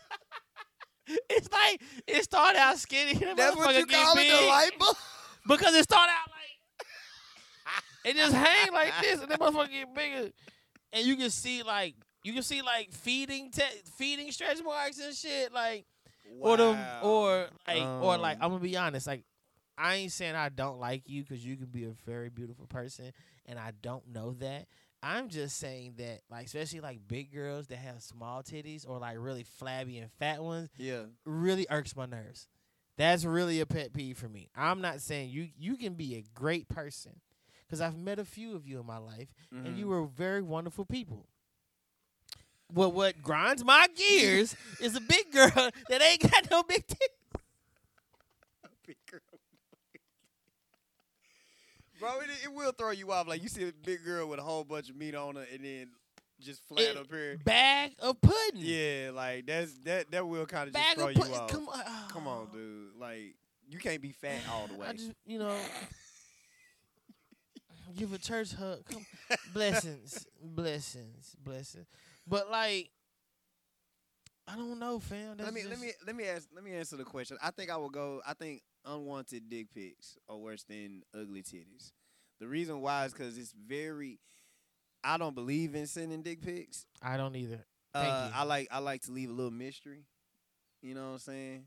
It's 1.29 1.51
like 1.51 1.81
it 2.07 2.23
started 2.25 2.59
out 2.59 2.79
skinny. 2.79 3.13
and 3.27 3.37
That's 3.39 3.57
what 3.57 3.75
you 3.75 3.87
call 3.87 4.15
it, 4.17 4.31
the 4.41 4.47
light 4.47 4.71
bulb. 4.79 4.97
because 5.49 5.75
it 5.75 5.83
started 5.85 6.13
out 6.13 6.32
it 8.05 8.17
just 8.17 8.35
hang 8.35 8.73
like 8.73 8.93
this, 9.01 9.21
and 9.21 9.31
that 9.31 9.41
motherfucker 9.41 9.71
get 9.71 9.95
bigger, 9.95 10.31
and 10.93 11.07
you 11.07 11.17
can 11.17 11.31
see 11.31 11.63
like 11.63 11.95
you 12.25 12.33
can 12.33 12.43
see 12.43 12.63
like 12.63 12.93
feeding 12.93 13.51
te- 13.51 13.63
feeding 13.97 14.31
stretch 14.31 14.63
marks 14.65 14.99
and 14.99 15.15
shit 15.15 15.53
like 15.53 15.87
or 16.41 16.57
them 16.57 16.79
or 17.03 17.47
like 17.67 17.83
or 17.83 18.19
like 18.19 18.37
Um, 18.37 18.43
I'm 18.43 18.51
gonna 18.51 18.63
be 18.63 18.77
honest 18.77 19.07
like. 19.07 19.25
I 19.79 19.95
ain't 19.95 20.13
saying 20.13 20.37
I 20.37 20.51
don't 20.51 20.79
like 20.79 21.09
you 21.09 21.23
because 21.23 21.45
you 21.45 21.57
can 21.57 21.67
be 21.67 21.85
a 21.85 21.93
very 22.05 22.29
beautiful 22.29 22.67
person, 22.67 23.11
and 23.47 23.59
I 23.59 23.73
don't 23.81 24.07
know 24.07 24.35
that. 24.35 24.67
I'm 25.03 25.29
just 25.29 25.59
saying 25.59 25.95
that, 25.97 26.21
like, 26.31 26.47
especially 26.47 26.81
like 26.81 27.09
big 27.09 27.33
girls 27.33 27.67
that 27.69 27.77
have 27.77 28.03
small 28.03 28.43
titties 28.43 28.89
or 28.89 28.99
like 28.99 29.17
really 29.19 29.43
flabby 29.43 29.99
and 29.99 30.13
fat 30.13 30.43
ones, 30.43 30.69
yeah. 30.77 31.05
really 31.25 31.67
irks 31.71 31.97
my 31.97 32.07
nerves. 32.07 32.49
That's 32.99 33.25
really 33.25 33.61
a 33.61 33.67
pet 33.67 33.93
peeve 33.95 34.19
for 34.19 34.29
me. 34.29 34.51
I'm 34.55 34.81
not 34.81 35.01
saying 35.01 35.31
you 35.31 35.49
you 35.59 35.77
can 35.77 35.95
be 35.95 36.17
a 36.17 36.25
great 36.35 36.69
person 36.69 37.21
because 37.73 37.81
I've 37.81 37.97
met 37.97 38.19
a 38.19 38.25
few 38.27 38.55
of 38.55 38.69
you 38.69 38.79
in 38.81 38.85
my 38.87 38.99
life, 38.99 39.29
and 39.51 39.65
Mm-hmm. 39.69 39.79
you 39.79 39.87
were 39.87 40.05
very 40.05 40.43
wonderful 40.43 40.85
people. 40.85 41.25
Well, 42.71 42.93
what 42.93 43.23
grinds 43.23 43.65
my 43.65 43.87
gears 43.97 44.55
is 44.81 44.95
a 44.95 45.01
big 45.01 45.33
girl 45.33 45.71
that 45.89 46.03
ain't 46.03 46.21
got 46.31 46.51
no 46.51 46.63
big 46.63 46.87
titties. 46.87 47.41
big 48.87 48.97
girl. 49.11 49.21
Bro, 51.99 52.21
it, 52.21 52.29
it 52.45 52.53
will 52.53 52.73
throw 52.73 52.91
you 52.91 53.11
off. 53.11 53.27
Like 53.27 53.43
you 53.43 53.49
see 53.49 53.69
a 53.69 53.73
big 53.85 54.05
girl 54.05 54.27
with 54.29 54.39
a 54.39 54.43
whole 54.43 54.65
bunch 54.65 54.91
of 54.91 54.97
meat 54.97 55.15
on 55.15 55.37
her, 55.37 55.47
and 55.51 55.65
then 55.65 55.89
just 56.41 56.63
flat 56.67 56.81
It- 56.83 56.97
up 56.99 57.07
here. 57.11 57.39
Bag 57.43 57.93
of 58.01 58.21
pudding. 58.21 58.37
Yeah, 58.57 59.13
like 59.15 59.47
that's 59.47 59.73
that. 59.85 60.11
That 60.11 60.27
will 60.29 60.45
kind 60.45 60.69
of 60.69 60.75
just 60.75 60.95
throw 60.97 61.09
you 61.09 61.15
pudding. 61.15 61.35
off. 61.35 61.51
Come 61.51 61.69
on, 61.69 62.09
Come 62.11 62.29
on, 62.29 62.49
dude. 62.53 62.97
Like 63.01 63.35
you 63.71 63.79
can't 63.79 64.03
be 64.03 64.13
fat 64.13 64.41
all 64.51 64.67
the 64.67 64.75
way. 64.75 64.87
I 64.89 64.93
just, 64.93 65.13
you 65.25 65.39
know, 65.39 65.57
give 67.93 68.13
a 68.13 68.19
church 68.19 68.53
hug. 68.55 68.85
Come, 68.91 69.07
blessings, 69.55 70.27
blessings, 70.43 71.35
blessings. 71.43 71.87
But 72.27 72.51
like, 72.51 72.91
I 74.49 74.57
don't 74.57 74.79
know, 74.79 74.99
fam. 74.99 75.37
That's 75.37 75.45
let 75.45 75.55
me 75.55 75.63
let 75.69 75.79
me 75.81 75.93
let 76.07 76.17
me 76.17 76.25
ask 76.25 76.49
let 76.55 76.65
me 76.65 76.73
answer 76.73 76.97
the 76.97 77.05
question. 77.05 77.37
I 77.43 77.51
think 77.51 77.71
I 77.71 77.77
will 77.77 77.91
go. 77.91 78.21
I 78.27 78.35
think 78.35 78.63
unwanted 78.85 79.49
dick 79.49 79.69
pics 79.75 80.17
are 80.29 80.37
worse 80.37 80.65
than 80.65 81.03
ugly 81.15 81.43
titties. 81.43 81.93
The 82.41 82.49
reason 82.49 82.81
why 82.81 83.05
is 83.05 83.13
because 83.13 83.39
it's 83.39 83.53
very. 83.53 84.19
I 85.05 85.17
don't 85.19 85.35
believe 85.35 85.75
in 85.75 85.87
sending 85.87 86.23
dick 86.23 86.43
pics. 86.43 86.87
I 87.03 87.17
don't 87.17 87.35
either. 87.37 87.65
Thank 87.93 88.09
Uh, 88.13 88.27
you. 88.29 88.33
I 88.35 88.43
like 88.45 88.69
I 88.71 88.79
like 88.79 89.03
to 89.03 89.13
leave 89.13 89.31
a 89.31 89.33
little 89.33 89.51
mystery. 89.53 90.05
You 90.83 90.95
know 90.95 91.07
what 91.09 91.13
I'm 91.15 91.19
saying? 91.19 91.65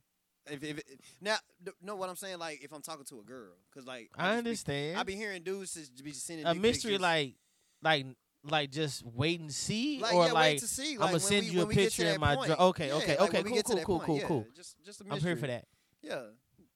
If, 0.50 0.64
if 0.64 0.80
now 1.22 1.38
know 1.82 1.96
what 1.96 2.10
I'm 2.10 2.16
saying, 2.16 2.38
like 2.40 2.64
if 2.64 2.72
I'm 2.72 2.82
talking 2.82 3.06
to 3.06 3.20
a 3.20 3.24
girl, 3.24 3.54
cause 3.74 3.86
like 3.86 4.12
I 4.18 4.32
be- 4.34 4.38
understand. 4.38 5.00
I 5.00 5.04
be 5.04 5.16
hearing 5.16 5.44
dudes 5.44 5.74
just 5.74 6.04
be 6.04 6.12
sending 6.12 6.46
a 6.46 6.54
mystery, 6.54 6.92
pictures. 6.92 7.02
like, 7.02 7.36
like, 7.82 8.06
like, 8.44 8.72
just 8.72 9.04
wait 9.04 9.40
and 9.40 9.52
see, 9.52 10.00
like 10.00 10.14
or 10.14 10.28
yeah, 10.28 10.32
like, 10.34 10.60
to 10.60 10.68
see. 10.68 10.98
I'ma 11.00 11.18
send 11.18 11.46
we- 11.46 11.52
you 11.52 11.60
a 11.62 11.66
when 11.66 11.70
we 11.70 11.76
get 11.76 11.92
to 11.92 11.98
picture 11.98 12.14
in 12.14 12.22
my 12.22 12.36
point. 12.36 12.48
dr- 12.50 12.60
okay, 12.60 12.88
Yeah, 12.90 12.94
okay, 12.96 13.18
like, 13.18 13.22
okay, 13.22 13.44
cool, 13.44 13.62
cool, 13.64 13.76
cool, 13.84 13.98
point, 13.98 14.06
cool, 14.06 14.18
yeah, 14.18 14.28
cool. 14.28 14.48
Just 14.56 14.76
just 14.84 15.02
a 15.02 15.06
I'm 15.10 15.20
here 15.20 15.36
for 15.36 15.48
that. 15.48 15.66
Yeah, 16.04 16.22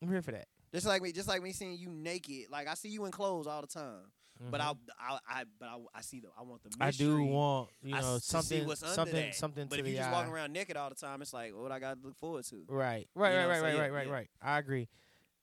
I'm 0.01 0.10
here 0.10 0.21
for 0.23 0.32
that. 0.32 0.47
just 0.73 0.88
like 0.88 1.01
me, 1.03 1.12
just 1.12 1.27
like 1.27 1.43
me 1.43 1.51
seeing 1.51 1.77
you 1.77 1.89
naked. 1.89 2.49
Like 2.49 2.67
I 2.67 2.73
see 2.73 2.89
you 2.89 3.05
in 3.05 3.12
clothes 3.12 3.45
all 3.45 3.62
the 3.62 3.67
time, 3.67 4.01
but 4.49 4.62
I. 4.62 4.71
I, 4.99 5.17
I, 5.30 5.43
but 5.60 5.67
I, 5.67 5.78
I 5.95 6.02
see 6.02 6.19
the, 6.19 6.28
I 6.38 6.43
want 6.43 6.62
the 6.63 6.69
I 6.80 6.91
do 6.91 7.21
want, 7.23 7.69
you 7.82 7.95
I 7.95 8.02
know, 8.02 8.17
see 8.19 8.30
something, 8.30 8.75
something, 8.75 9.13
that. 9.15 9.36
something 9.36 9.67
But 9.67 9.75
to 9.78 9.82
if 9.82 9.88
you 9.88 9.95
just 9.95 10.10
eye. 10.10 10.12
walking 10.13 10.32
around 10.32 10.54
naked 10.54 10.78
all 10.78 10.89
the 10.89 10.95
time, 10.95 11.21
it's 11.21 11.34
like 11.34 11.54
what 11.56 11.71
I 11.71 11.80
got 11.80 11.99
to 12.02 12.08
look 12.08 12.17
forward 12.17 12.45
to. 12.45 12.63
Right, 12.67 13.08
right, 13.15 13.32
You 13.32 13.38
right, 13.38 13.47
right, 13.47 13.62
right, 13.62 13.73
yeah, 13.73 13.80
right, 13.82 13.91
right, 13.91 14.08
yeah. 14.08 14.13
right. 14.13 14.30
I 14.41 14.58
agree. 14.60 14.88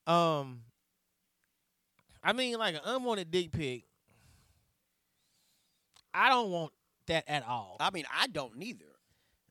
Um, 0.07 0.61
I 2.23 2.33
mean, 2.33 2.59
like 2.59 2.75
an 2.75 2.81
unwanted 2.85 3.31
dick 3.31 3.53
pic. 3.53 3.85
I 6.15 6.29
don't 6.31 6.51
want 6.51 6.73
that 7.07 7.25
at 7.29 7.47
all. 7.47 7.77
I 7.81 7.91
mean, 7.91 8.05
I 8.19 8.27
don't 8.29 8.57
neither. 8.57 8.85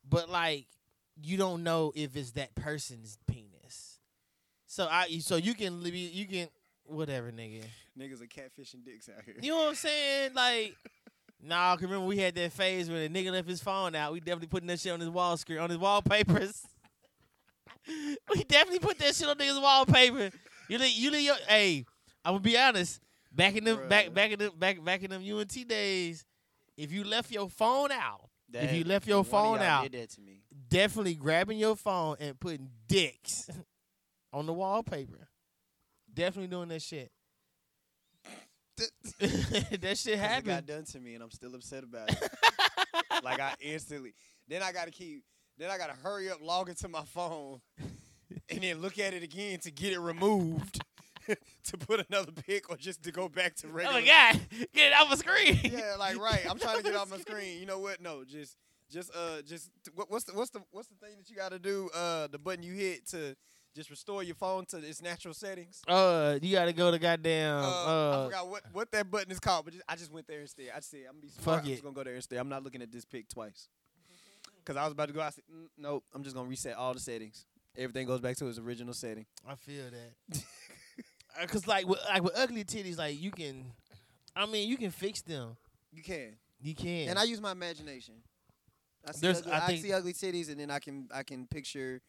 but 0.08 0.28
like, 0.28 0.66
you 1.22 1.36
don't 1.36 1.62
know 1.62 1.92
if 1.94 2.16
it's 2.16 2.32
that 2.32 2.54
person's 2.54 3.18
penis. 3.26 3.98
So 4.66 4.86
I, 4.90 5.06
so 5.20 5.36
you 5.36 5.54
can, 5.54 5.80
you 5.82 6.26
can, 6.26 6.48
whatever, 6.88 7.30
nigga. 7.32 7.64
Niggas 7.98 8.20
are 8.22 8.26
catfishing 8.26 8.84
dicks 8.84 9.08
out 9.08 9.24
here. 9.24 9.34
You 9.40 9.50
know 9.50 9.56
what 9.58 9.68
I'm 9.70 9.74
saying? 9.74 10.34
Like, 10.34 10.76
nah. 11.42 11.74
'cause 11.74 11.82
remember 11.84 12.06
we 12.06 12.18
had 12.18 12.34
that 12.36 12.52
phase 12.52 12.88
when 12.88 13.02
a 13.02 13.08
nigga 13.08 13.32
left 13.32 13.48
his 13.48 13.62
phone 13.62 13.94
out. 13.94 14.12
We 14.12 14.20
definitely 14.20 14.48
putting 14.48 14.66
that 14.68 14.80
shit 14.80 14.92
on 14.92 15.00
his 15.00 15.10
wall 15.10 15.36
screen, 15.36 15.58
on 15.58 15.70
his 15.70 15.78
wallpapers. 15.78 16.62
we 18.34 18.44
definitely 18.44 18.80
put 18.80 18.98
that 18.98 19.14
shit 19.14 19.28
on 19.28 19.36
niggas' 19.36 19.60
wallpaper. 19.60 20.30
You 20.68 20.78
leave, 20.78 20.92
you 20.96 21.10
leave 21.10 21.24
your. 21.24 21.36
Hey, 21.48 21.84
I'm 22.24 22.32
gonna 22.34 22.40
be 22.40 22.58
honest. 22.58 23.00
Back 23.32 23.54
in 23.54 23.64
them, 23.64 23.88
back 23.88 24.06
Bruh. 24.06 24.14
back 24.14 24.30
in 24.32 24.38
them, 24.38 24.52
back 24.58 24.82
back 24.84 25.02
in 25.02 25.10
them 25.10 25.22
UNT 25.22 25.68
days, 25.68 26.24
if 26.76 26.90
you 26.90 27.04
left 27.04 27.30
your 27.30 27.48
phone 27.48 27.92
out, 27.92 28.28
if 28.52 28.72
you 28.72 28.84
left 28.84 29.06
your 29.06 29.24
phone 29.24 29.60
out, 29.60 29.82
did 29.90 30.00
that 30.00 30.10
to 30.10 30.20
me. 30.20 30.40
definitely 30.68 31.14
grabbing 31.14 31.58
your 31.58 31.76
phone 31.76 32.16
and 32.18 32.38
putting 32.40 32.70
dicks 32.88 33.48
on 34.32 34.46
the 34.46 34.52
wallpaper. 34.52 35.28
Definitely 36.16 36.48
doing 36.48 36.68
that 36.70 36.80
shit. 36.82 37.12
that 38.78 39.96
shit 39.98 40.18
'Cause 40.18 40.38
It 40.38 40.44
got 40.44 40.66
done 40.66 40.84
to 40.84 40.98
me, 41.00 41.14
and 41.14 41.22
I'm 41.22 41.30
still 41.30 41.54
upset 41.54 41.84
about 41.84 42.10
it. 42.10 42.30
like 43.22 43.38
I 43.38 43.54
instantly. 43.60 44.14
Then 44.48 44.62
I 44.62 44.72
gotta 44.72 44.90
keep. 44.90 45.22
Then 45.58 45.70
I 45.70 45.78
gotta 45.78 45.94
hurry 45.94 46.30
up, 46.30 46.38
log 46.42 46.68
into 46.68 46.88
my 46.88 47.04
phone, 47.04 47.60
and 48.50 48.60
then 48.62 48.80
look 48.80 48.98
at 48.98 49.14
it 49.14 49.22
again 49.22 49.58
to 49.60 49.70
get 49.70 49.92
it 49.92 49.98
removed, 50.00 50.80
to 51.26 51.76
put 51.78 52.04
another 52.10 52.32
pic 52.32 52.68
or 52.70 52.76
just 52.76 53.02
to 53.04 53.12
go 53.12 53.28
back 53.28 53.54
to 53.56 53.68
regular. 53.68 53.98
Oh 53.98 54.00
my 54.00 54.06
god, 54.06 54.40
get 54.74 54.92
it 54.92 54.98
off 54.98 55.10
the 55.10 55.16
screen. 55.16 55.58
Yeah, 55.64 55.96
like 55.98 56.18
right. 56.18 56.44
I'm 56.48 56.58
trying 56.58 56.78
to 56.78 56.82
get 56.82 56.96
off 56.96 57.10
my 57.10 57.18
screen. 57.18 57.58
You 57.60 57.66
know 57.66 57.78
what? 57.78 58.00
No, 58.00 58.24
just. 58.24 58.56
Just 58.88 59.10
uh, 59.16 59.42
just 59.44 59.68
what, 59.96 60.08
what's 60.12 60.22
the 60.26 60.32
what's 60.32 60.50
the 60.50 60.60
what's 60.70 60.86
the 60.86 60.94
thing 61.04 61.16
that 61.18 61.28
you 61.28 61.34
got 61.34 61.50
to 61.50 61.58
do? 61.58 61.90
Uh, 61.92 62.28
the 62.28 62.38
button 62.38 62.62
you 62.62 62.72
hit 62.72 63.04
to 63.08 63.34
just 63.76 63.90
restore 63.90 64.22
your 64.24 64.34
phone 64.34 64.64
to 64.66 64.78
its 64.78 65.00
natural 65.02 65.34
settings. 65.34 65.82
Uh, 65.86 66.38
you 66.42 66.52
gotta 66.52 66.72
go 66.72 66.90
to 66.90 66.98
goddamn. 66.98 67.62
Uh, 67.62 67.68
Uh, 67.68 68.22
I 68.22 68.24
forgot 68.26 68.48
what, 68.48 68.62
what 68.72 68.90
that 68.92 69.10
button 69.10 69.30
is 69.30 69.38
called, 69.38 69.66
but 69.66 69.74
just, 69.74 69.84
I 69.88 69.94
just 69.94 70.10
went 70.10 70.26
there 70.26 70.40
instead. 70.40 70.66
I 70.74 70.78
just 70.78 70.90
said 70.90 71.00
I'm 71.08 71.12
gonna 71.16 71.20
be 71.22 71.28
smart. 71.28 71.44
Fuck 71.44 71.60
I'm 71.64 71.66
it. 71.66 71.70
just 71.74 71.82
gonna 71.84 71.94
go 71.94 72.02
there 72.04 72.14
instead. 72.16 72.38
I'm 72.38 72.48
not 72.48 72.64
looking 72.64 72.82
at 72.82 72.90
this 72.90 73.04
pic 73.04 73.28
twice. 73.28 73.68
Cause 74.64 74.76
I 74.76 74.82
was 74.84 74.92
about 74.94 75.06
to 75.08 75.14
go. 75.14 75.20
I 75.20 75.30
said, 75.30 75.44
mm, 75.52 75.66
nope. 75.78 76.02
I'm 76.12 76.24
just 76.24 76.34
gonna 76.34 76.48
reset 76.48 76.74
all 76.76 76.92
the 76.92 76.98
settings. 76.98 77.46
Everything 77.76 78.06
goes 78.06 78.20
back 78.20 78.36
to 78.38 78.48
its 78.48 78.58
original 78.58 78.94
setting. 78.94 79.26
I 79.48 79.54
feel 79.54 79.84
that. 79.90 80.42
Uh, 81.38 81.44
Cause 81.46 81.66
like 81.66 81.86
with 81.86 82.00
like 82.08 82.22
with 82.22 82.32
ugly 82.34 82.64
titties, 82.64 82.96
like 82.96 83.20
you 83.20 83.30
can, 83.30 83.66
I 84.34 84.46
mean, 84.46 84.70
you 84.70 84.78
can 84.78 84.90
fix 84.90 85.20
them. 85.20 85.54
You 85.92 86.02
can, 86.02 86.32
You 86.62 86.74
can. 86.74 87.10
and 87.10 87.18
I 87.18 87.24
use 87.24 87.42
my 87.42 87.52
imagination. 87.52 88.14
I 89.06 89.12
see, 89.12 89.20
There's- 89.20 89.40
ugly, 89.40 89.52
I 89.52 89.66
I, 89.66 89.76
see 89.76 89.92
ugly 89.92 90.14
titties, 90.14 90.48
and 90.50 90.58
then 90.58 90.70
I 90.70 90.78
can 90.78 91.08
I 91.14 91.22
can 91.24 91.46
picture 91.46 92.00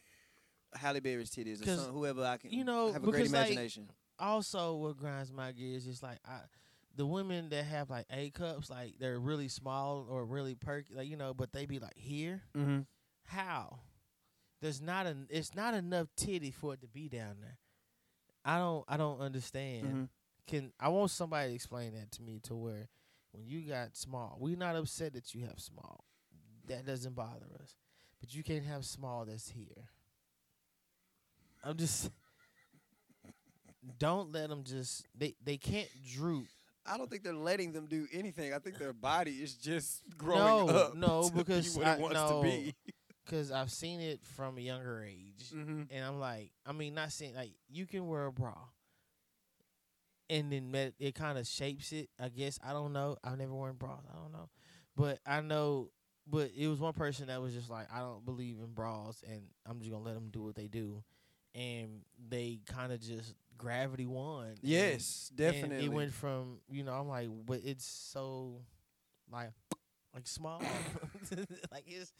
Halle 0.76 0.99
Berry's 0.99 1.30
titties 1.30 1.61
or 1.61 1.65
some, 1.76 1.93
whoever 1.93 2.24
I 2.24 2.38
can. 2.38 2.51
you 2.51 2.63
know, 2.63 2.91
have 2.91 3.03
a 3.03 3.05
great 3.05 3.24
because, 3.24 3.34
like, 3.34 3.41
imagination. 3.47 3.89
also 4.20 4.76
what 4.76 4.97
grinds 4.97 5.32
my 5.32 5.51
gears 5.51 5.88
is 5.88 6.01
like 6.03 6.20
I, 6.28 6.39
the 6.95 7.05
women 7.05 7.49
that 7.49 7.65
have 7.65 7.89
like 7.89 8.05
A 8.11 8.30
cups, 8.32 8.70
like 8.70 8.95
they're 8.99 9.20
really 9.20 9.47
small 9.47 10.05
or 10.09 10.26
really 10.26 10.55
perky, 10.55 10.93
like 10.95 11.07
you 11.07 11.15
know, 11.18 11.34
but 11.34 11.51
they 11.53 11.65
be 11.65 11.80
like 11.80 11.95
here. 11.97 12.41
mm-hmm. 12.55 12.80
How? 13.26 13.80
There's 14.61 14.82
not 14.82 15.05
an. 15.05 15.28
It's 15.30 15.53
not 15.53 15.74
enough 15.76 16.07
titty 16.15 16.49
for 16.51 16.74
it 16.74 16.82
to 16.82 16.88
be 16.88 17.07
down 17.09 17.36
there. 17.41 17.57
I 18.43 18.57
don't 18.57 18.84
I 18.88 18.97
don't 18.97 19.20
understand. 19.20 19.86
Mhm. 19.86 20.09
Can 20.47 20.72
I 20.80 20.89
want 20.89 21.11
somebody 21.11 21.49
to 21.49 21.55
explain 21.55 21.93
that 21.93 22.11
to 22.13 22.22
me 22.24 22.39
to 22.43 22.55
where 22.55 22.88
when 23.34 23.45
you 23.45 23.61
got 23.61 23.95
small, 23.95 24.38
we're 24.39 24.57
not 24.57 24.76
upset 24.76 25.13
that 25.13 25.36
you 25.36 25.41
have 25.45 25.59
small. 25.59 26.05
That 26.68 26.86
doesn't 26.86 27.13
bother 27.15 27.45
us. 27.61 27.76
But 28.20 28.34
you 28.34 28.43
can't 28.43 28.65
have 28.65 28.84
small 28.86 29.26
that's 29.26 29.49
here. 29.49 29.89
I'm 31.68 31.76
just 31.78 32.09
don't 33.99 34.32
let 34.32 34.49
them 34.49 34.63
just 34.63 35.05
they 35.18 35.36
they 35.43 35.57
can't 35.57 35.89
droop. 36.13 36.47
I 36.86 36.97
don't 36.97 37.09
think 37.09 37.24
they're 37.24 37.34
letting 37.34 37.74
them 37.74 37.88
do 37.88 38.07
anything. 38.13 38.53
I 38.53 38.59
think 38.59 38.78
their 38.78 38.93
body 38.93 39.32
is 39.32 39.55
just 39.55 40.03
growing 40.18 40.68
No, 40.68 40.74
up. 40.74 40.95
no, 40.95 41.30
be 41.34 41.39
because 41.39 41.76
what 41.78 41.86
I- 41.88 41.93
it 41.95 41.99
wants 41.99 42.15
no. 42.15 42.41
to 42.41 42.49
be. 42.49 42.76
Cause 43.30 43.51
I've 43.51 43.72
seen 43.72 43.99
it 43.99 44.24
from 44.24 44.57
a 44.57 44.61
younger 44.61 45.03
age. 45.05 45.51
Mm-hmm. 45.53 45.82
and 45.91 46.05
I'm 46.05 46.18
like, 46.18 46.51
I 46.65 46.72
mean, 46.72 46.93
not 46.93 47.11
saying 47.11 47.36
like 47.36 47.51
you 47.68 47.86
can 47.86 48.07
wear 48.07 48.26
a 48.28 48.32
bra, 48.32 48.53
and 50.30 50.49
then 50.49 50.72
met, 50.72 50.93
it 50.97 51.13
kind 51.13 51.38
of 51.38 51.45
shapes 51.45 51.91
it. 51.91 52.07
I 52.18 52.30
guess 52.30 52.57
I 52.65 52.72
don't 52.72 52.93
know. 52.93 53.18
I've 53.26 53.38
never 53.38 53.51
worn 53.53 53.76
bras. 53.76 53.99
I 54.09 54.15
don't 54.18 54.32
know, 54.32 54.47
but 54.95 55.20
I 55.26 55.41
know. 55.41 55.89
But 56.26 56.51
it 56.57 56.68
was 56.70 56.80
one 56.80 56.93
person 56.93 57.28
that 57.28 57.41
was 57.41 57.53
just 57.53 57.70
like, 57.70 57.88
I 57.93 57.99
don't 57.99 58.24
believe 58.26 58.59
in 58.59 58.74
bras, 58.74 59.22
and 59.30 59.41
I'm 59.65 59.80
just 59.80 59.91
gonna 59.91 60.03
let 60.05 60.13
them 60.15 60.30
do 60.32 60.43
what 60.43 60.55
they 60.55 60.68
do, 60.68 61.03
and 61.58 62.01
they 62.30 62.62
kind 62.68 62.93
of 62.93 63.01
just 63.01 63.36
gravity 63.58 64.08
won. 64.08 64.55
Yes, 64.62 65.32
and 65.45 65.74
definitely. 65.74 65.86
it 65.86 65.91
went 65.91 66.14
from 66.14 66.60
you 66.70 66.84
know 66.84 66.93
I'm 66.93 67.10
like, 67.10 67.30
but 67.45 67.62
it's 67.66 67.86
so 67.86 68.62
like 69.32 69.51
like 70.14 70.28
small, 70.28 70.62
like 71.72 71.86
it's 71.88 72.14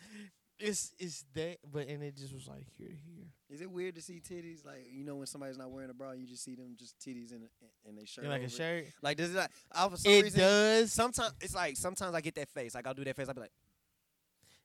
it's 0.60 0.94
it's 1.00 1.26
that, 1.36 1.58
but 1.72 1.88
and 1.88 2.04
it 2.04 2.18
just 2.18 2.34
was 2.34 2.48
like 2.48 2.68
here 2.78 2.90
to 2.90 2.96
here. 2.96 3.28
Is 3.50 3.62
it 3.62 3.72
weird 3.72 3.96
to 3.96 4.02
see 4.02 4.22
titties? 4.22 4.66
Like 4.66 4.88
you 4.92 5.06
know 5.06 5.16
when 5.18 5.28
somebody's 5.28 5.58
not 5.58 5.72
wearing 5.72 5.90
a 5.90 5.94
bra, 5.94 6.14
you 6.14 6.28
just 6.28 6.44
see 6.44 6.56
them 6.56 6.76
just 6.78 7.00
titties 7.00 7.32
in 7.32 7.44
a, 7.44 7.90
in 7.90 7.96
their 7.96 8.08
shirt. 8.08 8.26
Yeah, 8.26 8.30
like 8.30 8.44
a 8.44 8.46
over 8.46 8.58
it? 8.58 8.58
shirt. 8.58 8.86
Like 9.02 9.18
does 9.18 9.34
it? 9.34 9.38
Like, 9.38 9.52
I, 9.72 9.90
for 9.90 9.98
some 9.98 10.14
It 10.14 10.20
reason, 10.20 10.42
does. 10.42 10.94
Sometimes 10.94 11.34
it's 11.42 11.56
like 11.56 11.78
sometimes 11.78 12.16
I 12.16 12.22
get 12.22 12.36
that 12.36 12.50
face. 12.50 12.76
Like 12.76 12.88
I'll 12.88 12.94
do 12.96 13.06
that 13.06 13.16
face. 13.16 13.28
I'll 13.30 13.36
be 13.36 13.42
like, 13.42 13.52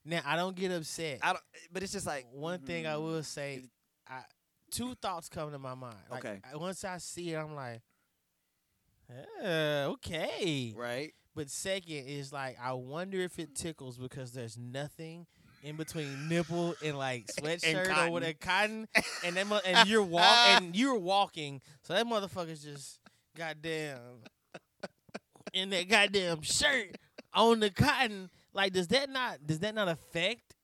Now 0.04 0.20
I 0.24 0.36
don't 0.36 0.56
get 0.56 0.72
upset. 0.72 1.20
I 1.22 1.32
don't. 1.32 1.42
But 1.72 1.82
it's 1.82 1.92
just 1.92 2.06
like 2.06 2.26
One 2.30 2.60
thing 2.60 2.86
I 2.86 2.96
mm, 2.96 2.98
will 2.98 3.22
say, 3.22 3.62
I 4.08 4.22
two 4.72 4.94
thoughts 4.96 5.28
come 5.28 5.52
to 5.52 5.58
my 5.60 5.74
mind. 5.74 5.94
Like, 6.10 6.24
Okay. 6.24 6.40
I, 6.52 6.56
once 6.56 6.82
I 6.84 6.98
see 6.98 7.32
it, 7.32 7.36
I'm 7.36 7.54
like, 7.54 7.80
"Uh, 9.42 9.90
okay. 9.92 10.74
Right. 10.76 11.12
But 11.34 11.48
second 11.50 12.06
is 12.06 12.32
like, 12.32 12.58
I 12.62 12.72
wonder 12.74 13.18
if 13.20 13.38
it 13.38 13.54
tickles 13.54 13.96
because 13.96 14.32
there's 14.32 14.58
nothing 14.58 15.26
in 15.62 15.76
between 15.76 16.28
nipple 16.28 16.74
and 16.84 16.98
like 16.98 17.26
sweatshirt 17.38 17.86
or 17.86 17.88
cotton. 17.88 18.12
with 18.12 18.24
a 18.24 18.34
cotton, 18.34 18.88
and 19.24 19.36
that 19.36 19.46
mo- 19.46 19.60
and 19.64 19.88
you're 19.88 20.02
walk 20.02 20.22
and 20.48 20.76
you're 20.76 20.98
walking, 20.98 21.62
so 21.82 21.94
that 21.94 22.04
motherfucker's 22.06 22.62
just 22.62 22.98
goddamn 23.36 23.98
in 25.54 25.70
that 25.70 25.88
goddamn 25.88 26.42
shirt 26.42 26.96
on 27.32 27.60
the 27.60 27.70
cotton. 27.70 28.28
Like, 28.52 28.72
does 28.74 28.88
that 28.88 29.08
not 29.08 29.38
does 29.46 29.60
that 29.60 29.74
not 29.74 29.88
affect 29.88 30.54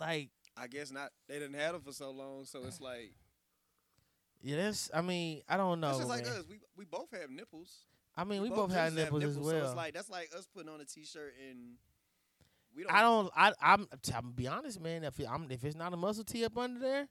like? 0.00 0.30
I 0.56 0.68
guess 0.68 0.90
not. 0.92 1.10
They 1.28 1.38
didn't 1.40 1.58
have 1.58 1.72
them 1.72 1.82
for 1.82 1.92
so 1.92 2.12
long, 2.12 2.44
so 2.44 2.62
it's 2.64 2.80
like 2.80 3.12
Yeah, 4.44 4.56
that's. 4.56 4.90
I 4.92 5.00
mean, 5.00 5.40
I 5.48 5.56
don't 5.56 5.80
know. 5.80 5.88
it's 5.88 5.98
just 5.98 6.08
like 6.10 6.24
man. 6.24 6.34
us. 6.34 6.44
We 6.48 6.60
we 6.76 6.84
both 6.84 7.10
have 7.18 7.30
nipples. 7.30 7.86
I 8.16 8.24
mean, 8.24 8.42
we, 8.42 8.50
both, 8.50 8.68
just 8.68 8.78
have 8.78 8.92
nipples, 8.94 9.24
as 9.24 9.38
well. 9.38 9.50
So 9.50 9.56
it's 9.56 9.74
like 9.74 9.94
that's 9.94 10.10
like 10.10 10.30
us 10.36 10.46
putting 10.54 10.68
on 10.68 10.80
a 10.80 10.84
t-shirt 10.84 11.34
and 11.50 11.76
we 12.76 12.84
don't. 12.84 12.92
I 12.92 13.00
don't. 13.00 13.30
I. 13.34 13.52
I'm. 13.60 13.88
I'm 14.14 14.32
be 14.32 14.46
honest, 14.46 14.80
man. 14.80 15.02
If 15.02 15.18
it, 15.18 15.26
I'm, 15.28 15.50
if 15.50 15.64
it's 15.64 15.74
not 15.74 15.94
a 15.94 15.96
muscle 15.96 16.24
tee 16.24 16.44
up 16.44 16.58
under 16.58 16.78
there, 16.78 17.08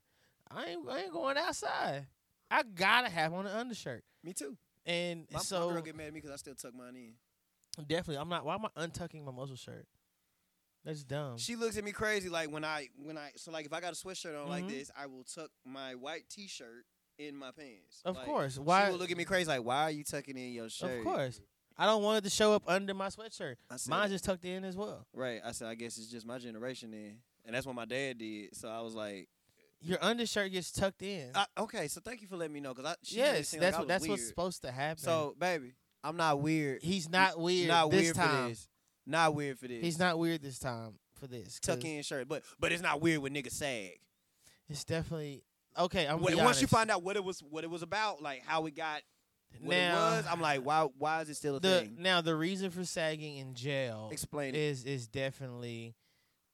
I 0.48 0.66
ain't. 0.66 0.88
I 0.88 1.00
ain't 1.00 1.12
going 1.12 1.36
outside. 1.36 2.06
I 2.50 2.62
gotta 2.62 3.10
have 3.10 3.34
on 3.34 3.46
an 3.46 3.56
undershirt. 3.56 4.04
Me 4.22 4.32
too. 4.32 4.56
And 4.86 5.26
My, 5.32 5.40
so 5.40 5.68
my 5.68 5.74
girl 5.74 5.82
get 5.82 5.96
mad 5.96 6.06
at 6.06 6.12
me 6.14 6.20
because 6.20 6.30
I 6.30 6.36
still 6.36 6.54
tuck 6.54 6.72
mine 6.72 6.94
in. 6.94 7.84
definitely, 7.86 8.18
I'm 8.18 8.28
not. 8.28 8.44
Why 8.44 8.54
am 8.54 8.66
I 8.76 8.86
untucking 8.86 9.24
my 9.24 9.32
muscle 9.32 9.56
shirt? 9.56 9.86
That's 10.84 11.02
dumb. 11.02 11.38
She 11.38 11.56
looks 11.56 11.78
at 11.78 11.84
me 11.84 11.92
crazy 11.92 12.28
like 12.28 12.52
when 12.52 12.64
I 12.64 12.88
when 13.02 13.18
I 13.18 13.32
so 13.36 13.50
like 13.50 13.66
if 13.66 13.72
I 13.72 13.80
got 13.80 13.92
a 13.92 13.96
sweatshirt 13.96 14.40
on 14.40 14.48
like 14.48 14.64
Mhm. 14.64 14.70
this, 14.70 14.90
I 14.96 15.06
will 15.06 15.24
tuck 15.24 15.50
my 15.64 15.94
white 15.94 16.28
t-shirt 16.28 16.84
in 17.18 17.36
my 17.36 17.50
pants. 17.52 18.00
Of 18.04 18.16
Like, 18.16 18.24
course. 18.24 18.54
She 18.54 18.60
Why? 18.60 18.90
will 18.90 18.98
look 18.98 19.10
at 19.10 19.16
me 19.16 19.24
crazy 19.24 19.48
like, 19.48 19.64
why 19.64 19.82
are 19.84 19.90
you 19.90 20.04
tucking 20.04 20.36
in 20.36 20.52
your 20.52 20.68
shirt? 20.68 20.98
Of 20.98 21.04
course. 21.04 21.40
I 21.76 21.86
don't 21.86 22.02
want 22.02 22.18
it 22.18 22.24
to 22.28 22.30
show 22.30 22.52
up 22.54 22.62
under 22.68 22.94
my 22.94 23.08
sweatshirt. 23.08 23.56
Said, 23.76 23.90
Mine's 23.90 24.12
just 24.12 24.24
tucked 24.24 24.44
in 24.44 24.64
as 24.64 24.76
well. 24.76 25.06
right. 25.12 25.40
I 25.44 25.50
said, 25.52 25.68
I 25.68 25.74
guess 25.74 25.98
it's 25.98 26.06
just 26.08 26.24
my 26.26 26.38
generation 26.38 26.90
then, 26.92 27.16
and 27.44 27.54
that's 27.54 27.66
what 27.66 27.74
my 27.74 27.84
dad 27.84 28.18
did. 28.18 28.54
So 28.56 28.68
I 28.68 28.80
was 28.80 28.94
like, 28.94 29.28
Your 29.80 29.98
undershirt 30.00 30.52
gets 30.52 30.70
tucked 30.70 31.02
in. 31.02 31.30
I, 31.34 31.46
okay, 31.58 31.88
so 31.88 32.00
thank 32.00 32.22
you 32.22 32.28
for 32.28 32.36
letting 32.36 32.54
me 32.54 32.60
know 32.60 32.74
because 32.74 32.92
I 32.92 32.94
she 33.02 33.16
yes, 33.16 33.50
that's 33.50 33.62
like 33.62 33.78
what. 33.80 33.88
That's 33.88 34.06
what's 34.06 34.26
supposed 34.28 34.62
to 34.62 34.70
happen. 34.70 35.02
So 35.02 35.34
baby, 35.38 35.72
I'm 36.04 36.16
not 36.16 36.40
weird. 36.40 36.80
he's 36.82 37.08
not 37.08 37.38
weird. 37.40 37.68
not 37.68 37.90
this 37.90 38.02
weird 38.02 38.14
time. 38.16 38.42
for 38.44 38.48
this. 38.50 38.68
Not 39.06 39.34
weird 39.34 39.58
for 39.58 39.66
this. 39.68 39.82
He's 39.82 39.98
not 39.98 40.18
weird 40.18 40.42
this 40.42 40.58
time 40.60 40.94
for 41.18 41.26
this. 41.26 41.58
tuck 41.60 41.84
in 41.84 42.02
shirt, 42.04 42.28
but 42.28 42.44
but 42.60 42.70
it's 42.70 42.82
not 42.82 43.00
weird 43.00 43.18
when 43.20 43.34
niggas 43.34 43.50
sag. 43.52 43.98
It's 44.68 44.84
definitely 44.84 45.42
okay. 45.78 46.06
I'm 46.06 46.20
Once 46.20 46.60
you 46.60 46.66
find 46.66 46.90
out 46.90 47.02
what 47.02 47.16
it 47.16 47.24
was, 47.24 47.40
what 47.40 47.64
it 47.64 47.70
was 47.70 47.82
about, 47.82 48.22
like 48.22 48.42
how 48.46 48.66
it 48.66 48.76
got, 48.76 49.02
what 49.60 49.76
now, 49.76 50.08
it 50.08 50.16
was, 50.16 50.26
I'm 50.30 50.40
like, 50.40 50.60
why 50.64 50.88
why 50.98 51.20
is 51.22 51.28
it 51.30 51.36
still 51.36 51.56
a 51.56 51.60
the 51.60 51.80
thing? 51.80 51.96
now 51.98 52.20
the 52.20 52.34
reason 52.34 52.70
for 52.70 52.84
sagging 52.84 53.36
in 53.36 53.54
jail 53.54 54.08
Explain 54.12 54.54
it. 54.54 54.58
is 54.58 54.84
is 54.84 55.06
definitely 55.06 55.94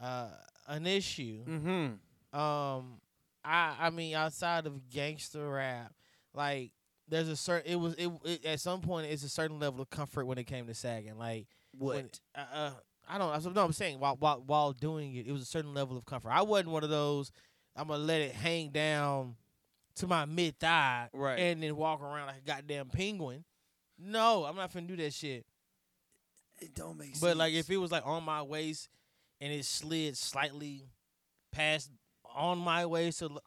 uh, 0.01 0.29
an 0.67 0.87
issue. 0.87 1.45
Mm-hmm. 1.45 2.39
Um, 2.39 3.01
I 3.45 3.75
I 3.81 3.91
mean 3.91 4.15
outside 4.15 4.67
of 4.67 4.89
gangster 4.91 5.49
rap, 5.49 5.93
like 6.35 6.73
there's 7.09 7.29
a 7.29 7.37
certain 7.37 7.73
it 7.73 7.77
was 7.77 7.95
it, 7.95 8.11
it 8.25 8.45
at 8.45 8.61
some 8.61 8.81
point 8.83 9.07
it's 9.11 9.25
a 9.25 9.29
certain 9.29 9.59
level 9.59 9.81
of 9.81 9.89
comfort 9.91 10.27
when 10.27 10.39
it 10.39 10.45
came 10.45 10.67
to 10.67 10.75
sagging. 10.75 11.17
Like 11.17 11.47
What? 11.73 11.97
when, 11.97 12.11
uh, 12.35 12.45
uh, 12.55 12.71
I 13.09 13.19
don't. 13.19 13.31
I 13.47 13.51
no, 13.53 13.65
I'm 13.65 13.73
saying 13.73 13.99
while 13.99 14.17
while 14.17 14.43
while 14.47 14.73
doing 14.73 15.15
it, 15.17 15.27
it 15.27 15.33
was 15.33 15.43
a 15.43 15.47
certain 15.47 15.75
level 15.75 15.97
of 15.97 16.05
comfort. 16.05 16.31
I 16.31 16.43
wasn't 16.43 16.71
one 16.71 16.85
of 16.85 16.91
those. 16.91 17.33
I'm 17.77 17.89
gonna 17.89 18.03
let 18.03 18.21
it 18.21 18.35
hang 18.35 18.71
down 18.71 19.37
to 19.97 20.07
my 20.07 20.25
mid 20.25 20.59
thigh 20.59 21.09
Right. 21.13 21.39
and 21.39 21.63
then 21.63 21.77
walk 21.77 22.01
around 22.03 22.27
like 22.29 22.39
a 22.39 22.47
goddamn 22.47 22.89
penguin. 22.89 23.45
No, 23.99 24.45
I'm 24.45 24.57
not 24.57 24.73
finna 24.73 24.87
do 24.87 24.97
that 24.97 25.13
shit. 25.13 25.45
it 26.61 26.75
don't 26.75 26.99
make 26.99 27.09
sense. 27.09 27.21
But 27.21 27.37
like 27.37 27.55
if 27.55 27.71
it 27.71 27.77
was 27.79 27.91
like 27.93 28.07
on 28.07 28.23
my 28.25 28.43
waist 28.43 28.89
and 29.41 29.53
it 29.53 29.65
slid 29.65 30.17
slightly 30.17 30.85
past 31.53 31.91
on 32.35 32.59
my 32.59 32.85
waist, 32.87 33.19
so 33.19 33.27
l- 33.29 33.43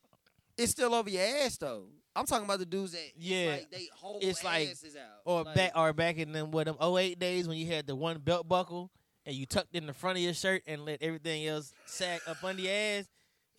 it's 0.57 0.71
still 0.71 0.93
over 0.95 1.09
your 1.09 1.21
ass 1.23 1.57
though. 1.57 1.85
I'm 2.15 2.25
talking 2.25 2.45
about 2.45 2.59
the 2.59 2.65
dudes 2.65 2.91
that 2.93 3.11
Yeah. 3.15 3.51
like 3.51 3.71
they 3.71 3.89
whole 3.93 4.19
It's 4.21 4.43
like- 4.43 4.69
is 4.69 4.95
out. 4.95 5.21
or 5.25 5.43
Like, 5.43 5.55
back 5.55 5.71
or 5.75 5.93
back 5.93 6.17
in 6.17 6.31
them 6.31 6.51
what 6.51 6.65
them 6.65 6.77
08 6.79 7.17
days 7.19 7.47
when 7.47 7.57
you 7.57 7.67
had 7.67 7.87
the 7.87 7.95
one 7.95 8.19
belt 8.19 8.47
buckle 8.47 8.91
and 9.25 9.35
you 9.35 9.45
tucked 9.45 9.75
in 9.75 9.85
the 9.87 9.93
front 9.93 10.17
of 10.17 10.23
your 10.23 10.33
shirt 10.33 10.63
and 10.67 10.83
let 10.85 11.01
everything 11.01 11.45
else 11.47 11.71
sag 11.85 12.21
up 12.27 12.43
under 12.43 12.61
your 12.63 12.73
ass. 12.73 13.05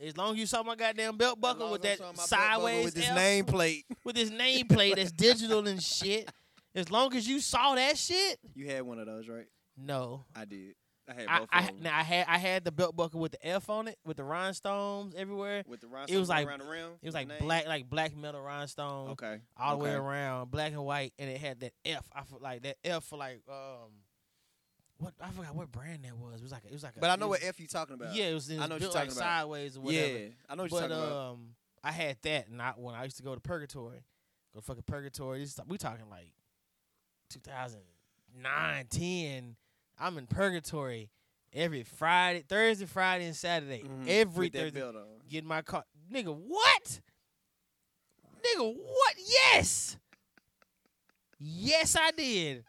As 0.01 0.17
long 0.17 0.33
as 0.35 0.39
you 0.41 0.47
saw 0.47 0.63
my 0.63 0.75
goddamn 0.75 1.17
belt 1.17 1.41
buckle 1.41 1.71
with 1.71 1.83
that 1.83 2.01
I'm 2.01 2.15
showing 2.15 2.17
my 2.17 2.17
belt 2.17 2.31
buckle 2.31 2.39
sideways 2.39 2.85
with 2.87 2.95
this 2.95 3.09
L- 3.09 3.17
nameplate. 3.17 3.83
with 4.05 4.17
this 4.17 4.31
nameplate 4.31 4.97
that's 4.97 5.13
digital 5.13 5.67
and 5.69 5.83
shit. 5.83 6.31
As 6.75 6.91
long 6.91 7.15
as 7.15 7.29
you 7.29 7.39
saw 7.41 7.75
that 7.77 7.97
shit, 7.97 8.39
You 8.55 8.67
had 8.69 8.83
one 8.83 8.99
of 8.99 9.07
those, 9.07 9.29
right? 9.29 9.47
no. 9.77 10.25
I 10.35 10.45
did. 10.45 10.75
I 11.07 11.13
had 11.13 11.27
both 11.41 11.49
I 11.53 11.61
of 11.61 11.67
them. 11.67 11.77
now 11.83 11.99
I 11.99 12.03
had 12.03 12.27
I 12.29 12.39
had 12.39 12.65
the 12.65 12.73
belt 12.73 12.97
buckle 12.97 13.21
with 13.21 13.33
the 13.33 13.47
F 13.47 13.69
on 13.69 13.89
it 13.89 13.99
with 14.07 14.17
the 14.17 14.25
rhinestones 14.25 15.15
everywhere. 15.15 15.63
with 15.69 15.81
the 15.83 15.87
rhinestones 15.87 16.17
it 16.17 16.19
was 16.19 16.29
like- 16.31 16.47
around 16.49 16.61
the 16.61 16.65
rim. 16.67 16.93
It 17.03 17.07
was 17.07 17.15
like 17.15 17.29
name? 17.29 17.39
black 17.41 17.67
like 17.67 17.89
black 17.91 18.17
metal 18.17 18.41
rhinestones 18.41 19.11
Okay. 19.11 19.41
all 19.59 19.77
the 19.77 19.85
way 19.85 19.93
around, 19.93 20.51
black 20.51 20.73
and 20.73 20.83
white, 20.85 21.13
and 21.19 21.29
it 21.29 21.39
had 21.41 21.61
that 21.61 21.73
F. 21.85 22.09
I 22.15 22.23
feel 22.25 22.39
like 22.41 22.63
that 22.63 22.79
F 22.83 23.05
for 23.05 23.19
like 23.19 23.43
um, 23.51 23.91
what 25.05 25.15
I 25.21 25.31
forgot 25.31 25.55
what 25.55 25.71
brand 25.73 26.05
that 26.05 26.17
was. 26.17 26.41
It 26.41 26.43
was 26.43 26.53
like 26.53 26.65
a, 26.65 26.69
it 26.69 26.73
was 26.73 26.83
like. 26.83 26.97
A, 26.97 27.01
But 27.01 27.11
I 27.11 27.17
know 27.17 27.27
it 27.27 27.29
what 27.29 27.41
was- 27.41 27.49
F 27.49 27.61
you 27.61 27.67
talking 27.67 27.95
about. 27.95 28.15
Yeah, 28.15 28.27
it 28.27 28.35
was, 28.35 28.49
it 28.51 28.55
I 28.55 28.61
was 28.61 28.69
know 28.69 28.75
what 28.75 28.81
built 28.81 28.95
you're 28.95 29.01
like 29.03 29.09
talking 29.11 29.19
about. 29.23 29.39
sideways 29.41 29.77
or 29.77 29.81
whatever. 29.81 30.19
Yeah, 30.19 30.29
I 30.49 30.55
know 30.55 30.63
what 30.65 30.73
you're 30.73 30.81
But 30.81 30.89
talking 30.89 31.05
about. 31.05 31.31
um, 31.33 31.49
I 31.83 31.93
had 31.93 32.17
that, 32.23 32.49
and 32.49 32.61
I 32.63 32.73
when 32.77 32.95
I 32.95 33.05
used 33.05 33.17
to 33.19 33.23
go 33.23 33.35
to 33.35 33.41
Purgatory, 33.41 34.05
go 34.55 34.61
to 34.61 34.65
fucking 34.67 34.85
Purgatory. 34.87 35.41
This, 35.41 35.59
we 35.69 35.77
talking 35.79 36.09
like 36.11 36.31
2009, 37.31 38.87
10. 38.91 39.57
I'm 39.99 40.19
in 40.19 40.27
Purgatory 40.27 41.11
every 41.53 41.83
Friday, 41.85 42.45
Thursday, 42.49 42.87
Friday, 42.87 43.27
and 43.27 43.37
Saturday. 43.37 43.83
Mhm. 43.83 44.09
Every 44.09 44.49
Thursday, 44.49 44.83
get 45.29 45.45
my 45.45 45.63
car. 45.63 45.85
Nigga, 46.13 46.35
what? 46.35 47.01
Nigga, 48.43 48.75
what? 48.77 49.15
Yes. 49.19 49.97
Yes, 51.39 51.97
I 51.97 52.11
did. 52.11 52.65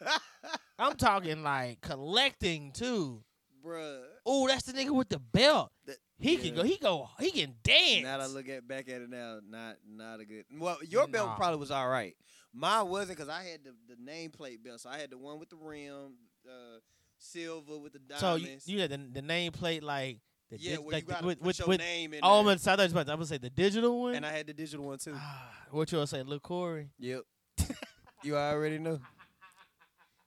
I'm 0.78 0.96
talking 0.96 1.42
like 1.42 1.80
collecting 1.80 2.72
too. 2.72 3.22
Bruh. 3.64 4.00
Oh, 4.24 4.46
that's 4.48 4.62
the 4.64 4.72
nigga 4.72 4.90
with 4.90 5.08
the 5.10 5.18
belt. 5.18 5.70
That- 5.86 5.98
He 6.18 6.34
yeah. 6.36 6.40
can 6.40 6.54
go. 6.54 6.62
He 6.62 6.76
go. 6.76 7.08
He 7.18 7.30
can 7.30 7.54
dance. 7.62 8.02
Now 8.04 8.18
that 8.18 8.24
I 8.24 8.26
look 8.26 8.48
at 8.48 8.66
back 8.66 8.88
at 8.88 9.02
it 9.02 9.10
now, 9.10 9.38
not 9.46 9.76
not 9.88 10.20
a 10.20 10.24
good. 10.24 10.44
Well, 10.58 10.78
your 10.88 11.06
belt 11.08 11.36
probably 11.36 11.58
was 11.58 11.70
all 11.70 11.88
right. 11.88 12.16
Mine 12.52 12.88
wasn't 12.88 13.18
because 13.18 13.28
I 13.28 13.42
had 13.44 13.60
the, 13.64 13.74
the 13.88 13.94
nameplate 14.10 14.62
belt. 14.64 14.80
So 14.80 14.90
I 14.90 14.98
had 14.98 15.10
the 15.10 15.18
one 15.18 15.38
with 15.38 15.50
the 15.50 15.56
rim, 15.56 16.14
uh, 16.46 16.78
silver 17.18 17.78
with 17.78 17.92
the 17.92 18.00
so 18.16 18.38
diamonds. 18.38 18.66
you, 18.66 18.76
you 18.76 18.80
had 18.82 18.90
the, 18.90 18.98
the 19.20 19.22
nameplate 19.22 19.82
like 19.82 20.18
The 20.50 20.58
Yeah, 20.58 20.76
dig- 20.76 20.92
like 20.92 21.06
the- 21.06 21.26
with, 21.26 21.40
with, 21.40 21.58
your 21.60 21.68
with, 21.68 21.78
name 21.78 22.12
in 22.14 22.20
I'm 22.24 22.44
there. 22.46 22.56
gonna, 22.56 22.72
I 22.72 22.76
thought 22.76 22.78
you 22.80 22.84
about 22.92 23.06
to- 23.06 23.12
I'm 23.12 23.18
gonna 23.18 23.26
say 23.26 23.38
the 23.38 23.50
digital 23.50 24.00
one. 24.02 24.14
And 24.16 24.26
I 24.26 24.32
had 24.32 24.46
the 24.48 24.52
digital 24.54 24.84
one 24.86 24.98
too. 24.98 25.12
Ah, 25.14 25.48
what 25.70 25.92
you 25.92 25.96
gonna 25.98 26.06
say, 26.08 26.22
Lil 26.24 26.40
Corey? 26.40 26.88
Yep. 26.98 27.22
you 28.24 28.36
already 28.36 28.78
knew. 28.78 28.98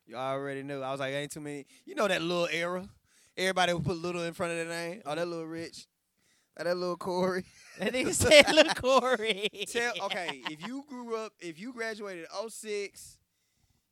You 0.05 0.15
already 0.15 0.63
knew. 0.63 0.81
I 0.81 0.91
was 0.91 0.99
like, 0.99 1.13
ain't 1.13 1.31
too 1.31 1.39
many. 1.41 1.65
You 1.85 1.95
know 1.95 2.07
that 2.07 2.21
little 2.21 2.47
era. 2.51 2.87
Everybody 3.37 3.73
would 3.73 3.85
put 3.85 3.97
little 3.97 4.23
in 4.23 4.33
front 4.33 4.51
of 4.51 4.57
their 4.57 4.67
name. 4.67 5.01
Oh, 5.05 5.15
that 5.15 5.27
little 5.27 5.45
Rich. 5.45 5.87
Oh, 6.59 6.63
that 6.63 6.77
little 6.77 6.97
Corey. 6.97 7.45
That 7.79 7.91
nigga 7.91 8.13
said 8.13 8.53
little 8.53 8.73
Corey. 8.75 9.49
Tell 9.67 9.93
okay, 10.03 10.43
if 10.51 10.67
you 10.67 10.83
grew 10.87 11.15
up, 11.15 11.33
if 11.39 11.59
you 11.59 11.73
graduated 11.73 12.27
in 12.43 12.49
06, 12.49 13.17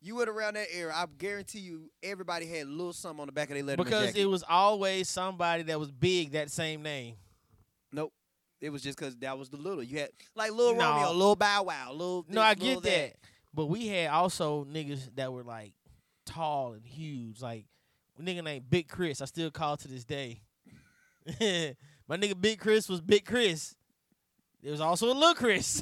you 0.02 0.16
went 0.18 0.30
around 0.30 0.56
that 0.56 0.68
era, 0.72 0.94
I 0.96 1.06
guarantee 1.18 1.60
you 1.62 1.90
everybody 2.04 2.46
had 2.46 2.68
little 2.68 2.94
something 2.94 3.22
on 3.22 3.26
the 3.26 3.32
back 3.32 3.50
of 3.50 3.56
their 3.56 3.64
letter. 3.64 3.84
because 3.84 4.16
it 4.16 4.26
was 4.26 4.44
always 4.48 5.10
somebody 5.10 5.64
that 5.64 5.80
was 5.80 5.90
big 5.90 6.34
that 6.34 6.52
same 6.52 6.84
name. 6.84 7.16
Nope. 7.92 8.14
It 8.60 8.70
was 8.70 8.84
just 8.84 9.00
because 9.00 9.16
that 9.18 9.40
was 9.40 9.50
the 9.50 9.58
little. 9.58 9.82
You 9.82 9.98
had 10.00 10.10
like 10.36 10.52
little 10.52 10.76
No. 10.76 10.92
Romeo, 10.92 11.12
little 11.14 11.36
Bow 11.36 11.64
Wow, 11.64 11.94
Lil. 11.94 12.26
No, 12.30 12.42
I 12.42 12.54
get 12.54 12.84
that. 12.84 13.14
But 13.52 13.66
we 13.66 13.88
had 13.88 14.12
also 14.12 14.64
niggas 14.66 15.10
that 15.16 15.34
were 15.34 15.44
like 15.44 15.74
tall 16.26 16.74
and 16.74 16.86
huge. 16.86 17.42
Like 17.42 17.66
nigga 18.22 18.44
named 18.44 18.70
Big 18.70 18.88
Chris. 18.88 19.22
I 19.22 19.26
still 19.26 19.52
call 19.52 19.78
to 19.78 19.88
this 19.88 20.06
day. 20.06 20.42
My 22.08 22.18
nigga 22.18 22.40
Big 22.40 22.60
Chris 22.60 22.90
was 22.90 23.02
Big 23.02 23.26
Chris. 23.26 23.76
There 24.62 24.72
was 24.72 24.82
also 24.82 25.12
a 25.12 25.16
Lil 25.16 25.34
Chris. 25.34 25.82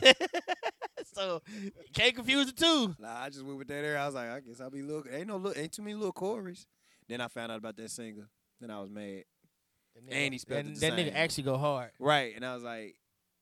so 1.13 1.41
can't 1.93 2.15
confuse 2.15 2.47
the 2.47 2.53
two. 2.53 2.95
Nah, 2.99 3.23
I 3.23 3.29
just 3.29 3.43
went 3.43 3.57
with 3.57 3.67
that 3.67 3.83
era. 3.83 4.01
I 4.01 4.05
was 4.05 4.15
like, 4.15 4.29
I 4.29 4.39
guess 4.39 4.61
I'll 4.61 4.69
be 4.69 4.81
little. 4.81 5.03
Ain't 5.11 5.27
no 5.27 5.37
little, 5.37 5.61
ain't 5.61 5.73
too 5.73 5.81
many 5.81 5.95
little 5.95 6.13
Corys. 6.13 6.65
Then 7.07 7.21
I 7.21 7.27
found 7.27 7.51
out 7.51 7.57
about 7.57 7.75
that 7.77 7.91
singer. 7.91 8.29
Then 8.61 8.71
I 8.71 8.79
was 8.79 8.89
mad. 8.89 9.23
And 10.09 10.33
he 10.33 10.37
spelled 10.37 10.65
the 10.65 10.79
that 10.79 10.93
nigga 10.93 11.13
actually 11.13 11.43
go 11.43 11.57
hard. 11.57 11.91
Right, 11.99 12.33
and 12.35 12.45
I 12.45 12.53
was 12.53 12.63
like, 12.63 12.95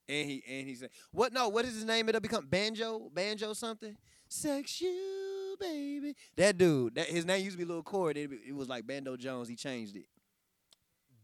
and 0.09 0.29
he 0.29 0.43
and 0.47 0.67
he 0.67 0.75
said, 0.75 0.89
what? 1.11 1.33
No, 1.33 1.49
what 1.49 1.65
is 1.65 1.75
his 1.75 1.85
name? 1.85 2.09
It'll 2.09 2.21
become 2.21 2.47
Banjo, 2.47 3.09
Banjo 3.13 3.53
something. 3.53 3.95
Sex 4.29 4.81
you, 4.81 5.46
baby. 5.59 6.15
That 6.35 6.57
dude, 6.57 6.95
that 6.95 7.07
his 7.07 7.25
name 7.25 7.43
used 7.43 7.57
to 7.57 7.65
be 7.65 7.71
Lil 7.71 7.83
Corey. 7.83 8.13
It, 8.13 8.31
it 8.49 8.55
was 8.55 8.69
like 8.69 8.87
Bando 8.87 9.15
Jonez. 9.15 9.47
He 9.47 9.55
changed 9.55 9.95
it. 9.95 10.05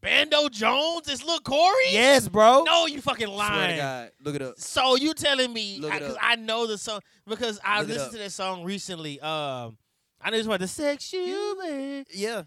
Bando 0.04 0.50
Jonez 0.50 1.10
is 1.10 1.24
Lil 1.24 1.40
Corey? 1.40 1.92
Yes, 1.92 2.28
bro. 2.28 2.64
No, 2.64 2.88
you 2.88 3.02
fucking 3.02 3.30
lying. 3.30 3.78
God, 3.78 4.12
look 4.22 4.36
it 4.36 4.42
up. 4.42 4.60
So 4.60 4.98
you 4.98 5.14
telling 5.14 5.54
me 5.54 5.80
because 5.80 6.18
I, 6.22 6.34
I, 6.34 6.36
know 6.36 6.68
the 6.68 6.78
song 6.78 7.00
because 7.26 7.58
I 7.64 7.80
look 7.80 7.88
listened 7.90 8.12
to 8.12 8.18
that 8.18 8.34
song 8.34 8.66
recently. 8.66 9.22
Um, 9.22 9.78
I 10.22 10.30
know 10.30 10.38
want 10.48 10.60
to 10.60 10.66
the 10.66 10.68
sex 10.68 11.14
you 11.14 11.58
made. 11.62 12.06
Yeah. 12.12 12.44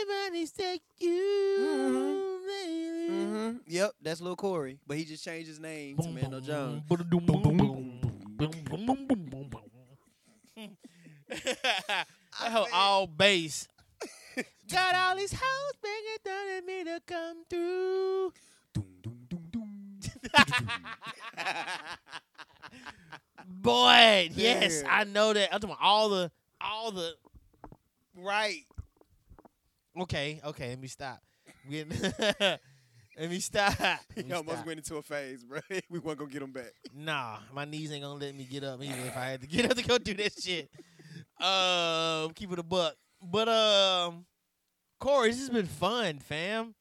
Everybody's 0.00 0.52
sex 0.52 0.80
you 0.98 1.56
mm-hmm. 1.60 3.12
mm-hmm. 3.12 3.56
Yep, 3.66 3.90
that's 4.02 4.20
Lil 4.20 4.36
Corey, 4.36 4.78
but 4.86 4.96
he 4.96 5.04
just 5.04 5.24
changed 5.24 5.48
his 5.48 5.58
name 5.58 5.96
boom, 5.96 6.14
to 6.16 6.22
Mando 6.22 6.38
Jones. 6.40 6.82
Boom, 6.88 7.04
boom, 7.08 7.24
That 12.40 12.52
hoe 12.52 12.64
mean- 12.64 12.70
all 12.72 13.06
bass. 13.06 13.68
Got 14.70 14.94
all 14.94 15.16
these 15.16 15.32
hoes 15.32 15.72
banging 15.82 16.18
down 16.24 16.48
at 16.58 16.64
me 16.64 16.84
to 16.84 17.00
come 17.06 17.44
through. 17.50 18.32
Doom, 18.72 18.86
doom, 19.02 19.18
doom, 19.28 19.50
doom. 19.50 20.10
Boy, 23.46 24.30
yes, 24.34 24.82
I 24.88 25.04
know 25.04 25.32
that. 25.32 25.52
I'm 25.54 25.60
talking 25.60 25.74
about 25.74 25.82
all 25.84 26.08
the, 26.10 26.30
all 26.60 26.90
the. 26.92 27.14
right. 28.16 28.64
Okay, 30.00 30.40
okay, 30.44 30.68
let 30.70 30.80
me 30.80 30.88
stop. 30.88 31.20
We- 31.68 31.84
let 31.84 33.30
me 33.30 33.40
stop. 33.40 33.78
Let 33.80 34.00
He 34.14 34.22
me 34.22 34.32
almost 34.32 34.56
stop. 34.58 34.66
went 34.66 34.78
into 34.78 34.96
a 34.96 35.02
phase, 35.02 35.42
bro. 35.44 35.60
we 35.90 35.98
weren't 35.98 36.18
gonna 36.18 36.30
get 36.30 36.42
him 36.42 36.52
back. 36.52 36.72
Nah, 36.94 37.38
my 37.52 37.64
knees 37.64 37.90
ain't 37.90 38.02
gonna 38.04 38.14
let 38.20 38.34
me 38.34 38.44
get 38.44 38.62
up 38.64 38.80
even 38.82 38.98
if 39.00 39.16
I 39.16 39.24
had 39.30 39.40
to 39.40 39.46
get 39.46 39.70
up 39.70 39.76
to 39.76 39.82
go 39.82 39.98
do 39.98 40.14
that 40.14 40.32
shit. 40.40 40.70
Um, 41.40 42.32
keep 42.34 42.52
it 42.52 42.58
a 42.58 42.62
buck. 42.62 42.94
But 43.22 43.48
um, 43.48 44.26
Corey, 45.00 45.30
this 45.30 45.40
has 45.40 45.50
been 45.50 45.66
fun, 45.66 46.18
fam. 46.18 46.74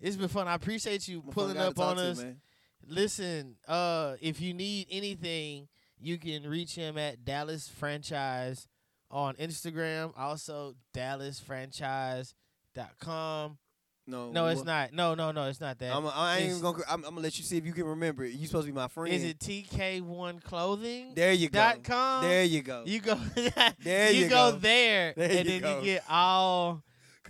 It's 0.00 0.16
been 0.16 0.28
fun. 0.28 0.48
I 0.48 0.54
appreciate 0.54 1.06
you 1.08 1.22
pulling 1.22 1.56
up 1.56 1.78
on 1.78 1.98
us. 1.98 2.22
man. 2.22 2.40
Listen, 2.86 3.56
uh, 3.68 4.14
if 4.20 4.40
you 4.40 4.52
need 4.54 4.86
anything, 4.90 5.68
you 6.00 6.18
can 6.18 6.48
reach 6.48 6.74
him 6.74 6.98
at 6.98 7.24
Dallas 7.24 7.68
Franchise 7.68 8.66
on 9.10 9.34
Instagram. 9.36 10.12
Also, 10.18 10.74
DallasFranchise.com. 10.94 13.58
No, 14.06 14.32
No, 14.32 14.46
it's 14.48 14.64
won't- 14.64 14.92
No, 14.92 15.14
no, 15.14 15.30
no, 15.30 15.44
it's 15.48 15.60
not 15.60 15.78
that. 15.78 15.94
I'm, 15.94 16.04
I 16.08 16.34
ain't 16.38 16.44
It's- 16.46 16.58
even 16.58 16.72
gonna. 16.72 16.84
I'm, 16.88 17.04
I'm 17.04 17.10
gonna 17.10 17.20
let 17.20 17.38
you 17.38 17.44
see 17.44 17.56
if 17.56 17.64
you 17.64 17.72
can 17.72 17.84
remember 17.84 18.24
it. 18.24 18.32
You 18.32 18.46
supposed 18.48 18.66
to 18.66 18.72
be 18.72 18.76
my 18.76 18.88
friend. 18.88 19.14
Is 19.14 19.22
it 19.22 19.38
TK1 19.38 20.42
Clothing? 20.42 21.12
There 21.14 21.32
you 21.32 21.48
go. 21.48 21.58
Dot 21.60 21.84
com. 21.84 22.24
There 22.24 22.42
you 22.42 22.62
go. 22.62 22.82
You 22.84 23.00
go. 23.00 23.14
There 23.82 24.10
you 24.10 24.24
you 24.24 24.28
go, 24.28 24.52
go. 24.52 24.58
there, 24.58 25.14
There 25.16 25.30
and 25.30 25.38
you 25.48 25.60
then 25.60 25.60
go. 25.62 25.78
you 25.78 25.84
get 25.84 26.04
all. 26.08 26.82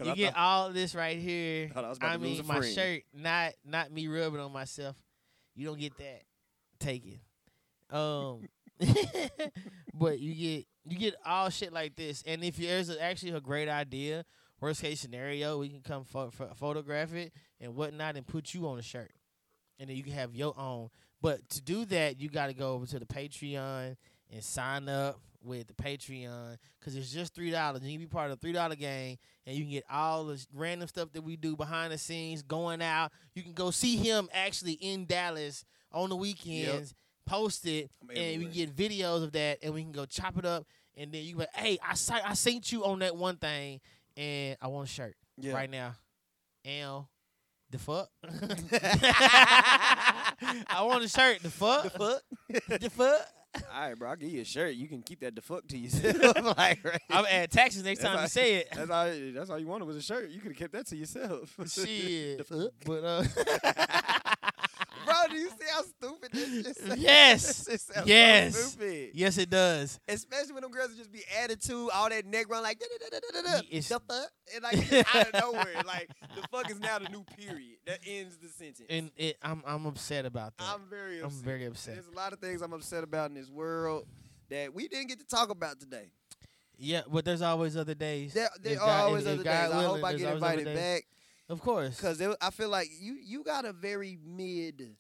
You 0.02 0.10
I 0.10 0.14
get 0.14 0.32
thought- 0.34 0.40
all 0.40 0.72
this 0.72 0.94
right 0.94 1.18
here. 1.18 1.70
I 1.76 1.94
I 2.00 2.16
mean, 2.16 2.40
a 2.40 2.42
my 2.44 2.58
friend. 2.58 2.74
shirt, 2.74 3.02
not 3.14 3.52
not 3.64 3.92
me 3.92 4.08
rubbing 4.08 4.40
on 4.40 4.50
myself. 4.52 4.96
You 5.54 5.66
don't 5.66 5.78
get 5.78 5.96
that. 5.98 6.22
Take 6.80 7.04
it. 7.06 7.94
Um, 7.94 8.48
but 9.94 10.18
you 10.18 10.34
get 10.34 10.66
you 10.86 10.98
get 10.98 11.14
all 11.24 11.50
shit 11.50 11.72
like 11.72 11.94
this, 11.96 12.22
and 12.26 12.42
if 12.42 12.56
there's 12.56 12.88
a, 12.88 13.00
actually 13.00 13.32
a 13.32 13.40
great 13.40 13.68
idea, 13.68 14.24
worst 14.62 14.80
case 14.80 15.00
scenario, 15.00 15.58
we 15.58 15.68
can 15.68 15.80
come 15.80 16.04
pho- 16.04 16.30
pho- 16.30 16.52
photograph 16.54 17.12
it 17.14 17.32
and 17.60 17.74
whatnot, 17.74 18.16
and 18.16 18.26
put 18.26 18.54
you 18.54 18.66
on 18.68 18.78
a 18.78 18.82
shirt, 18.82 19.10
and 19.78 19.90
then 19.90 19.96
you 19.96 20.02
can 20.02 20.12
have 20.12 20.34
your 20.34 20.58
own. 20.58 20.88
But 21.20 21.48
to 21.50 21.60
do 21.60 21.84
that, 21.86 22.20
you 22.20 22.28
got 22.28 22.46
to 22.46 22.54
go 22.54 22.72
over 22.74 22.86
to 22.86 22.98
the 22.98 23.06
Patreon 23.06 23.96
and 24.32 24.44
sign 24.44 24.88
up 24.88 25.20
with 25.44 25.66
the 25.66 25.74
Patreon 25.74 26.56
because 26.78 26.96
it's 26.96 27.12
just 27.12 27.34
three 27.34 27.50
dollars. 27.50 27.82
You 27.82 27.90
can 27.92 28.00
be 28.00 28.06
part 28.06 28.30
of 28.30 28.38
the 28.38 28.40
three 28.40 28.52
dollar 28.52 28.76
gang, 28.76 29.18
and 29.46 29.56
you 29.56 29.64
can 29.64 29.72
get 29.72 29.84
all 29.90 30.24
the 30.24 30.44
random 30.54 30.88
stuff 30.88 31.12
that 31.12 31.22
we 31.22 31.36
do 31.36 31.56
behind 31.56 31.92
the 31.92 31.98
scenes, 31.98 32.42
going 32.42 32.80
out. 32.82 33.12
You 33.34 33.42
can 33.42 33.52
go 33.52 33.70
see 33.70 33.96
him 33.96 34.28
actually 34.32 34.74
in 34.74 35.06
Dallas 35.06 35.64
on 35.92 36.08
the 36.08 36.16
weekends. 36.16 36.94
Post 37.24 37.66
it, 37.66 37.88
I'm 38.02 38.16
and 38.16 38.38
we 38.40 38.46
get 38.46 38.74
videos 38.74 39.22
of 39.22 39.32
that, 39.32 39.58
and 39.62 39.72
we 39.72 39.82
can 39.82 39.92
go 39.92 40.04
chop 40.06 40.36
it 40.38 40.44
up, 40.44 40.66
and 40.96 41.12
then 41.12 41.22
you 41.22 41.34
be 41.34 41.40
like, 41.40 41.54
"Hey, 41.54 41.78
I 41.88 41.94
saw, 41.94 42.18
I 42.24 42.34
seen 42.34 42.62
you 42.66 42.84
on 42.84 42.98
that 42.98 43.16
one 43.16 43.36
thing, 43.36 43.80
and 44.16 44.56
I 44.60 44.68
want 44.68 44.88
a 44.88 44.92
shirt 44.92 45.14
Yeah. 45.38 45.52
right 45.54 45.70
now." 45.70 45.94
And 46.64 47.04
the 47.70 47.78
fuck, 47.78 48.08
I 50.68 50.82
want 50.82 51.04
a 51.04 51.08
shirt. 51.08 51.42
The 51.42 51.50
fuck, 51.50 51.84
The 51.84 51.90
fuck? 51.90 52.22
the 52.80 52.90
fuck. 52.90 53.20
All 53.74 53.80
right, 53.88 53.98
bro. 53.98 54.08
I'll 54.10 54.16
give 54.16 54.30
you 54.30 54.40
a 54.40 54.44
shirt. 54.44 54.74
You 54.76 54.88
can 54.88 55.02
keep 55.02 55.20
that 55.20 55.34
the 55.36 55.42
fuck 55.42 55.66
to 55.68 55.76
yourself. 55.76 56.56
like, 56.56 56.82
right? 56.84 57.00
I'm 57.10 57.26
add 57.30 57.50
taxes 57.50 57.84
next 57.84 58.00
That's 58.00 58.08
time 58.10 58.16
all- 58.16 58.22
you 58.22 58.28
say 58.28 58.54
it. 58.56 58.68
That's 58.74 58.90
all. 58.90 59.12
That's 59.34 59.50
all 59.50 59.58
you 59.58 59.66
wanted 59.66 59.84
was 59.86 59.96
a 59.96 60.02
shirt. 60.02 60.30
You 60.30 60.40
could 60.40 60.52
have 60.52 60.58
kept 60.58 60.72
that 60.72 60.86
to 60.86 60.96
yourself. 60.96 61.54
Shit. 61.66 62.38
The 62.38 62.44
fuck? 62.44 62.70
But 62.86 63.04
uh 63.04 63.24
do 65.32 65.38
you 65.38 65.48
see 65.48 65.66
how 65.70 65.82
stupid 65.82 66.32
this 66.32 66.76
sounds? 66.78 67.00
Yes. 67.00 67.64
This 67.66 67.82
sounds 67.82 67.98
so 68.00 68.04
Yes. 68.06 68.56
stupid. 68.56 69.10
yes 69.14 69.38
it 69.38 69.50
does. 69.50 69.98
Especially 70.08 70.52
when 70.52 70.62
them 70.62 70.70
girls 70.70 70.94
just 70.96 71.10
be 71.12 71.22
attitude, 71.42 71.88
all 71.94 72.08
that 72.08 72.26
neck 72.26 72.48
run 72.48 72.62
like 72.62 72.78
da 72.78 72.86
da 73.00 73.08
da 73.10 73.18
da 73.18 73.40
da 73.42 73.52
da. 73.58 73.66
It's- 73.70 73.88
The 73.88 74.00
fuck, 74.00 74.30
and 74.54 74.62
like 74.62 74.92
out 75.14 75.34
of 75.34 75.40
nowhere, 75.40 75.82
like 75.86 76.08
the 76.36 76.42
fuck 76.50 76.70
is 76.70 76.78
now 76.80 76.98
the 76.98 77.08
new 77.08 77.24
period 77.36 77.78
that 77.86 77.98
ends 78.06 78.36
the 78.38 78.48
sentence. 78.48 78.86
And 78.90 79.10
it 79.16 79.36
I'm 79.42 79.62
I'm 79.66 79.86
upset 79.86 80.26
about 80.26 80.56
that. 80.58 80.68
I'm 80.68 80.82
very 80.88 81.20
I'm 81.20 81.30
very 81.30 81.66
upset. 81.66 81.94
There's 81.94 82.06
a 82.08 82.16
lot 82.16 82.32
of 82.32 82.38
things 82.38 82.62
I'm 82.62 82.72
upset 82.72 83.02
about 83.04 83.30
in 83.30 83.34
this 83.34 83.50
world 83.50 84.06
that 84.50 84.72
we 84.74 84.88
didn't 84.88 85.08
get 85.08 85.18
to 85.20 85.26
talk 85.26 85.50
about 85.50 85.80
today. 85.80 86.10
yeah, 86.76 87.02
but 87.10 87.24
there's 87.24 87.42
always 87.42 87.76
other 87.76 87.94
days. 87.94 88.34
There, 88.34 88.48
there 88.60 88.74
are 88.80 88.86
God- 88.86 89.04
always 89.06 89.22
if- 89.24 89.28
if 89.28 89.34
other 89.40 89.44
God 89.44 89.66
days. 89.66 89.74
I 89.74 89.82
hope 89.84 90.04
I 90.04 90.12
get 90.14 90.34
invited 90.34 90.74
back 90.74 91.04
Of 91.48 91.60
course. 91.60 91.96
because 91.96 92.20
I 92.40 92.50
feel 92.50 92.68
like 92.68 92.88
you 93.00 93.14
you 93.14 93.44
got 93.44 93.64
a 93.64 93.72
very 93.72 94.18
mid 94.24 94.96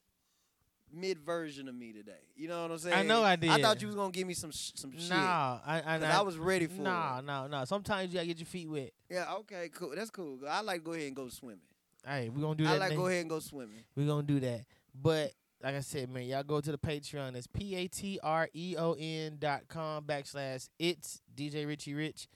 mid 0.92 1.18
version 1.18 1.68
of 1.68 1.74
me 1.74 1.92
today. 1.92 2.12
You 2.36 2.48
know 2.48 2.62
what 2.62 2.70
I'm 2.72 2.78
saying? 2.78 2.96
I 2.96 3.02
know 3.02 3.22
I 3.22 3.36
did. 3.36 3.50
I 3.50 3.60
thought 3.62 3.80
you 3.80 3.86
was 3.88 3.96
gonna 3.96 4.12
give 4.12 4.26
me 4.26 4.34
some 4.34 4.50
sh- 4.50 4.72
some 4.74 4.92
shit. 4.96 5.08
Nah, 5.10 5.60
I 5.64 5.78
I, 5.78 5.98
'Cause 5.98 6.02
I 6.04 6.20
was 6.22 6.36
ready 6.38 6.66
for 6.66 6.82
Nah, 6.82 7.18
it. 7.18 7.24
no, 7.24 7.46
no. 7.46 7.64
Sometimes 7.64 8.08
you 8.12 8.14
gotta 8.18 8.26
get 8.26 8.38
your 8.38 8.46
feet 8.46 8.68
wet. 8.68 8.92
Yeah, 9.10 9.34
okay, 9.40 9.68
cool. 9.74 9.92
That's 9.94 10.10
cool. 10.10 10.38
I 10.48 10.60
like 10.60 10.80
to 10.80 10.84
go 10.84 10.92
ahead 10.92 11.06
and 11.06 11.16
go 11.16 11.28
swimming. 11.28 11.60
Hey, 12.06 12.28
we're 12.28 12.42
gonna 12.42 12.54
do 12.56 12.64
I 12.66 12.72
that. 12.72 12.78
like 12.80 12.90
next- 12.90 13.00
go 13.00 13.06
ahead 13.06 13.20
and 13.20 13.30
go 13.30 13.38
swimming. 13.40 13.84
We're 13.96 14.06
gonna 14.06 14.22
do 14.26 14.40
that. 14.40 14.64
But 14.94 15.32
like 15.62 15.74
I 15.76 15.80
said, 15.80 16.10
man, 16.10 16.24
y'all 16.24 16.42
go 16.42 16.60
to 16.60 16.72
the 16.72 16.78
Patreon. 16.78 17.36
It's 17.36 17.46
P 17.46 17.74
A 17.76 17.86
T 17.88 18.18
R 18.22 18.48
E 18.52 18.74
O 18.78 18.94
N 18.98 19.36
dot 19.38 19.68
com 19.68 20.04
backslash 20.04 20.68
it's 20.78 21.20
DJ 21.34 21.66
Richie 21.66 21.94
Rich. 21.94 22.26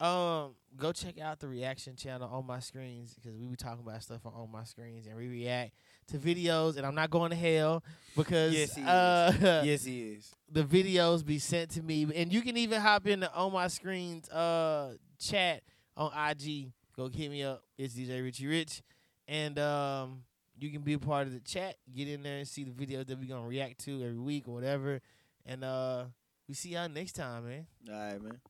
Um, 0.00 0.56
go 0.76 0.90
check 0.92 1.20
out 1.20 1.38
the 1.38 1.46
reaction 1.46 1.94
channel 1.94 2.28
on 2.28 2.44
my 2.46 2.58
screens 2.58 3.14
because 3.14 3.36
we 3.38 3.46
be 3.46 3.54
talking 3.56 3.84
about 3.86 4.02
stuff 4.02 4.26
on, 4.26 4.32
on 4.34 4.50
my 4.50 4.64
screens 4.64 5.06
and 5.06 5.16
we 5.16 5.28
react 5.28 5.72
to 6.08 6.18
videos. 6.18 6.76
And 6.76 6.86
I'm 6.86 6.94
not 6.94 7.10
going 7.10 7.30
to 7.30 7.36
hell 7.36 7.82
because 8.16 8.52
Yes, 8.54 8.74
he 8.74 8.82
is. 8.82 8.88
uh, 8.88 9.62
yes, 9.64 9.84
he 9.84 10.02
is. 10.02 10.34
the 10.52 10.62
videos 10.62 11.24
be 11.24 11.38
sent 11.38 11.70
to 11.72 11.82
me, 11.82 12.06
and 12.14 12.32
you 12.32 12.42
can 12.42 12.56
even 12.56 12.80
hop 12.80 13.06
in 13.06 13.20
the 13.20 13.32
on 13.34 13.52
my 13.52 13.68
screens 13.68 14.28
uh 14.30 14.94
chat 15.18 15.62
on 15.96 16.10
IG. 16.30 16.72
Go 16.96 17.08
hit 17.08 17.30
me 17.30 17.42
up. 17.42 17.62
It's 17.76 17.94
DJ 17.94 18.22
Richie 18.22 18.46
Rich, 18.46 18.82
and 19.26 19.58
um, 19.58 20.22
you 20.56 20.70
can 20.70 20.82
be 20.82 20.92
a 20.92 20.98
part 20.98 21.26
of 21.26 21.32
the 21.32 21.40
chat. 21.40 21.76
Get 21.92 22.08
in 22.08 22.22
there 22.22 22.38
and 22.38 22.46
see 22.46 22.62
the 22.64 22.70
videos 22.70 23.06
that 23.06 23.18
we're 23.18 23.28
gonna 23.28 23.48
react 23.48 23.84
to 23.86 24.02
every 24.04 24.18
week 24.18 24.46
or 24.46 24.54
whatever. 24.54 25.00
And 25.44 25.64
uh, 25.64 26.04
we 26.48 26.54
see 26.54 26.70
y'all 26.70 26.88
next 26.88 27.12
time, 27.14 27.48
man. 27.48 27.66
All 27.90 27.94
right, 27.94 28.22
man. 28.22 28.40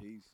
Peace. 0.00 0.24